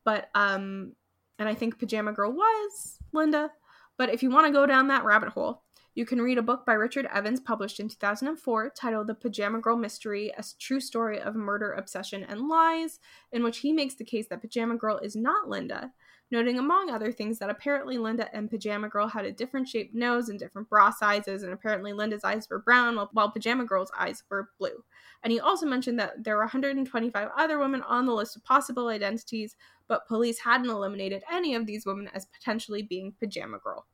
but 0.03 0.29
um, 0.35 0.93
and 1.39 1.49
I 1.49 1.53
think 1.53 1.79
Pajama 1.79 2.13
Girl 2.13 2.31
was 2.31 2.99
Linda. 3.13 3.51
But 3.97 4.09
if 4.09 4.21
you 4.21 4.29
want 4.29 4.45
to 4.45 4.53
go 4.53 4.65
down 4.65 4.87
that 4.87 5.05
rabbit 5.05 5.29
hole, 5.29 5.63
you 5.95 6.05
can 6.05 6.21
read 6.21 6.37
a 6.37 6.43
book 6.43 6.63
by 6.63 6.73
Richard 6.73 7.07
Evans 7.11 7.39
published 7.39 7.79
in 7.79 7.89
2004 7.89 8.71
titled 8.75 9.07
The 9.07 9.15
Pajama 9.15 9.59
Girl 9.59 9.75
Mystery 9.75 10.31
A 10.37 10.43
True 10.59 10.79
Story 10.79 11.19
of 11.19 11.35
Murder, 11.35 11.73
Obsession, 11.73 12.23
and 12.23 12.47
Lies, 12.47 12.99
in 13.31 13.43
which 13.43 13.57
he 13.57 13.73
makes 13.73 13.95
the 13.95 14.05
case 14.05 14.27
that 14.29 14.41
Pajama 14.41 14.77
Girl 14.77 14.99
is 14.99 15.15
not 15.15 15.49
Linda, 15.49 15.91
noting 16.29 16.59
among 16.59 16.89
other 16.89 17.11
things 17.11 17.39
that 17.39 17.49
apparently 17.49 17.97
Linda 17.97 18.33
and 18.35 18.49
Pajama 18.49 18.89
Girl 18.89 19.07
had 19.07 19.25
a 19.25 19.31
different 19.31 19.67
shaped 19.67 19.95
nose 19.95 20.29
and 20.29 20.37
different 20.37 20.69
bra 20.69 20.89
sizes, 20.91 21.43
and 21.43 21.53
apparently 21.53 21.93
Linda's 21.93 22.23
eyes 22.23 22.49
were 22.49 22.59
brown 22.59 22.95
while, 22.95 23.09
while 23.13 23.31
Pajama 23.31 23.65
Girl's 23.65 23.91
eyes 23.97 24.23
were 24.29 24.49
blue. 24.59 24.83
And 25.23 25.31
he 25.31 25.39
also 25.39 25.65
mentioned 25.65 25.99
that 25.99 26.23
there 26.23 26.35
were 26.35 26.43
125 26.43 27.29
other 27.37 27.59
women 27.59 27.81
on 27.83 28.05
the 28.05 28.13
list 28.13 28.35
of 28.35 28.43
possible 28.43 28.87
identities, 28.89 29.55
but 29.87 30.07
police 30.07 30.39
hadn't 30.39 30.69
eliminated 30.69 31.23
any 31.31 31.55
of 31.55 31.65
these 31.65 31.85
women 31.85 32.09
as 32.13 32.25
potentially 32.25 32.83
being 32.83 33.13
Pajama 33.19 33.59
Girl. 33.59 33.85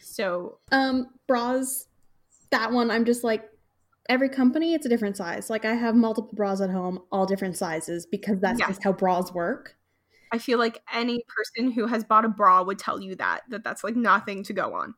So, 0.00 0.58
Um, 0.72 1.08
bras, 1.26 1.86
that 2.50 2.72
one, 2.72 2.90
I'm 2.90 3.04
just 3.04 3.24
like, 3.24 3.50
every 4.08 4.28
company, 4.28 4.74
it's 4.74 4.84
a 4.86 4.88
different 4.88 5.16
size. 5.16 5.48
Like, 5.48 5.64
I 5.64 5.74
have 5.74 5.94
multiple 5.94 6.32
bras 6.34 6.60
at 6.60 6.70
home, 6.70 7.02
all 7.10 7.24
different 7.26 7.56
sizes, 7.56 8.04
because 8.06 8.38
that's 8.40 8.60
Yeah. 8.60 8.68
just 8.68 8.82
how 8.82 8.92
bras 8.92 9.32
work. 9.32 9.76
I 10.34 10.38
feel 10.38 10.58
like 10.58 10.82
any 10.92 11.22
person 11.28 11.70
who 11.70 11.86
has 11.86 12.02
bought 12.02 12.24
a 12.24 12.28
bra 12.28 12.64
would 12.64 12.78
tell 12.78 13.00
you 13.00 13.14
that 13.16 13.42
that 13.50 13.62
that's 13.62 13.84
like 13.84 13.94
nothing 13.94 14.42
to 14.44 14.52
go 14.52 14.74
on. 14.74 14.94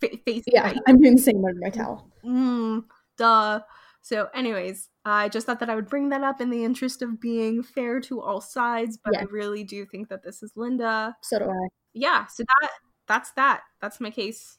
fa- 0.01 0.19
face 0.27 0.45
Yeah, 0.53 0.69
face. 0.69 0.79
I'm 0.87 1.01
doing 1.01 1.17
the 1.17 1.23
same 1.23 1.41
with 1.41 1.57
my 1.61 1.71
towel. 1.71 2.11
mm, 2.25 2.85
duh. 3.17 3.61
So, 4.03 4.29
anyways, 4.35 4.89
I 5.05 5.29
just 5.29 5.47
thought 5.47 5.61
that 5.61 5.71
I 5.71 5.75
would 5.75 5.89
bring 5.89 6.11
that 6.11 6.23
up 6.23 6.41
in 6.41 6.51
the 6.51 6.65
interest 6.65 7.03
of 7.03 7.21
being 7.21 7.63
fair 7.63 8.01
to 8.03 8.21
all 8.21 8.41
sides, 8.41 8.99
but 9.03 9.17
I 9.19 9.23
really 9.25 9.65
do 9.65 9.85
think 9.87 10.09
that 10.11 10.23
this 10.23 10.43
is 10.43 10.53
Linda. 10.57 11.17
So 11.23 11.39
do 11.39 11.47
I. 11.47 11.69
Yeah, 11.99 12.27
so 12.27 12.45
that 12.45 12.71
that's 13.07 13.33
that. 13.33 13.63
That's 13.81 14.01
my 14.01 14.11
case. 14.11 14.59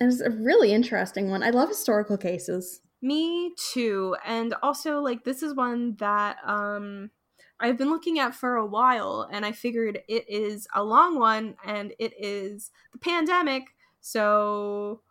And 0.00 0.10
it's 0.10 0.20
a 0.20 0.30
really 0.30 0.72
interesting 0.72 1.30
one. 1.30 1.42
I 1.44 1.50
love 1.50 1.68
historical 1.68 2.16
cases. 2.16 2.80
Me 3.02 3.54
too. 3.72 4.16
And 4.24 4.54
also 4.62 5.00
like 5.00 5.24
this 5.24 5.42
is 5.42 5.54
one 5.54 5.96
that 5.96 6.36
um 6.44 7.10
I've 7.58 7.76
been 7.78 7.90
looking 7.90 8.18
at 8.18 8.34
for 8.34 8.56
a 8.56 8.66
while 8.66 9.28
and 9.30 9.44
I 9.44 9.52
figured 9.52 10.00
it 10.08 10.28
is 10.28 10.66
a 10.74 10.82
long 10.82 11.18
one 11.18 11.56
and 11.64 11.94
it 11.98 12.12
is 12.18 12.70
the 12.92 12.98
pandemic. 12.98 13.64
So 14.00 15.02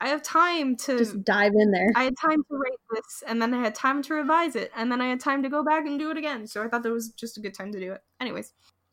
I 0.00 0.08
have 0.08 0.22
time 0.22 0.76
to 0.76 0.98
Just 0.98 1.24
dive 1.24 1.52
in 1.54 1.70
there. 1.70 1.88
I 1.96 2.04
had 2.04 2.14
time 2.16 2.42
to 2.44 2.56
write 2.56 2.78
this 2.92 3.22
and 3.26 3.40
then 3.42 3.52
I 3.54 3.62
had 3.62 3.74
time 3.74 4.02
to 4.04 4.14
revise 4.14 4.56
it 4.56 4.70
and 4.76 4.90
then 4.92 5.00
I 5.00 5.08
had 5.08 5.20
time 5.20 5.42
to 5.42 5.48
go 5.50 5.64
back 5.64 5.86
and 5.86 5.98
do 5.98 6.10
it 6.10 6.16
again. 6.18 6.46
So 6.46 6.62
I 6.62 6.68
thought 6.68 6.82
that 6.82 6.92
was 6.92 7.10
just 7.12 7.36
a 7.38 7.40
good 7.40 7.54
time 7.54 7.72
to 7.72 7.80
do 7.80 7.92
it. 7.92 8.02
Anyways, 8.20 8.52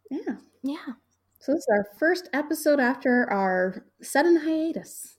Yeah. 0.10 0.38
yeah. 0.64 0.93
So 1.46 1.52
this 1.52 1.60
is 1.60 1.68
our 1.70 1.86
first 2.00 2.28
episode 2.34 2.80
after 2.80 3.30
our 3.32 3.86
sudden 4.02 4.36
hiatus. 4.36 5.18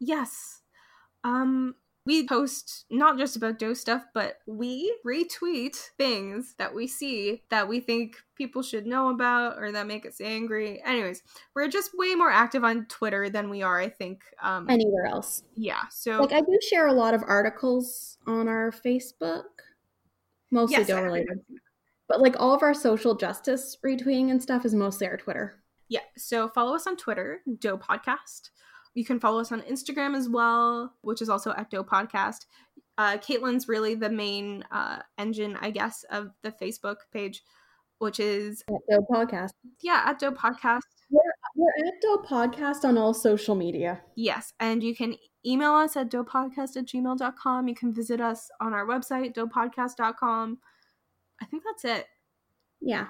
Yes. 0.00 0.62
Um 1.22 1.74
we 2.06 2.26
post 2.26 2.86
not 2.90 3.18
just 3.18 3.36
about 3.36 3.58
Doe 3.58 3.74
stuff, 3.74 4.02
but 4.14 4.38
we 4.46 4.96
retweet 5.06 5.76
things 5.98 6.54
that 6.56 6.74
we 6.74 6.86
see 6.86 7.42
that 7.50 7.68
we 7.68 7.80
think 7.80 8.16
people 8.36 8.62
should 8.62 8.86
know 8.86 9.10
about 9.10 9.58
or 9.58 9.70
that 9.72 9.86
make 9.86 10.06
us 10.06 10.18
angry. 10.18 10.80
Anyways, 10.82 11.22
we're 11.54 11.68
just 11.68 11.90
way 11.94 12.14
more 12.14 12.30
active 12.30 12.64
on 12.64 12.86
Twitter 12.86 13.28
than 13.28 13.50
we 13.50 13.60
are, 13.60 13.78
I 13.78 13.90
think. 13.90 14.22
Um 14.42 14.70
Anywhere 14.70 15.04
else. 15.04 15.42
yeah. 15.56 15.82
So 15.90 16.20
Like 16.20 16.32
I 16.32 16.40
do 16.40 16.58
share 16.70 16.86
a 16.86 16.92
lot 16.94 17.12
of 17.12 17.22
articles 17.22 18.16
on 18.26 18.48
our 18.48 18.70
Facebook, 18.72 19.44
mostly 20.50 20.78
yes, 20.78 20.86
Doe 20.86 21.02
related. 21.02 21.40
But 22.08 22.22
like 22.22 22.40
all 22.40 22.54
of 22.54 22.62
our 22.62 22.72
social 22.72 23.14
justice 23.14 23.76
retweeting 23.84 24.30
and 24.30 24.42
stuff 24.42 24.64
is 24.64 24.72
mostly 24.72 25.06
our 25.06 25.18
Twitter. 25.18 25.62
Yeah. 25.88 26.00
So 26.16 26.48
follow 26.48 26.74
us 26.74 26.86
on 26.86 26.96
Twitter, 26.96 27.40
Doe 27.60 27.78
Podcast. 27.78 28.50
You 28.94 29.04
can 29.04 29.20
follow 29.20 29.40
us 29.40 29.52
on 29.52 29.60
Instagram 29.62 30.16
as 30.16 30.28
well, 30.28 30.94
which 31.02 31.20
is 31.22 31.28
also 31.28 31.52
at 31.52 31.70
Doe 31.70 31.84
Podcast. 31.84 32.46
Uh, 32.98 33.18
Caitlin's 33.18 33.68
really 33.68 33.94
the 33.94 34.08
main 34.10 34.64
uh, 34.70 35.00
engine, 35.18 35.56
I 35.60 35.70
guess, 35.70 36.04
of 36.10 36.30
the 36.42 36.50
Facebook 36.50 36.96
page, 37.12 37.42
which 37.98 38.18
is 38.18 38.64
At 38.68 38.74
Doe 38.90 39.06
Podcast. 39.10 39.50
yeah 39.82 40.02
at 40.06 40.18
Doe 40.18 40.32
Podcast. 40.32 40.80
We're 41.10 41.86
at 41.86 42.00
Doe 42.02 42.22
Podcast 42.28 42.84
on 42.84 42.98
all 42.98 43.14
social 43.14 43.54
media. 43.54 44.00
Yes, 44.16 44.52
and 44.60 44.82
you 44.82 44.94
can 44.96 45.14
email 45.46 45.72
us 45.74 45.96
at 45.96 46.10
doepodcast 46.10 46.76
at 46.76 46.86
gmail.com. 46.86 47.68
You 47.68 47.74
can 47.74 47.94
visit 47.94 48.20
us 48.20 48.50
on 48.60 48.72
our 48.74 48.84
website, 48.86 49.34
doepodcast.com. 49.34 50.58
I 51.40 51.44
think 51.44 51.62
that's 51.64 51.84
it. 51.84 52.06
Yeah. 52.80 53.06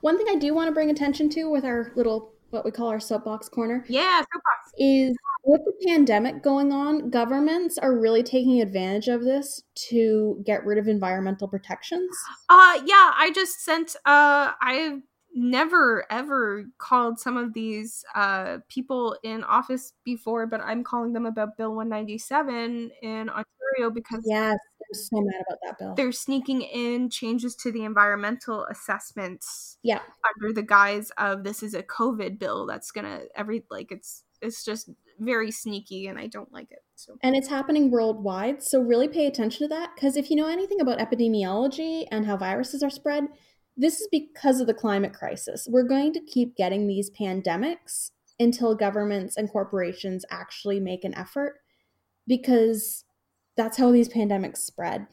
One 0.00 0.16
thing 0.18 0.26
I 0.28 0.36
do 0.36 0.54
want 0.54 0.68
to 0.68 0.72
bring 0.72 0.90
attention 0.90 1.28
to 1.30 1.44
with 1.50 1.64
our 1.64 1.92
little 1.96 2.32
what 2.50 2.64
we 2.64 2.70
call 2.70 2.86
our 2.88 3.00
soapbox 3.00 3.48
corner 3.48 3.84
Yeah, 3.88 4.20
soapbox. 4.20 4.72
is 4.78 5.16
with 5.44 5.60
the 5.64 5.72
pandemic 5.88 6.42
going 6.42 6.72
on, 6.72 7.10
governments 7.10 7.78
are 7.78 7.98
really 7.98 8.22
taking 8.22 8.60
advantage 8.62 9.08
of 9.08 9.22
this 9.24 9.62
to 9.90 10.40
get 10.46 10.64
rid 10.64 10.78
of 10.78 10.86
environmental 10.86 11.48
protections. 11.48 12.10
Uh 12.48 12.80
yeah, 12.86 13.12
I 13.16 13.32
just 13.34 13.64
sent 13.64 13.96
uh 14.06 14.52
I've 14.62 15.00
never 15.34 16.06
ever 16.10 16.64
called 16.78 17.18
some 17.18 17.36
of 17.36 17.52
these 17.54 18.04
uh 18.14 18.58
people 18.68 19.16
in 19.22 19.42
office 19.44 19.92
before, 20.04 20.46
but 20.46 20.60
I'm 20.60 20.84
calling 20.84 21.12
them 21.12 21.26
about 21.26 21.56
Bill 21.56 21.74
197 21.74 22.90
in 23.02 23.28
Ontario 23.28 23.90
because 23.92 24.22
Yes, 24.26 24.56
I'm 24.56 24.94
so 24.94 25.20
mad 25.20 25.42
about 25.48 25.58
that 25.64 25.78
bill. 25.78 25.94
they're 25.96 26.12
sneaking 26.12 26.62
in 26.62 27.10
changes 27.10 27.56
to 27.56 27.72
the 27.72 27.84
environmental 27.84 28.64
assessments 28.66 29.78
Yeah. 29.82 30.00
under 30.40 30.52
the 30.52 30.62
guise 30.62 31.10
of 31.18 31.42
this 31.44 31.62
is 31.62 31.74
a 31.74 31.82
covid 31.82 32.38
bill 32.38 32.66
that's 32.66 32.90
gonna 32.92 33.22
every 33.34 33.64
like 33.70 33.90
it's 33.90 34.22
it's 34.40 34.64
just 34.64 34.90
very 35.18 35.50
sneaky 35.50 36.06
and 36.06 36.18
i 36.18 36.26
don't 36.26 36.52
like 36.52 36.70
it 36.70 36.80
so 36.96 37.16
And 37.22 37.34
it's 37.36 37.48
happening 37.48 37.90
worldwide. 37.90 38.62
So 38.62 38.80
really 38.80 39.08
pay 39.08 39.26
attention 39.26 39.68
to 39.68 39.74
that 39.74 39.90
because 39.94 40.16
if 40.16 40.30
you 40.30 40.36
know 40.36 40.46
anything 40.46 40.80
about 40.80 40.98
epidemiology 40.98 42.06
and 42.10 42.26
how 42.26 42.36
viruses 42.36 42.82
are 42.82 42.90
spread, 42.90 43.24
this 43.76 44.00
is 44.00 44.08
because 44.10 44.60
of 44.60 44.66
the 44.66 44.74
climate 44.74 45.12
crisis. 45.12 45.66
We're 45.70 45.82
going 45.88 46.12
to 46.12 46.20
keep 46.20 46.56
getting 46.56 46.86
these 46.86 47.10
pandemics 47.10 48.10
until 48.38 48.74
governments 48.74 49.36
and 49.36 49.50
corporations 49.50 50.24
actually 50.30 50.80
make 50.80 51.04
an 51.04 51.14
effort 51.14 51.60
because 52.26 53.04
that's 53.56 53.76
how 53.76 53.90
these 53.92 54.08
pandemics 54.08 54.58
spread. 54.58 55.06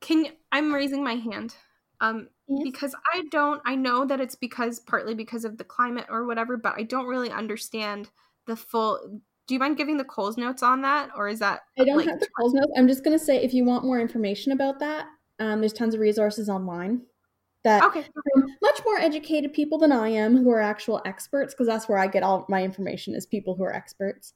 can 0.00 0.26
i'm 0.52 0.74
raising 0.74 1.02
my 1.02 1.14
hand 1.14 1.54
um 2.00 2.28
Yes. 2.48 2.60
because 2.62 2.94
i 3.12 3.22
don't 3.32 3.60
i 3.66 3.74
know 3.74 4.04
that 4.04 4.20
it's 4.20 4.36
because 4.36 4.78
partly 4.78 5.14
because 5.14 5.44
of 5.44 5.58
the 5.58 5.64
climate 5.64 6.06
or 6.08 6.26
whatever 6.26 6.56
but 6.56 6.74
i 6.76 6.84
don't 6.84 7.06
really 7.06 7.30
understand 7.30 8.10
the 8.46 8.54
full 8.54 9.20
do 9.48 9.54
you 9.54 9.60
mind 9.60 9.76
giving 9.76 9.96
the 9.96 10.04
Coles 10.04 10.36
notes 10.36 10.64
on 10.64 10.82
that, 10.82 11.10
or 11.16 11.28
is 11.28 11.38
that? 11.38 11.60
I 11.78 11.84
don't 11.84 11.98
like, 11.98 12.08
have 12.08 12.18
the 12.18 12.26
Coles 12.36 12.52
notes. 12.52 12.72
I'm 12.76 12.88
just 12.88 13.04
going 13.04 13.16
to 13.16 13.24
say 13.24 13.36
if 13.36 13.54
you 13.54 13.64
want 13.64 13.84
more 13.84 14.00
information 14.00 14.50
about 14.50 14.80
that, 14.80 15.06
um, 15.38 15.60
there's 15.60 15.72
tons 15.72 15.94
of 15.94 16.00
resources 16.00 16.48
online 16.48 17.02
that 17.66 17.82
Okay. 17.82 18.04
from 18.32 18.56
much 18.62 18.80
more 18.84 18.96
educated 18.98 19.52
people 19.52 19.76
than 19.76 19.90
I 19.90 20.08
am 20.08 20.36
who 20.36 20.50
are 20.50 20.60
actual 20.60 21.02
experts, 21.04 21.52
because 21.52 21.66
that's 21.66 21.88
where 21.88 21.98
I 21.98 22.06
get 22.06 22.22
all 22.22 22.46
my 22.48 22.62
information 22.62 23.14
is 23.14 23.26
people 23.26 23.56
who 23.56 23.64
are 23.64 23.74
experts. 23.74 24.34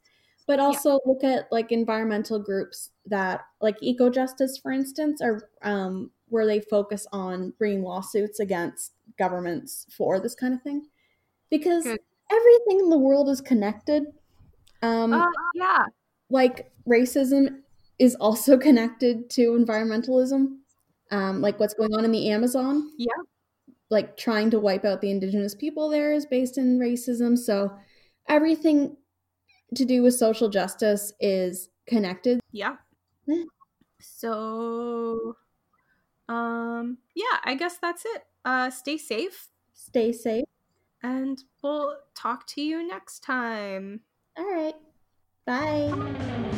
But 0.48 0.58
also 0.58 0.98
look 1.06 1.22
at 1.22 1.50
like 1.52 1.70
environmental 1.70 2.40
groups 2.40 2.90
that, 3.06 3.42
like 3.60 3.78
Ecojustice, 3.80 4.60
for 4.60 4.72
instance, 4.72 5.22
are 5.22 5.48
um, 5.62 6.10
where 6.28 6.44
they 6.44 6.60
focus 6.60 7.06
on 7.12 7.54
bringing 7.56 7.84
lawsuits 7.84 8.40
against 8.40 8.94
governments 9.16 9.86
for 9.96 10.18
this 10.18 10.34
kind 10.34 10.52
of 10.52 10.62
thing, 10.62 10.88
because 11.50 11.84
Good. 11.84 12.00
everything 12.32 12.80
in 12.80 12.90
the 12.90 12.98
world 12.98 13.28
is 13.28 13.40
connected. 13.40 14.06
Um, 14.82 15.12
Uh, 15.12 15.30
yeah. 15.54 15.84
like 16.30 16.72
racism 16.88 17.60
is 18.00 18.16
also 18.16 18.58
connected 18.68 19.30
to 19.30 19.52
environmentalism 19.52 20.59
um, 21.10 21.40
like 21.40 21.58
what's 21.60 21.74
going 21.74 21.94
on 21.94 22.04
in 22.04 22.12
the 22.12 22.30
amazon? 22.30 22.90
Yeah. 22.98 23.12
like 23.90 24.16
trying 24.16 24.50
to 24.50 24.60
wipe 24.60 24.84
out 24.84 25.00
the 25.00 25.10
indigenous 25.10 25.54
people 25.54 25.88
there 25.88 26.12
is 26.12 26.26
based 26.26 26.58
in 26.58 26.78
racism. 26.78 27.36
So 27.36 27.72
everything 28.28 28.96
to 29.74 29.84
do 29.84 30.02
with 30.02 30.14
social 30.14 30.48
justice 30.48 31.12
is 31.20 31.68
connected. 31.86 32.40
Yeah. 32.52 32.76
So, 34.00 35.36
um, 36.28 36.98
yeah, 37.14 37.38
I 37.44 37.54
guess 37.54 37.78
that's 37.80 38.04
it. 38.04 38.24
Uh, 38.44 38.70
stay 38.70 38.96
safe, 38.96 39.48
stay 39.74 40.12
safe. 40.12 40.44
And 41.02 41.42
we'll 41.62 41.96
talk 42.14 42.46
to 42.48 42.62
you 42.62 42.86
next 42.86 43.20
time. 43.20 44.00
all 44.36 44.44
right. 44.44 44.74
Bye 45.46 46.49